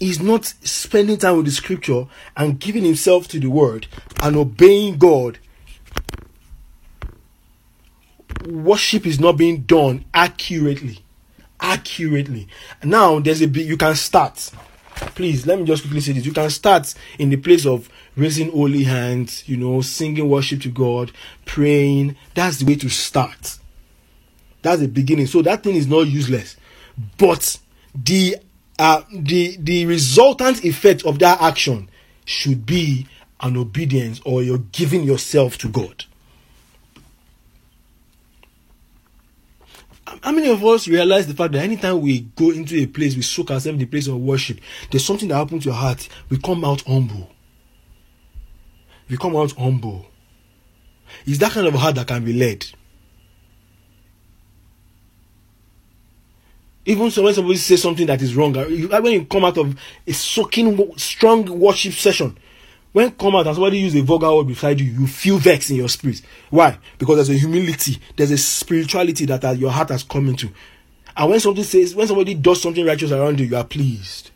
is 0.00 0.18
not 0.18 0.46
spending 0.46 1.18
time 1.18 1.36
with 1.36 1.44
the 1.44 1.52
scripture 1.52 2.06
and 2.34 2.58
giving 2.58 2.84
himself 2.84 3.28
to 3.28 3.38
the 3.38 3.50
word 3.50 3.86
and 4.22 4.34
obeying 4.34 4.96
God, 4.96 5.38
worship 8.48 9.04
is 9.04 9.20
not 9.20 9.32
being 9.32 9.64
done 9.64 10.06
accurately. 10.14 11.04
Accurately. 11.60 12.48
Now 12.82 13.20
there's 13.20 13.42
a 13.42 13.48
bit 13.48 13.66
you 13.66 13.76
can 13.76 13.94
start. 13.94 14.50
Please 14.94 15.46
let 15.46 15.58
me 15.58 15.66
just 15.66 15.82
quickly 15.82 16.00
say 16.00 16.12
this. 16.12 16.24
You 16.24 16.32
can 16.32 16.48
start 16.48 16.94
in 17.18 17.28
the 17.28 17.36
place 17.36 17.66
of 17.66 17.90
raising 18.16 18.50
holy 18.52 18.84
hands, 18.84 19.46
you 19.46 19.58
know, 19.58 19.82
singing 19.82 20.30
worship 20.30 20.62
to 20.62 20.70
God, 20.70 21.12
praying. 21.44 22.16
That's 22.32 22.60
the 22.60 22.64
way 22.64 22.76
to 22.76 22.88
start. 22.88 23.58
That's 24.62 24.80
the 24.80 24.88
beginning. 24.88 25.26
So 25.26 25.42
that 25.42 25.62
thing 25.62 25.76
is 25.76 25.86
not 25.86 26.06
useless. 26.06 26.56
But 27.18 27.58
the 27.94 28.36
uh, 28.78 29.02
the 29.12 29.56
the 29.58 29.86
resultant 29.86 30.64
effect 30.64 31.04
of 31.04 31.18
that 31.20 31.40
action 31.40 31.88
should 32.24 32.66
be 32.66 33.06
an 33.40 33.56
obedience 33.56 34.20
or 34.24 34.42
you're 34.42 34.58
giving 34.72 35.04
yourself 35.04 35.58
to 35.58 35.68
God. 35.68 36.04
How 40.22 40.32
many 40.32 40.48
of 40.48 40.64
us 40.64 40.88
realize 40.88 41.26
the 41.26 41.34
fact 41.34 41.52
that 41.52 41.62
anytime 41.62 42.00
we 42.00 42.20
go 42.20 42.50
into 42.50 42.76
a 42.76 42.86
place, 42.86 43.16
we 43.16 43.22
soak 43.22 43.50
ourselves 43.50 43.74
in 43.74 43.78
the 43.78 43.86
place 43.86 44.06
of 44.06 44.16
worship, 44.16 44.60
there's 44.90 45.04
something 45.04 45.28
that 45.28 45.36
happens 45.36 45.64
to 45.64 45.70
your 45.70 45.78
heart, 45.78 46.08
we 46.28 46.38
come 46.38 46.64
out 46.64 46.82
humble. 46.82 47.30
We 49.08 49.16
come 49.16 49.36
out 49.36 49.52
humble. 49.52 50.06
It's 51.26 51.38
that 51.38 51.52
kind 51.52 51.66
of 51.66 51.74
heart 51.74 51.96
that 51.96 52.06
can 52.06 52.24
be 52.24 52.32
led. 52.32 52.66
Even 56.86 57.10
so 57.10 57.24
when 57.24 57.34
somebody 57.34 57.56
says 57.56 57.82
something 57.82 58.06
that 58.06 58.22
is 58.22 58.34
wrong, 58.36 58.56
uh, 58.56 58.64
when 59.00 59.12
you 59.12 59.24
come 59.24 59.44
out 59.44 59.58
of 59.58 59.76
a 60.06 60.12
soaking, 60.12 60.96
strong 60.96 61.58
worship 61.58 61.92
session, 61.92 62.38
when 62.92 63.10
come 63.10 63.36
out 63.36 63.46
and 63.46 63.56
somebody 63.56 63.78
use 63.80 63.94
a 63.96 64.00
vulgar 64.02 64.34
word 64.34 64.46
beside 64.46 64.80
you, 64.80 64.86
you 64.86 65.06
feel 65.06 65.36
vexed 65.36 65.70
in 65.70 65.76
your 65.76 65.88
spirit. 65.88 66.22
Why? 66.48 66.78
Because 66.96 67.16
there's 67.16 67.30
a 67.30 67.40
humility, 67.40 67.98
there's 68.16 68.30
a 68.30 68.38
spirituality 68.38 69.26
that 69.26 69.44
uh, 69.44 69.50
your 69.50 69.70
heart 69.70 69.90
has 69.90 70.02
come 70.02 70.28
into. 70.28 70.48
And 71.16 71.30
when 71.30 71.40
something 71.40 71.64
says, 71.64 71.94
when 71.94 72.06
somebody 72.06 72.34
does 72.34 72.62
something 72.62 72.86
righteous 72.86 73.10
around 73.10 73.40
you, 73.40 73.46
you 73.46 73.56
are 73.56 73.64
pleased. 73.64 74.30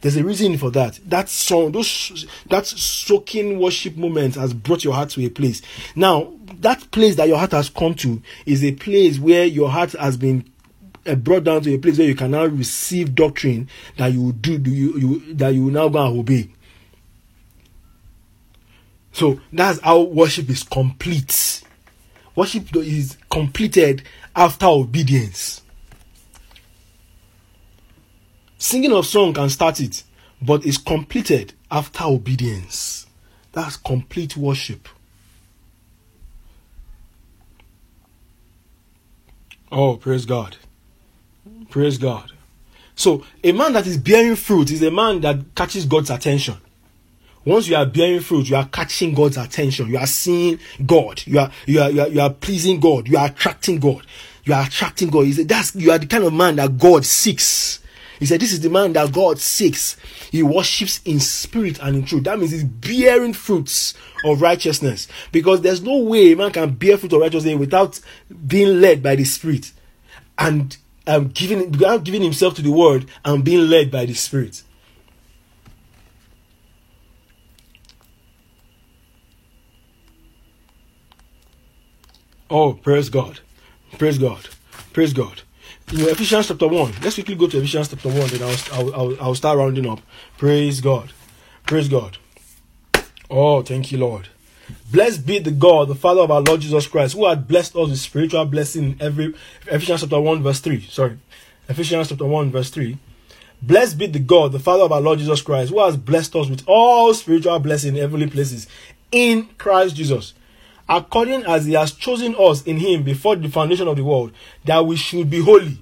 There's 0.00 0.16
a 0.16 0.24
reason 0.24 0.56
for 0.58 0.70
that. 0.70 0.98
That 1.06 1.28
song, 1.28 1.72
those 1.72 2.26
that 2.48 2.66
soaking 2.66 3.58
worship 3.58 3.96
moment 3.96 4.36
has 4.36 4.54
brought 4.54 4.84
your 4.84 4.94
heart 4.94 5.10
to 5.10 5.24
a 5.24 5.28
place. 5.28 5.62
Now, 5.94 6.32
that 6.60 6.90
place 6.90 7.16
that 7.16 7.28
your 7.28 7.38
heart 7.38 7.52
has 7.52 7.68
come 7.68 7.94
to 7.96 8.22
is 8.44 8.64
a 8.64 8.72
place 8.72 9.18
where 9.18 9.44
your 9.44 9.68
heart 9.68 9.92
has 9.92 10.16
been 10.16 10.40
uh, 10.40 10.55
brought 11.14 11.44
down 11.44 11.62
to 11.62 11.74
a 11.74 11.78
place 11.78 11.98
where 11.98 12.06
you 12.06 12.14
can 12.14 12.32
now 12.32 12.44
receive 12.46 13.14
doctrine 13.14 13.68
that 13.96 14.12
you 14.12 14.32
do, 14.32 14.58
do 14.58 14.70
you, 14.70 14.98
you 14.98 15.34
that 15.34 15.54
you 15.54 15.70
now 15.70 15.88
go 15.88 16.06
and 16.06 16.18
obey. 16.18 16.50
So 19.12 19.40
that's 19.52 19.80
how 19.80 20.02
worship 20.02 20.50
is 20.50 20.62
complete. 20.62 21.62
Worship 22.34 22.74
is 22.76 23.16
completed 23.30 24.02
after 24.34 24.66
obedience. 24.66 25.62
Singing 28.58 28.92
of 28.92 29.06
song 29.06 29.32
can 29.32 29.48
start 29.48 29.80
it, 29.80 30.02
but 30.42 30.66
it's 30.66 30.76
completed 30.76 31.54
after 31.70 32.04
obedience. 32.04 33.06
That's 33.52 33.76
complete 33.76 34.36
worship. 34.36 34.88
Oh, 39.72 39.96
praise 39.96 40.26
God. 40.26 40.56
Praise 41.70 41.98
God. 41.98 42.32
So, 42.94 43.24
a 43.44 43.52
man 43.52 43.74
that 43.74 43.86
is 43.86 43.98
bearing 43.98 44.36
fruit 44.36 44.70
is 44.70 44.82
a 44.82 44.90
man 44.90 45.20
that 45.20 45.54
catches 45.54 45.84
God's 45.84 46.10
attention. 46.10 46.56
Once 47.44 47.68
you 47.68 47.76
are 47.76 47.86
bearing 47.86 48.20
fruit, 48.20 48.48
you 48.48 48.56
are 48.56 48.66
catching 48.66 49.14
God's 49.14 49.36
attention. 49.36 49.86
You 49.86 49.98
are 49.98 50.06
seeing 50.06 50.58
God. 50.84 51.22
You 51.26 51.38
are 51.40 51.50
you 51.66 51.80
are 51.80 51.90
you 51.90 52.00
are, 52.00 52.08
you 52.08 52.20
are 52.20 52.30
pleasing 52.30 52.80
God. 52.80 53.06
You 53.06 53.18
are 53.18 53.26
attracting 53.26 53.78
God. 53.78 54.04
You 54.44 54.54
are 54.54 54.64
attracting 54.64 55.10
God. 55.10 55.26
He 55.26 55.32
said, 55.32 55.48
That's 55.48 55.74
you 55.74 55.92
are 55.92 55.98
the 55.98 56.06
kind 56.06 56.24
of 56.24 56.32
man 56.32 56.56
that 56.56 56.78
God 56.78 57.04
seeks. 57.04 57.80
He 58.18 58.26
said, 58.26 58.40
This 58.40 58.52
is 58.52 58.60
the 58.60 58.70
man 58.70 58.94
that 58.94 59.12
God 59.12 59.38
seeks. 59.38 59.96
He 60.32 60.42
worships 60.42 61.00
in 61.04 61.20
spirit 61.20 61.78
and 61.80 61.96
in 61.96 62.04
truth. 62.04 62.24
That 62.24 62.38
means 62.38 62.50
he's 62.50 62.64
bearing 62.64 63.32
fruits 63.32 63.94
of 64.24 64.40
righteousness. 64.40 65.06
Because 65.30 65.60
there's 65.60 65.82
no 65.82 65.98
way 65.98 66.32
a 66.32 66.36
man 66.36 66.50
can 66.50 66.74
bear 66.74 66.96
fruit 66.96 67.12
of 67.12 67.20
righteousness 67.20 67.56
without 67.56 68.00
being 68.46 68.80
led 68.80 69.02
by 69.02 69.14
the 69.16 69.24
Spirit. 69.24 69.72
And 70.38 70.76
um, 71.06 71.28
giving, 71.28 71.70
without 71.70 72.04
giving 72.04 72.22
himself 72.22 72.54
to 72.54 72.62
the 72.62 72.70
word 72.70 73.06
and 73.24 73.44
being 73.44 73.68
led 73.68 73.90
by 73.90 74.06
the 74.06 74.14
Spirit. 74.14 74.62
Oh, 82.48 82.74
praise 82.74 83.08
God. 83.08 83.40
Praise 83.98 84.18
God. 84.18 84.48
Praise 84.92 85.12
God. 85.12 85.42
You 85.90 85.98
know, 85.98 86.08
Ephesians 86.08 86.48
chapter 86.48 86.68
1. 86.68 86.94
Let's 87.02 87.14
quickly 87.14 87.34
go 87.34 87.48
to 87.48 87.58
Ephesians 87.58 87.88
chapter 87.88 88.08
1, 88.08 88.28
then 88.28 88.42
I'll, 88.42 88.56
I'll, 88.72 88.94
I'll, 88.94 89.22
I'll 89.22 89.34
start 89.34 89.58
rounding 89.58 89.88
up. 89.88 90.00
Praise 90.38 90.80
God. 90.80 91.12
Praise 91.66 91.88
God. 91.88 92.18
Oh, 93.28 93.62
thank 93.62 93.90
you, 93.90 93.98
Lord. 93.98 94.28
Blessed 94.90 95.26
be 95.26 95.38
the 95.38 95.50
God, 95.50 95.88
the 95.88 95.94
Father 95.94 96.20
of 96.22 96.30
our 96.30 96.40
Lord 96.40 96.60
Jesus 96.60 96.86
Christ, 96.86 97.14
who 97.14 97.26
had 97.26 97.46
blessed 97.48 97.76
us 97.76 97.88
with 97.88 97.98
spiritual 97.98 98.44
blessing 98.44 98.84
in 98.84 99.02
every 99.02 99.34
Ephesians 99.66 100.00
chapter 100.00 100.20
1, 100.20 100.42
verse 100.42 100.60
3. 100.60 100.80
Sorry. 100.82 101.18
Ephesians 101.68 102.08
chapter 102.08 102.26
1, 102.26 102.50
verse 102.50 102.70
3. 102.70 102.96
Blessed 103.62 103.98
be 103.98 104.06
the 104.06 104.18
God, 104.18 104.52
the 104.52 104.58
Father 104.58 104.82
of 104.82 104.92
our 104.92 105.00
Lord 105.00 105.18
Jesus 105.18 105.42
Christ, 105.42 105.70
who 105.70 105.84
has 105.84 105.96
blessed 105.96 106.36
us 106.36 106.48
with 106.48 106.62
all 106.66 107.12
spiritual 107.14 107.58
blessing 107.58 107.94
in 107.94 108.00
heavenly 108.00 108.28
places 108.28 108.66
in 109.10 109.48
Christ 109.58 109.96
Jesus 109.96 110.34
according 110.88 111.44
as 111.44 111.66
he 111.66 111.72
has 111.72 111.92
chosen 111.92 112.34
us 112.38 112.62
in 112.62 112.78
him 112.78 113.02
before 113.02 113.36
the 113.36 113.48
foundation 113.48 113.88
of 113.88 113.96
the 113.96 114.04
world, 114.04 114.32
that 114.64 114.84
we 114.86 114.96
should 114.96 115.28
be 115.28 115.40
holy 115.40 115.78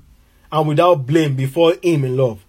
and 0.51 0.68
without 0.68 1.07
blame 1.07 1.35
before 1.37 1.74
him 1.82 2.05
in 2.05 2.16
love, 2.16 2.43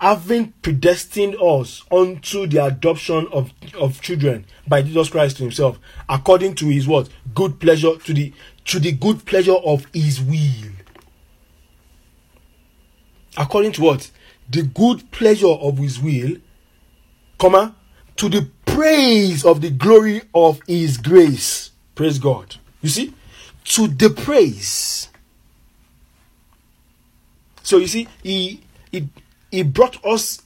having 0.00 0.52
predestined 0.62 1.36
us 1.40 1.84
unto 1.92 2.46
the 2.46 2.64
adoption 2.64 3.26
of, 3.32 3.52
of 3.78 4.00
children 4.00 4.46
by 4.66 4.82
Jesus 4.82 5.10
Christ 5.10 5.36
to 5.36 5.44
himself, 5.44 5.78
according 6.08 6.54
to 6.56 6.66
his 6.66 6.88
what? 6.88 7.08
Good 7.34 7.60
pleasure, 7.60 7.96
to 7.96 8.12
the 8.12 8.32
to 8.66 8.78
the 8.78 8.92
good 8.92 9.24
pleasure 9.24 9.54
of 9.64 9.86
his 9.92 10.20
will. 10.20 10.72
According 13.36 13.72
to 13.72 13.82
what? 13.82 14.10
The 14.48 14.62
good 14.62 15.10
pleasure 15.10 15.46
of 15.46 15.78
his 15.78 16.00
will, 16.00 16.36
comma, 17.38 17.74
to 18.16 18.28
the 18.28 18.48
praise 18.66 19.44
of 19.44 19.60
the 19.60 19.70
glory 19.70 20.22
of 20.34 20.60
his 20.66 20.96
grace 20.98 21.70
Praise 22.00 22.18
God. 22.18 22.56
You 22.80 22.88
see, 22.88 23.12
to 23.64 23.86
the 23.86 24.08
praise. 24.08 25.10
So 27.62 27.76
you 27.76 27.88
see, 27.88 28.08
he 28.22 28.62
he 28.90 29.06
he 29.50 29.62
brought 29.62 30.04
us 30.04 30.42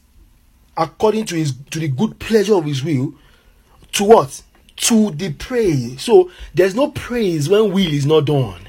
according 0.76 1.26
to 1.26 1.36
his 1.36 1.54
to 1.70 1.78
the 1.78 1.88
good 1.88 2.18
pleasure 2.18 2.54
of 2.54 2.64
his 2.64 2.82
will 2.82 3.14
to 3.92 4.04
what? 4.04 4.42
To 4.76 5.10
the 5.12 5.32
praise. 5.32 6.02
So 6.02 6.30
there's 6.52 6.74
no 6.74 6.90
praise 6.90 7.48
when 7.48 7.72
will 7.72 7.92
is 7.92 8.06
not 8.06 8.26
done. 8.26 8.68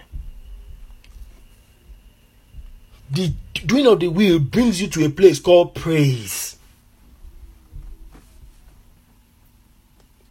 The 3.10 3.34
doing 3.66 3.88
of 3.88 4.00
the 4.00 4.08
will 4.10 4.40
brings 4.40 4.82
you 4.82 4.88
to 4.90 5.06
a 5.06 5.10
place 5.10 5.40
called 5.40 5.74
praise. 5.74 6.58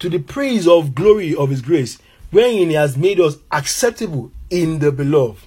To 0.01 0.09
the 0.09 0.19
praise 0.19 0.69
of 0.69 0.95
glory 0.95 1.35
of 1.35 1.51
his 1.51 1.63
grace 1.63 1.99
wherein 2.35 2.69
he 2.69 2.75
has 2.75 2.97
made 2.97 3.21
us 3.21 3.37
acceptable 3.53 4.31
in 4.51 4.81
the 4.81 4.91
beloved, 4.91 5.47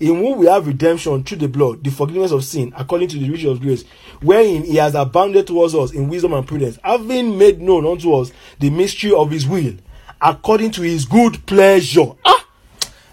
in 0.00 0.16
whom 0.16 0.38
we 0.38 0.46
have 0.46 0.66
redemption 0.66 1.22
through 1.22 1.38
the 1.38 1.48
blood, 1.48 1.84
the 1.84 1.90
forgiveness 1.90 2.32
of 2.32 2.44
sin, 2.44 2.72
according 2.76 3.08
to 3.08 3.18
the 3.18 3.28
riches 3.30 3.50
of 3.50 3.60
grace, 3.60 3.84
wherein 4.20 4.64
he 4.64 4.76
has 4.76 4.94
abounded 4.94 5.46
towards 5.46 5.74
us 5.74 5.92
in 5.92 6.08
wisdom 6.08 6.32
and 6.32 6.46
prudence, 6.46 6.78
having 6.82 7.38
made 7.38 7.60
known 7.60 7.86
unto 7.86 8.12
us 8.14 8.32
the 8.58 8.70
mystery 8.70 9.12
of 9.12 9.30
his 9.30 9.46
will, 9.46 9.74
according 10.20 10.70
to 10.72 10.82
his 10.82 11.04
good 11.04 11.44
pleasure. 11.46 12.12
Ah! 12.24 12.46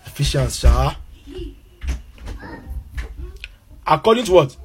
Ephesians. 0.05 0.65
According 3.85 4.25
to 4.25 4.31
what? 4.31 4.57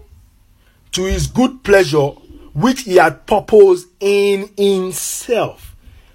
To 0.92 1.04
his 1.04 1.26
good 1.26 1.62
pleasure, 1.62 2.08
which 2.54 2.82
he 2.82 2.96
had 2.96 3.26
purposed 3.26 3.88
in 4.00 4.50
himself 4.56 5.72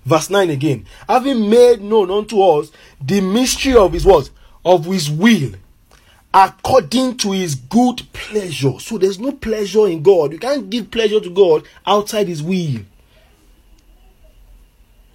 Verse 0.08 0.30
9 0.30 0.50
again. 0.52 0.86
Having 1.10 1.50
made 1.50 1.82
known 1.82 2.10
unto 2.10 2.42
us 2.42 2.72
the 3.02 3.20
mystery 3.20 3.76
of 3.76 3.92
his 3.92 4.06
what? 4.06 4.30
Of 4.64 4.86
his 4.86 5.12
will. 5.12 5.52
According 6.40 7.18
to 7.18 7.32
his 7.32 7.56
good 7.56 8.04
pleasure. 8.14 8.80
So 8.80 9.00
there's 9.00 9.18
no 9.18 9.32
pleasure 9.32 9.88
in 9.88 10.04
God. 10.04 10.34
You 10.34 10.38
can't 10.38 10.70
give 10.70 10.92
pleasure 10.92 11.20
to 11.20 11.32
God 11.32 11.64
outside 11.84 12.28
his 12.28 12.44
will. 12.44 12.82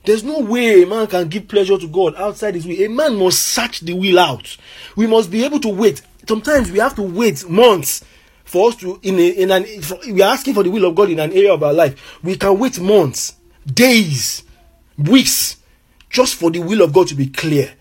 There's 0.05 0.25
no 0.25 0.41
way 0.41 0.83
a 0.83 0.87
man 0.87 1.07
can 1.07 1.29
give 1.29 1.47
pleasure 1.47 1.79
to 1.79 1.87
God 1.87 2.17
outside 2.17 2.57
his 2.57 2.67
will. 2.67 2.83
A 2.83 2.89
man 2.89 3.17
must 3.17 3.39
search 3.41 3.83
the 3.83 3.93
will 3.93 4.19
out. 4.19 4.57
We 4.97 5.07
must 5.07 5.31
be 5.31 5.45
able 5.45 5.61
to 5.61 5.69
wait. 5.69 6.03
Sometimes 6.27 6.73
we 6.73 6.81
have 6.81 6.97
to 6.97 7.03
wait 7.03 7.49
months 7.49 8.05
for 8.43 8.71
us 8.71 8.77
to 8.79 8.99
in 9.05 9.15
a 9.21 9.29
in 9.29 9.53
an 9.53 9.65
we 10.13 10.23
are 10.23 10.33
asking 10.33 10.55
for 10.55 10.65
the 10.65 10.71
will 10.73 10.87
of 10.87 10.97
God 10.97 11.09
in 11.09 11.21
an 11.21 11.33
area 11.33 11.53
of 11.55 11.63
our 11.63 11.73
life. 11.73 12.19
We 12.25 12.35
can 12.35 12.59
wait 12.59 12.81
months, 12.81 13.37
days, 13.65 14.43
weeks, 14.99 15.59
just 16.11 16.35
for 16.35 16.51
the 16.51 16.59
will 16.59 16.83
of 16.83 16.93
God 16.93 17.07
to 17.09 17.15
be 17.15 17.29
clear. 17.29 17.73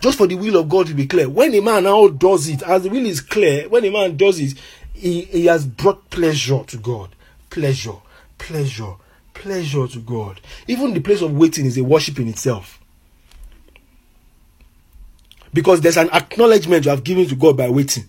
Just 0.00 0.18
for 0.18 0.26
the 0.26 0.34
will 0.34 0.56
of 0.56 0.68
God 0.68 0.86
to 0.88 0.94
be 0.94 1.06
clear. 1.06 1.28
When 1.28 1.54
a 1.54 1.60
man 1.60 1.84
now 1.84 2.08
does 2.08 2.48
it, 2.48 2.62
as 2.62 2.82
the 2.82 2.90
will 2.90 3.06
is 3.06 3.20
clear, 3.20 3.68
when 3.68 3.84
a 3.84 3.90
man 3.90 4.16
does 4.16 4.38
it, 4.38 4.58
he, 4.92 5.22
he 5.22 5.46
has 5.46 5.66
brought 5.66 6.08
pleasure 6.10 6.62
to 6.64 6.76
God. 6.76 7.14
Pleasure, 7.50 7.96
pleasure, 8.38 8.94
pleasure 9.34 9.86
to 9.86 9.98
God. 10.00 10.40
Even 10.66 10.94
the 10.94 11.00
place 11.00 11.22
of 11.22 11.36
waiting 11.36 11.66
is 11.66 11.78
a 11.78 11.84
worship 11.84 12.18
in 12.18 12.28
itself. 12.28 12.78
Because 15.52 15.80
there's 15.80 15.96
an 15.96 16.10
acknowledgement 16.10 16.84
you 16.84 16.90
have 16.90 17.04
given 17.04 17.26
to 17.28 17.34
God 17.34 17.56
by 17.56 17.68
waiting. 17.70 18.04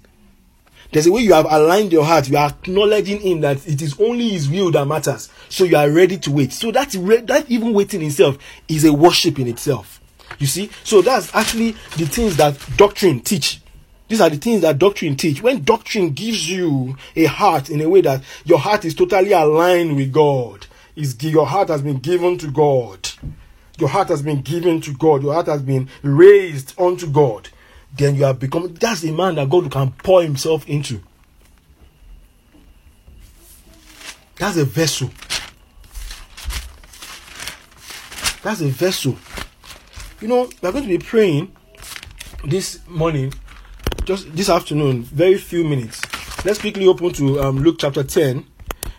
There's 0.92 1.08
a 1.08 1.12
way 1.12 1.22
you 1.22 1.34
have 1.34 1.46
aligned 1.50 1.92
your 1.92 2.06
heart. 2.06 2.30
You 2.30 2.38
are 2.38 2.50
acknowledging 2.50 3.20
Him 3.20 3.42
that 3.42 3.66
it 3.68 3.82
is 3.82 4.00
only 4.00 4.30
His 4.30 4.50
will 4.50 4.72
that 4.72 4.86
matters. 4.86 5.30
So 5.50 5.64
you 5.64 5.76
are 5.76 5.90
ready 5.90 6.18
to 6.18 6.32
wait. 6.32 6.54
So 6.54 6.72
that 6.72 6.92
that 7.28 7.46
even 7.50 7.74
waiting 7.74 8.02
itself 8.04 8.38
is 8.68 8.86
a 8.86 8.94
worship 8.94 9.40
in 9.40 9.48
itself. 9.48 9.97
You 10.40 10.48
see, 10.48 10.70
so 10.84 11.02
that's 11.02 11.34
actually 11.36 11.72
the 11.98 12.06
things 12.06 12.38
that 12.38 12.58
doctrine 12.78 13.22
teach. 13.22 13.62
These 14.08 14.22
are 14.22 14.30
the 14.30 14.38
things 14.38 14.62
that 14.62 14.78
doctrine 14.78 15.16
teach. 15.18 15.42
When 15.42 15.64
doctrine 15.64 16.12
gives 16.12 16.50
you 16.50 16.96
a 17.16 17.26
heart 17.26 17.70
in 17.70 17.82
a 17.82 17.90
way 17.90 18.02
that 18.02 18.24
your 18.46 18.60
heart 18.60 18.86
is 18.86 18.96
totally 18.96 19.34
aligned 19.34 19.96
with 19.96 20.14
God, 20.14 20.66
is 20.96 21.22
your 21.24 21.46
heart 21.46 21.68
has 21.70 21.82
been 21.82 22.00
given 22.00 22.38
to 22.40 22.50
God. 22.50 23.10
Your 23.78 23.90
heart 23.90 24.08
has 24.10 24.22
been 24.22 24.42
given 24.42 24.82
to 24.82 24.94
God. 24.94 25.24
Your 25.24 25.34
heart 25.34 25.48
has 25.48 25.62
been 25.62 25.90
raised 26.02 26.74
unto 26.80 27.08
God. 27.08 27.50
Then 27.96 28.16
you 28.16 28.24
have 28.24 28.40
become 28.40 28.74
that's 28.74 29.04
a 29.04 29.12
man 29.12 29.36
that 29.36 29.50
God 29.50 29.72
can 29.72 29.92
pour 29.92 30.24
himself 30.24 30.68
into. 30.68 31.02
That's 34.38 34.58
a 34.58 34.66
vessel. 34.66 35.10
That's 38.44 38.62
a 38.62 38.70
vessel. 38.70 39.18
You 40.20 40.28
know, 40.28 40.50
we're 40.64 40.72
going 40.72 40.84
to 40.86 40.90
be 40.90 40.98
praying 40.98 41.56
this 42.44 42.80
morning, 42.88 43.32
just 44.04 44.36
this 44.36 44.50
afternoon, 44.50 45.04
very 45.04 45.38
few 45.38 45.64
minutes. 45.64 46.02
Let's 46.44 46.58
quickly 46.60 46.88
open 46.88 47.14
to 47.14 47.40
um, 47.40 47.58
Luke 47.60 47.76
chapter 47.78 48.04
10, 48.04 48.44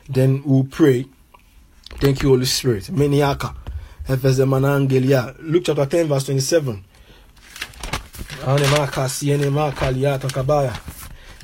then 0.09 0.45
we'll 0.45 0.63
pray. 0.63 1.07
Thank 2.01 2.23
you, 2.23 2.29
Holy 2.29 2.45
Spirit. 2.45 2.85
Meniaka. 2.85 3.57
Luke 5.41 5.63
chapter 5.67 5.87
10, 5.87 6.07
verse 6.07 6.25
27. 6.27 6.85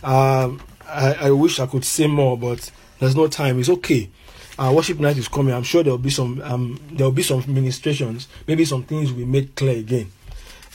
Um, 0.05 0.61
I, 0.87 1.15
I 1.15 1.31
wish 1.33 1.59
I 1.59 1.67
could 1.67 1.85
say 1.85 2.07
more, 2.07 2.39
but 2.39 2.71
there's 3.01 3.17
no 3.17 3.27
time. 3.27 3.59
It's 3.59 3.69
okay. 3.69 4.09
Our 4.59 4.73
worship 4.73 5.01
night 5.01 5.17
is 5.17 5.27
coming. 5.29 5.53
I'm 5.53 5.65
sure 5.65 5.83
there'll 5.83 5.99
be 5.99 6.11
some 6.11 6.41
um, 6.43 6.81
there'll 6.93 7.13
be 7.13 7.23
some 7.25 7.45
ministrations. 7.47 8.29
Maybe 8.47 8.65
some 8.65 8.85
things 8.85 9.13
we 9.13 9.25
made 9.25 9.57
clear 9.57 9.79
again. 9.79 10.13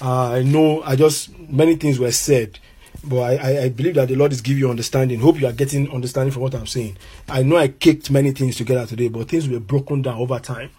Uh, 0.02 0.32
I 0.34 0.44
know 0.44 0.82
I 0.84 0.96
just 0.96 1.38
many 1.40 1.76
things 1.76 2.00
were 2.00 2.12
said, 2.12 2.60
but 3.04 3.20
I, 3.20 3.36
I, 3.36 3.62
I, 3.64 3.70
believe 3.70 3.96
that 3.96 4.08
the 4.08 4.16
Lord 4.16 4.32
is 4.32 4.42
giving 4.42 4.60
you 4.60 4.70
understanding. 4.70 5.20
Hope 5.20 5.40
you 5.40 5.48
are 5.48 5.54
getting 5.54 5.92
understanding 5.92 6.32
from 6.32 6.42
what 6.44 6.56
I'm 6.56 6.68
saying. 6.68 6.98
I 7.28 7.44
know 7.44 7.58
I 7.58 7.70
kicked 7.70 8.12
many 8.12 8.32
things 8.32 8.56
together 8.58 8.86
today, 8.86 9.08
but 9.08 9.28
things 9.30 9.48
were 9.48 9.60
broken 9.60 10.02
down 10.02 10.18
over 10.18 10.40
time. 10.40 10.72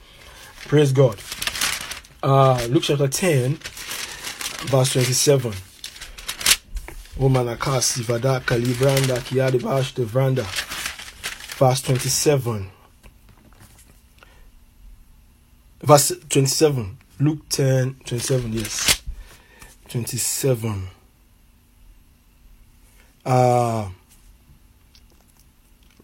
Praise 0.69 0.93
God. 0.93 1.19
Uh, 2.23 2.67
Luke 2.69 2.83
chapter 2.83 3.09
10, 3.09 3.59
verse 4.69 4.93
27. 4.93 5.53
Verse 11.59 11.83
27. 11.83 12.71
Verse 15.83 16.13
27. 16.29 16.99
Luke 17.21 17.49
10, 17.49 17.97
27, 18.05 18.53
yes. 18.53 19.03
27. 19.89 20.89
Uh, 23.25 23.89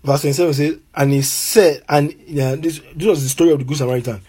verse 0.05 0.21
27 0.21 0.55
says, 0.55 0.79
and 0.95 1.13
he 1.13 1.23
said, 1.23 1.83
and 1.89 2.15
yeah, 2.27 2.55
this, 2.55 2.81
this 2.95 3.07
was 3.07 3.23
the 3.23 3.29
story 3.29 3.51
of 3.53 3.59
the 3.59 3.65
Good 3.65 3.79
Samaritan. 3.79 4.21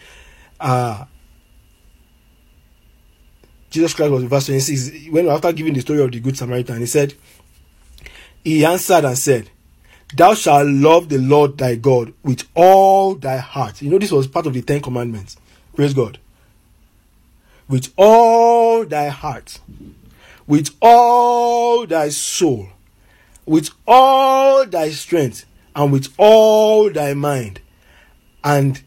Uh, 0.59 1.05
Jesus 3.69 3.93
Christ 3.93 4.11
was 4.11 4.23
in 4.23 4.29
verse 4.29 4.45
26. 4.45 5.09
When 5.11 5.27
after 5.27 5.51
giving 5.51 5.73
the 5.73 5.81
story 5.81 6.01
of 6.01 6.11
the 6.11 6.19
Good 6.19 6.37
Samaritan, 6.37 6.79
he 6.79 6.85
said, 6.85 7.13
He 8.43 8.65
answered 8.65 9.05
and 9.05 9.17
said, 9.17 9.49
Thou 10.15 10.33
shalt 10.33 10.67
love 10.67 11.09
the 11.09 11.17
Lord 11.17 11.57
thy 11.57 11.75
God 11.75 12.13
with 12.23 12.43
all 12.55 13.15
thy 13.15 13.37
heart. 13.37 13.81
You 13.81 13.89
know, 13.89 13.99
this 13.99 14.11
was 14.11 14.27
part 14.27 14.45
of 14.45 14.53
the 14.53 14.61
Ten 14.61 14.81
Commandments. 14.81 15.37
Praise 15.75 15.93
God. 15.93 16.17
With 17.67 17.93
all 17.97 18.85
thy 18.85 19.09
heart, 19.09 19.59
with 20.47 20.69
all 20.81 21.85
thy 21.85 22.09
soul, 22.09 22.69
with 23.45 23.69
all 23.85 24.65
thy 24.65 24.89
strength, 24.91 25.45
and 25.75 25.91
with 25.91 26.07
all 26.17 26.89
thy 26.89 27.13
mind, 27.13 27.59
and 28.43 28.81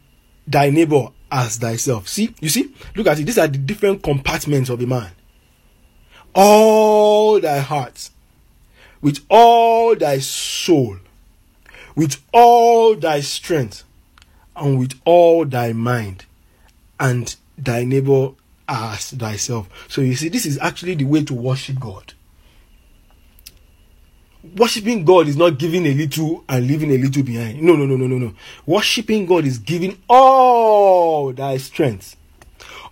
thy 0.47 0.71
neighbor 0.71 1.09
as 1.31 1.57
thyself. 1.57 2.07
See, 2.07 2.33
you 2.41 2.49
see, 2.49 2.73
look 2.95 3.07
at 3.07 3.19
it. 3.19 3.25
These 3.25 3.37
are 3.37 3.47
the 3.47 3.59
different 3.59 4.01
compartments 4.01 4.69
of 4.69 4.81
a 4.81 4.87
man. 4.87 5.11
All 6.33 7.39
thy 7.39 7.59
heart, 7.59 8.09
with 9.01 9.19
all 9.29 9.95
thy 9.95 10.17
soul, 10.19 10.97
with 11.95 12.21
all 12.31 12.95
thy 12.95 13.21
strength 13.21 13.83
and 14.55 14.79
with 14.79 14.99
all 15.05 15.45
thy 15.45 15.73
mind 15.73 16.25
and 16.99 17.35
thy 17.57 17.83
neighbor 17.83 18.31
as 18.67 19.11
thyself. 19.11 19.69
So 19.87 20.01
you 20.01 20.15
see, 20.15 20.29
this 20.29 20.45
is 20.45 20.57
actually 20.59 20.95
the 20.95 21.05
way 21.05 21.23
to 21.23 21.33
worship 21.33 21.79
God. 21.79 22.13
Worshipping 24.55 25.05
God 25.05 25.27
is 25.27 25.37
not 25.37 25.59
giving 25.59 25.85
a 25.85 25.93
little 25.93 26.43
and 26.49 26.65
leaving 26.65 26.91
a 26.91 26.97
little 26.97 27.21
behind. 27.21 27.61
No, 27.61 27.75
no, 27.75 27.85
no, 27.85 27.95
no, 27.95 28.07
no, 28.07 28.17
no. 28.17 28.33
Worshipping 28.65 29.27
God 29.27 29.45
is 29.45 29.59
giving 29.59 30.01
all 30.09 31.31
thy 31.31 31.57
strength, 31.57 32.15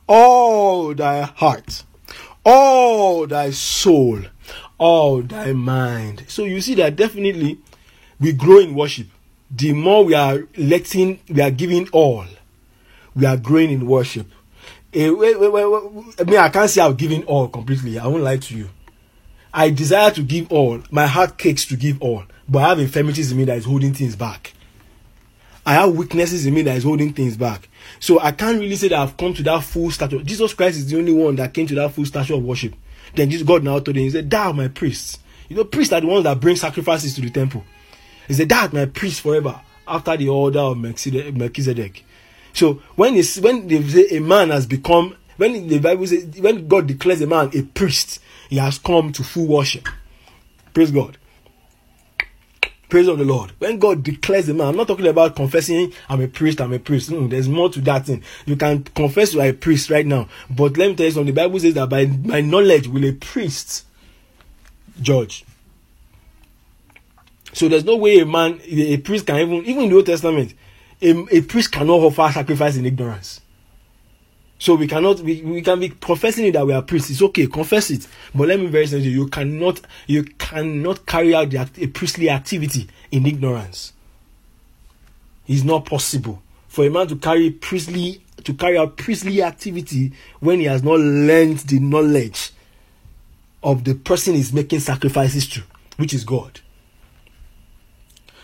all 0.08 0.94
thy 0.94 1.24
heart, 1.24 1.84
all 2.46 3.26
thy 3.26 3.50
soul, 3.50 4.22
all 4.78 5.24
thy 5.24 5.54
mind. 5.54 6.26
So 6.28 6.44
you 6.44 6.62
see 6.62 6.76
that 6.76 6.96
definitely 6.96 7.58
we 8.20 8.34
grow 8.34 8.60
in 8.60 8.76
worship. 8.76 9.08
The 9.52 9.74
more 9.74 10.06
we 10.06 10.14
are 10.14 10.48
letting, 10.58 11.20
we 11.30 11.42
are 11.42 11.52
giving 11.52 11.90
all, 11.90 12.26
we 13.16 13.26
are 13.26 13.38
growing 13.38 13.72
in 13.72 13.88
worship. 13.88 14.28
Eh, 14.94 15.10
wait, 15.10 15.40
wait, 15.40 15.52
wait, 15.52 16.16
I 16.20 16.24
mean, 16.24 16.38
I 16.38 16.50
can't 16.50 16.70
say 16.70 16.82
I'm 16.82 16.96
giving 16.96 17.24
all 17.26 17.48
completely. 17.48 18.00
I 18.00 18.08
won't 18.08 18.24
lie 18.24 18.38
to 18.38 18.58
you. 18.58 18.70
I 19.54 19.70
desire 19.70 20.12
to 20.12 20.24
give 20.24 20.52
all. 20.52 20.82
My 20.92 21.08
heart 21.08 21.38
cakes 21.38 21.66
to 21.66 21.76
give 21.76 22.02
all. 22.02 22.24
But 22.48 22.60
I 22.64 22.70
have 22.70 22.80
infirmities 22.80 23.32
in 23.32 23.38
me 23.38 23.44
that 23.46 23.58
is 23.58 23.66
holding 23.66 23.94
things 23.94 24.16
back. 24.16 24.54
I 25.66 25.74
have 25.74 25.96
weaknesses 25.96 26.46
in 26.46 26.54
me 26.54 26.64
that 26.64 26.78
is 26.78 26.84
holding 26.84 27.14
things 27.14 27.38
back. 27.38 27.68
So 28.00 28.20
I 28.20 28.32
can't 28.32 28.60
really 28.60 28.76
say 28.76 28.88
that 28.90 29.00
I've 29.00 29.18
come 29.18 29.34
to 29.36 29.44
that 29.44 29.64
full 29.64 29.92
stature. 29.92 30.24
Jesus 30.24 30.54
Christ 30.54 30.78
is 30.78 30.90
the 30.90 30.98
only 30.98 31.14
one 31.14 31.36
that 31.36 31.54
came 31.54 31.68
to 31.68 31.76
that 31.76 31.92
full 31.92 32.06
stature 32.06 32.36
of 32.36 32.44
worship. 32.44 32.74
Then 33.16 33.30
Jesus, 33.30 33.46
God 33.46 33.64
now 33.64 33.80
told 33.80 33.98
him, 33.98 34.04
He 34.04 34.10
said, 34.10 34.30
Thou, 34.30 34.52
my 34.52 34.68
priests. 34.68 35.20
You 35.48 35.56
know, 35.56 35.64
priests 35.66 35.94
are 35.94 36.02
the 36.02 36.08
ones 36.08 36.24
that 36.24 36.40
bring 36.40 36.56
sacrifices 36.56 37.14
to 37.16 37.22
the 37.22 37.30
temple. 37.30 37.64
He 38.30 38.36
said, 38.36 38.48
That 38.48 38.72
my 38.72 38.86
priest 38.86 39.20
forever 39.20 39.60
after 39.86 40.16
the 40.16 40.30
order 40.30 40.60
of 40.60 40.78
Melchizedek. 40.78 42.06
So 42.54 42.76
when 42.96 43.16
it's 43.16 43.40
when 43.40 43.68
they 43.68 43.82
say 43.84 44.18
a 44.18 44.22
man 44.22 44.52
has 44.52 44.66
become 44.66 45.18
when 45.38 45.68
the 45.68 45.80
Bible 45.80 46.08
says 46.08 46.26
when 46.40 46.68
God 46.68 46.88
declares 46.88 47.22
a 47.22 47.28
man 47.28 47.50
a 47.54 47.64
priest, 47.64 48.20
he 48.50 48.58
has 48.58 48.78
come 48.78 49.12
to 49.14 49.24
full 49.24 49.48
worship. 49.48 49.88
Praise 50.74 50.92
God. 50.92 51.18
Praise 52.88 53.08
of 53.08 53.20
the 53.20 53.26
Lord. 53.26 53.52
When 53.60 53.78
God 53.78 54.04
declares 54.04 54.50
a 54.50 54.54
man, 54.54 54.68
I'm 54.68 54.76
not 54.76 54.88
talking 54.88 55.08
about 55.08 55.36
confessing 55.36 55.94
I'm 56.08 56.22
a 56.22 56.28
priest, 56.28 56.60
I'm 56.60 56.74
a 56.74 56.80
priest. 56.80 57.12
No, 57.12 57.28
there's 57.28 57.48
more 57.48 57.70
to 57.70 57.82
that 57.82 58.08
thing. 58.08 58.24
You 58.46 58.56
can 58.56 58.84
confess 58.84 59.34
you 59.34 59.42
are 59.42 59.48
a 59.48 59.54
priest 59.54 59.90
right 59.90 60.06
now. 60.06 60.28
But 60.50 60.78
let 60.78 60.90
me 60.90 60.96
tell 60.96 61.06
you 61.06 61.12
something. 61.12 61.34
The 61.34 61.42
Bible 61.42 61.60
says 61.60 61.76
that 61.76 61.90
by 61.90 62.06
my 62.06 62.42
knowledge 62.42 62.88
will 62.88 63.06
a 63.06 63.14
priest 63.14 63.86
judge. 65.02 65.46
So 67.54 67.68
there's 67.68 67.86
no 67.86 67.96
way 67.96 68.20
a 68.20 68.26
man, 68.26 68.60
a 68.64 68.98
priest 68.98 69.26
can 69.26 69.38
even, 69.38 69.66
even 69.66 69.84
in 69.84 69.90
the 69.90 69.96
Old 69.96 70.06
Testament, 70.06 70.54
a, 71.02 71.12
a 71.32 71.42
priest 71.42 71.72
cannot 71.72 72.00
offer 72.00 72.32
sacrifice 72.32 72.78
in 72.78 72.86
ignorance. 72.86 73.42
So 74.60 74.76
we 74.76 74.88
cannot, 74.88 75.22
we, 75.22 75.42
we 75.42 75.62
can 75.62 75.80
be 75.80 75.90
professing 75.90 76.48
it 76.48 76.52
that 76.52 76.68
we 76.68 76.74
are 76.74 76.82
priests. 76.82 77.10
It's 77.10 77.22
okay, 77.22 77.48
confess 77.48 77.90
it. 77.90 78.08
But 78.36 78.50
let 78.50 78.60
me 78.60 78.68
very 78.68 78.88
simply, 78.88 79.10
you 79.10 79.28
cannot, 79.28 79.80
you 80.06 80.24
cannot 80.24 81.06
carry 81.06 81.34
out 81.34 81.50
the, 81.50 81.70
a 81.82 81.88
priestly 81.88 82.30
activity 82.30 82.88
in 83.10 83.26
ignorance. 83.26 83.94
It's 85.48 85.64
not 85.64 85.86
possible 85.86 86.42
for 86.68 86.86
a 86.86 86.90
man 86.90 87.08
to 87.08 87.16
carry 87.16 87.52
priestly, 87.52 88.22
to 88.44 88.54
carry 88.54 88.78
out 88.78 88.98
priestly 88.98 89.42
activity 89.42 90.12
when 90.42 90.60
he 90.60 90.66
has 90.66 90.84
not 90.84 91.00
learned 91.00 91.60
the 91.60 91.80
knowledge 91.80 92.52
of 93.64 93.86
the 93.86 93.96
person 93.96 94.36
is 94.36 94.54
making 94.54 94.82
sacrifices 94.82 95.48
to, 95.48 95.64
which 95.98 96.14
is 96.14 96.24
God. 96.26 96.60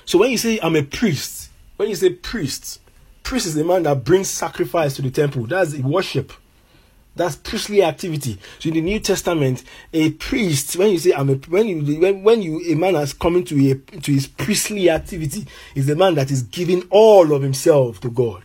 So 0.06 0.20
when 0.20 0.32
you 0.32 0.38
say 0.38 0.60
I'm 0.62 0.76
a 0.76 0.84
priest, 0.84 1.50
when 1.78 1.90
you 1.90 1.96
say 1.96 2.12
priest, 2.12 2.80
priest 3.24 3.48
is 3.48 3.58
a 3.58 3.64
man 3.64 3.84
that 3.84 4.04
brings 4.04 4.30
sacrifice 4.30 4.96
to 4.96 5.02
the 5.02 5.12
temple. 5.12 5.46
That's 5.46 5.76
worship. 5.76 6.32
That's 7.16 7.38
priestly 7.38 7.82
activity. 7.82 8.38
So 8.60 8.70
in 8.70 8.76
the 8.76 8.82
New 8.82 9.00
Testament, 9.00 9.64
a 9.94 10.12
priest, 10.12 10.76
when 10.76 10.92
you 10.92 11.00
say 11.00 11.14
I'm 11.14 11.30
a 11.30 11.36
when 11.36 11.68
you 11.68 12.00
when, 12.00 12.24
when 12.24 12.42
you 12.42 12.62
a 12.68 12.76
man 12.76 12.96
has 12.96 13.14
come 13.14 13.38
into 13.38 13.56
a 13.72 13.76
to 14.00 14.12
his 14.12 14.28
priestly 14.28 14.90
activity, 14.90 15.48
is 15.76 15.90
a 15.90 15.96
man 15.96 16.16
that 16.16 16.30
is 16.30 16.44
giving 16.44 16.84
all 16.90 17.34
of 17.34 17.42
himself 17.42 18.00
to 18.02 18.10
God 18.10 18.44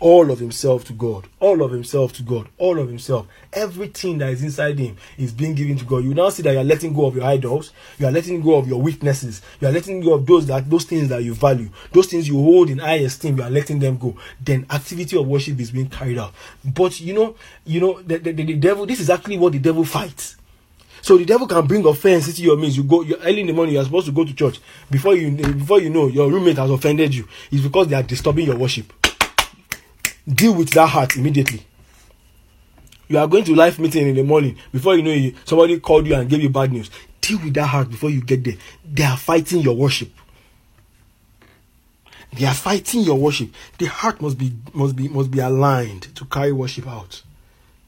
all 0.00 0.30
of 0.30 0.38
himself 0.38 0.84
to 0.86 0.92
God, 0.94 1.28
all 1.38 1.62
of 1.62 1.70
himself 1.70 2.14
to 2.14 2.22
God, 2.22 2.48
all 2.58 2.78
of 2.78 2.88
himself. 2.88 3.26
Everything 3.52 4.18
that 4.18 4.30
is 4.30 4.42
inside 4.42 4.78
him 4.78 4.96
is 5.18 5.32
being 5.32 5.54
given 5.54 5.76
to 5.76 5.84
God. 5.84 6.04
You 6.04 6.14
now 6.14 6.30
see 6.30 6.42
that 6.42 6.52
you 6.52 6.58
are 6.58 6.64
letting 6.64 6.94
go 6.94 7.06
of 7.06 7.14
your 7.14 7.24
idols, 7.24 7.72
you 7.98 8.06
are 8.06 8.10
letting 8.10 8.40
go 8.40 8.54
of 8.56 8.66
your 8.66 8.80
weaknesses, 8.80 9.42
you 9.60 9.68
are 9.68 9.72
letting 9.72 10.00
go 10.00 10.14
of 10.14 10.26
those 10.26 10.46
that 10.46 10.68
those 10.68 10.84
things 10.84 11.08
that 11.10 11.22
you 11.22 11.34
value, 11.34 11.70
those 11.92 12.06
things 12.06 12.26
you 12.26 12.34
hold 12.34 12.70
in 12.70 12.78
high 12.78 12.96
esteem, 12.96 13.36
you 13.36 13.42
are 13.42 13.50
letting 13.50 13.78
them 13.78 13.98
go. 13.98 14.16
Then 14.40 14.66
activity 14.70 15.16
of 15.18 15.26
worship 15.26 15.60
is 15.60 15.70
being 15.70 15.88
carried 15.90 16.18
out. 16.18 16.32
But 16.64 16.98
you 17.00 17.12
know, 17.12 17.36
you 17.64 17.80
know, 17.80 18.00
the, 18.02 18.18
the, 18.18 18.32
the 18.32 18.54
devil, 18.56 18.86
this 18.86 19.00
is 19.00 19.10
actually 19.10 19.38
what 19.38 19.52
the 19.52 19.58
devil 19.58 19.84
fights. 19.84 20.36
So 21.02 21.16
the 21.16 21.24
devil 21.24 21.46
can 21.46 21.66
bring 21.66 21.84
offense 21.86 22.28
into 22.28 22.42
your 22.42 22.56
midst. 22.56 22.76
You 22.76 22.84
go 22.84 23.02
you 23.02 23.16
early 23.16 23.40
in 23.40 23.46
the 23.46 23.52
morning. 23.54 23.74
You 23.74 23.80
are 23.80 23.84
supposed 23.84 24.06
to 24.06 24.12
go 24.12 24.24
to 24.24 24.34
church. 24.34 24.60
Before 24.90 25.14
you 25.14 25.30
before 25.30 25.80
you 25.80 25.88
know, 25.88 26.08
your 26.08 26.30
roommate 26.30 26.58
has 26.58 26.70
offended 26.70 27.14
you. 27.14 27.26
It's 27.50 27.62
because 27.62 27.88
they 27.88 27.96
are 27.96 28.02
disturbing 28.02 28.46
your 28.46 28.58
worship 28.58 28.92
deal 30.26 30.54
with 30.54 30.70
that 30.70 30.88
heart 30.88 31.16
immediately. 31.16 31.66
You 33.08 33.18
are 33.18 33.26
going 33.26 33.44
to 33.44 33.54
life 33.54 33.78
meeting 33.78 34.08
in 34.08 34.14
the 34.14 34.22
morning. 34.22 34.56
Before 34.72 34.94
you 34.94 35.02
know 35.02 35.10
it 35.10 35.34
somebody 35.44 35.80
called 35.80 36.06
you 36.06 36.14
and 36.14 36.28
gave 36.30 36.40
you 36.42 36.48
bad 36.48 36.72
news. 36.72 36.90
Deal 37.20 37.40
with 37.42 37.54
that 37.54 37.66
heart 37.66 37.90
before 37.90 38.10
you 38.10 38.20
get 38.20 38.44
there. 38.44 38.54
They 38.84 39.02
are 39.02 39.16
fighting 39.16 39.60
your 39.60 39.74
worship. 39.74 40.10
They 42.32 42.46
are 42.46 42.54
fighting 42.54 43.00
your 43.00 43.16
worship. 43.18 43.50
The 43.78 43.86
heart 43.86 44.20
must 44.20 44.38
be 44.38 44.52
must 44.72 44.94
be 44.94 45.08
must 45.08 45.30
be 45.30 45.40
aligned 45.40 46.14
to 46.14 46.24
carry 46.26 46.52
worship 46.52 46.86
out. 46.86 47.22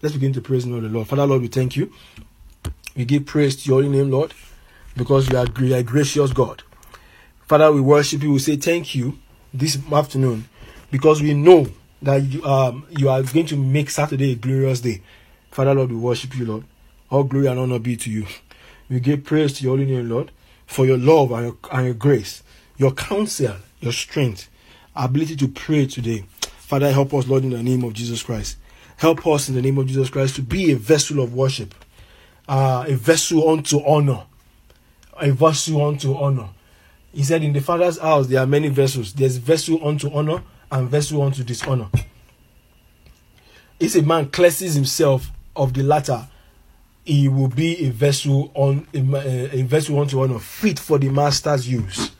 Let's 0.03 0.15
begin 0.15 0.33
to 0.33 0.41
praise 0.41 0.65
the 0.65 0.73
lord 0.73 0.85
the 0.85 0.89
lord. 0.89 1.07
Father 1.07 1.27
lord 1.27 1.43
we 1.43 1.49
thank 1.49 1.77
you. 1.77 1.93
We 2.97 3.05
give 3.05 3.25
praise 3.25 3.63
to 3.63 3.69
your 3.69 3.83
name 3.85 4.11
lord 4.11 4.35
because 4.97 5.31
you 5.31 5.39
are, 5.39 5.47
you 5.61 5.75
are 5.75 5.83
gracious 5.85 6.33
god. 6.33 6.65
Father 7.47 7.71
we 7.71 7.81
worship 7.81 8.23
you. 8.23 8.33
We 8.33 8.41
say 8.41 8.57
thank 8.57 8.97
you 8.97 9.19
this 9.55 9.79
afternoon 9.93 10.49
because 10.91 11.23
we 11.23 11.35
know 11.35 11.69
that 12.03 12.23
you, 12.23 12.45
um, 12.45 12.87
you 12.91 13.09
are 13.09 13.23
going 13.23 13.47
to 13.47 13.57
make 13.57 13.89
Saturday 13.89 14.33
a 14.33 14.35
glorious 14.35 14.81
day. 14.81 15.03
Father, 15.51 15.75
Lord, 15.75 15.91
we 15.91 15.97
worship 15.97 16.37
you, 16.37 16.45
Lord. 16.45 16.65
All 17.11 17.25
glory 17.25 17.47
and 17.47 17.59
honor 17.59 17.79
be 17.79 17.97
to 17.97 18.11
you. 18.11 18.27
We 18.89 19.01
give 19.01 19.25
praise 19.25 19.53
to 19.55 19.65
your 19.65 19.77
holy 19.77 19.87
name, 19.87 20.09
Lord, 20.09 20.33
for 20.67 20.85
your 20.85 20.99
love 20.99 21.31
and 21.33 21.47
your, 21.47 21.57
and 21.71 21.87
your 21.87 21.95
grace, 21.95 22.43
your 22.77 22.93
counsel, 22.93 23.57
your 23.81 23.93
strength, 23.93 24.49
ability 24.97 25.37
to 25.37 25.49
pray 25.49 25.87
today. 25.87 26.25
Father, 26.41 26.91
help 26.91 27.15
us, 27.15 27.27
Lord, 27.27 27.45
in 27.45 27.51
the 27.51 27.63
name 27.63 27.85
of 27.85 27.93
Jesus 27.93 28.23
Christ. 28.23 28.57
Help 28.97 29.27
us 29.27 29.49
in 29.49 29.55
the 29.55 29.63
name 29.63 29.79
of 29.79 29.87
Jesus 29.87 30.11
Christ 30.11 30.37
to 30.37 30.43
be 30.43 30.73
a 30.73 30.77
vessel 30.77 31.21
of 31.21 31.35
worship, 31.35 31.75
uh, 32.49 32.85
a 32.87 32.95
vessel 32.95 33.49
unto 33.49 33.85
honor, 33.85 34.25
a 35.21 35.31
vessel 35.31 35.87
unto 35.87 36.15
honor. 36.15 36.49
He 37.13 37.23
said, 37.23 37.43
In 37.43 37.53
the 37.53 37.61
Father's 37.61 37.99
house, 37.99 38.27
there 38.27 38.41
are 38.41 38.47
many 38.47 38.69
vessels. 38.69 39.13
There's 39.13 39.37
vessel 39.37 39.87
unto 39.87 40.11
honor 40.13 40.43
and 40.73 40.89
vessel 40.89 41.23
unto 41.23 41.45
dishonor. 41.45 41.89
If 43.79 43.95
a 43.95 44.03
man 44.03 44.31
cleanses 44.31 44.75
himself 44.75 45.31
of 45.55 45.75
the 45.75 45.83
latter, 45.83 46.27
he 47.05 47.29
will 47.29 47.49
be 47.49 47.87
a 47.87 47.91
vessel 47.91 48.51
on 48.55 48.87
a, 48.95 49.59
a 49.59 49.63
vessel 49.63 50.01
unto 50.01 50.23
honor, 50.23 50.39
fit 50.39 50.79
for 50.79 50.99
the 50.99 51.09
master's 51.11 51.69
use. 51.69 52.13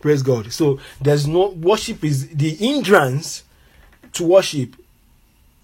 Praise 0.00 0.22
God. 0.22 0.52
So 0.52 0.78
there's 1.00 1.26
no 1.26 1.50
worship 1.50 2.04
is 2.04 2.28
the 2.28 2.50
hindrance 2.50 3.44
to 4.12 4.24
worship 4.24 4.76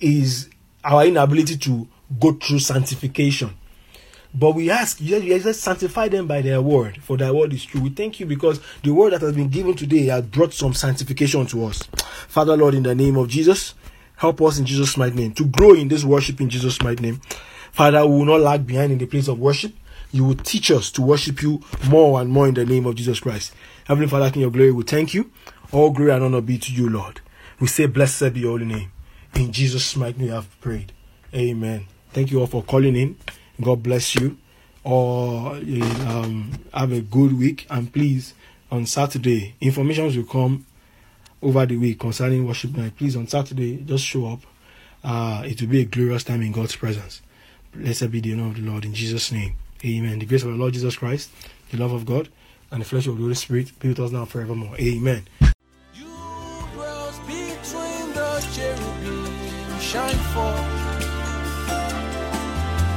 is 0.00 0.48
our 0.82 1.06
inability 1.06 1.58
to 1.58 1.86
go 2.18 2.32
through 2.32 2.60
sanctification. 2.60 3.50
But 4.34 4.54
we 4.54 4.70
ask, 4.70 5.00
you 5.00 5.20
just 5.20 5.60
sanctify 5.60 6.08
them 6.08 6.26
by 6.26 6.40
their 6.40 6.62
word, 6.62 7.02
for 7.02 7.18
thy 7.18 7.30
word 7.30 7.52
is 7.52 7.64
true. 7.64 7.82
We 7.82 7.90
thank 7.90 8.18
you 8.18 8.24
because 8.24 8.60
the 8.82 8.90
word 8.92 9.12
that 9.12 9.20
has 9.20 9.34
been 9.34 9.48
given 9.48 9.74
today 9.74 10.06
has 10.06 10.24
brought 10.24 10.54
some 10.54 10.72
sanctification 10.72 11.44
to 11.46 11.66
us. 11.66 11.82
Father, 12.28 12.56
Lord, 12.56 12.74
in 12.74 12.82
the 12.82 12.94
name 12.94 13.16
of 13.16 13.28
Jesus, 13.28 13.74
help 14.16 14.40
us 14.40 14.58
in 14.58 14.64
Jesus' 14.64 14.96
mighty 14.96 15.16
name 15.16 15.32
to 15.34 15.44
grow 15.44 15.74
in 15.74 15.88
this 15.88 16.02
worship 16.04 16.40
in 16.40 16.48
Jesus' 16.48 16.80
mighty 16.82 17.02
name. 17.02 17.20
Father, 17.72 18.06
we 18.06 18.16
will 18.16 18.24
not 18.24 18.40
lag 18.40 18.66
behind 18.66 18.92
in 18.92 18.98
the 18.98 19.06
place 19.06 19.28
of 19.28 19.38
worship. 19.38 19.74
You 20.12 20.24
will 20.24 20.36
teach 20.36 20.70
us 20.70 20.90
to 20.92 21.02
worship 21.02 21.42
you 21.42 21.62
more 21.88 22.20
and 22.20 22.30
more 22.30 22.48
in 22.48 22.54
the 22.54 22.64
name 22.64 22.86
of 22.86 22.94
Jesus 22.94 23.20
Christ. 23.20 23.52
Heavenly 23.86 24.08
Father, 24.08 24.30
in 24.34 24.40
your 24.40 24.50
glory, 24.50 24.72
we 24.72 24.82
thank 24.82 25.12
you. 25.12 25.30
All 25.72 25.90
glory 25.90 26.12
and 26.12 26.24
honor 26.24 26.40
be 26.40 26.58
to 26.58 26.72
you, 26.72 26.88
Lord. 26.88 27.20
We 27.60 27.66
say, 27.66 27.86
Blessed 27.86 28.32
be 28.34 28.40
your 28.40 28.52
holy 28.52 28.66
name. 28.66 28.92
In 29.34 29.52
Jesus' 29.52 29.96
mighty 29.96 30.20
name, 30.20 30.32
I 30.32 30.34
have 30.36 30.60
prayed. 30.60 30.92
Amen. 31.34 31.86
Thank 32.12 32.30
you 32.30 32.40
all 32.40 32.46
for 32.46 32.62
calling 32.62 32.94
in. 32.96 33.16
God 33.60 33.82
bless 33.82 34.14
you. 34.14 34.38
Or 34.84 35.54
um, 35.54 36.52
have 36.74 36.92
a 36.92 37.00
good 37.00 37.38
week. 37.38 37.66
And 37.70 37.92
please, 37.92 38.34
on 38.70 38.86
Saturday, 38.86 39.54
information 39.60 40.06
will 40.06 40.24
come 40.24 40.66
over 41.40 41.66
the 41.66 41.76
week 41.76 42.00
concerning 42.00 42.46
worship 42.46 42.76
night. 42.76 42.96
Please, 42.96 43.16
on 43.16 43.26
Saturday, 43.26 43.78
just 43.78 44.04
show 44.04 44.26
up. 44.26 44.40
Uh, 45.04 45.42
it 45.44 45.60
will 45.60 45.68
be 45.68 45.80
a 45.80 45.84
glorious 45.84 46.24
time 46.24 46.42
in 46.42 46.52
God's 46.52 46.76
presence. 46.76 47.22
Blessed 47.74 48.10
be 48.10 48.20
the 48.20 48.34
name 48.34 48.48
of 48.48 48.56
the 48.56 48.62
Lord 48.62 48.84
in 48.84 48.94
Jesus' 48.94 49.32
name. 49.32 49.56
Amen. 49.84 50.18
The 50.18 50.26
grace 50.26 50.42
of 50.42 50.50
our 50.50 50.56
Lord 50.56 50.74
Jesus 50.74 50.96
Christ, 50.96 51.30
the 51.70 51.78
love 51.78 51.92
of 51.92 52.06
God, 52.06 52.28
and 52.70 52.80
the 52.80 52.84
flesh 52.84 53.06
of 53.06 53.16
the 53.16 53.22
Holy 53.22 53.34
Spirit 53.34 53.78
be 53.80 53.88
with 53.88 54.00
us 54.00 54.12
now 54.12 54.24
forevermore. 54.24 54.76
Amen. 54.78 55.26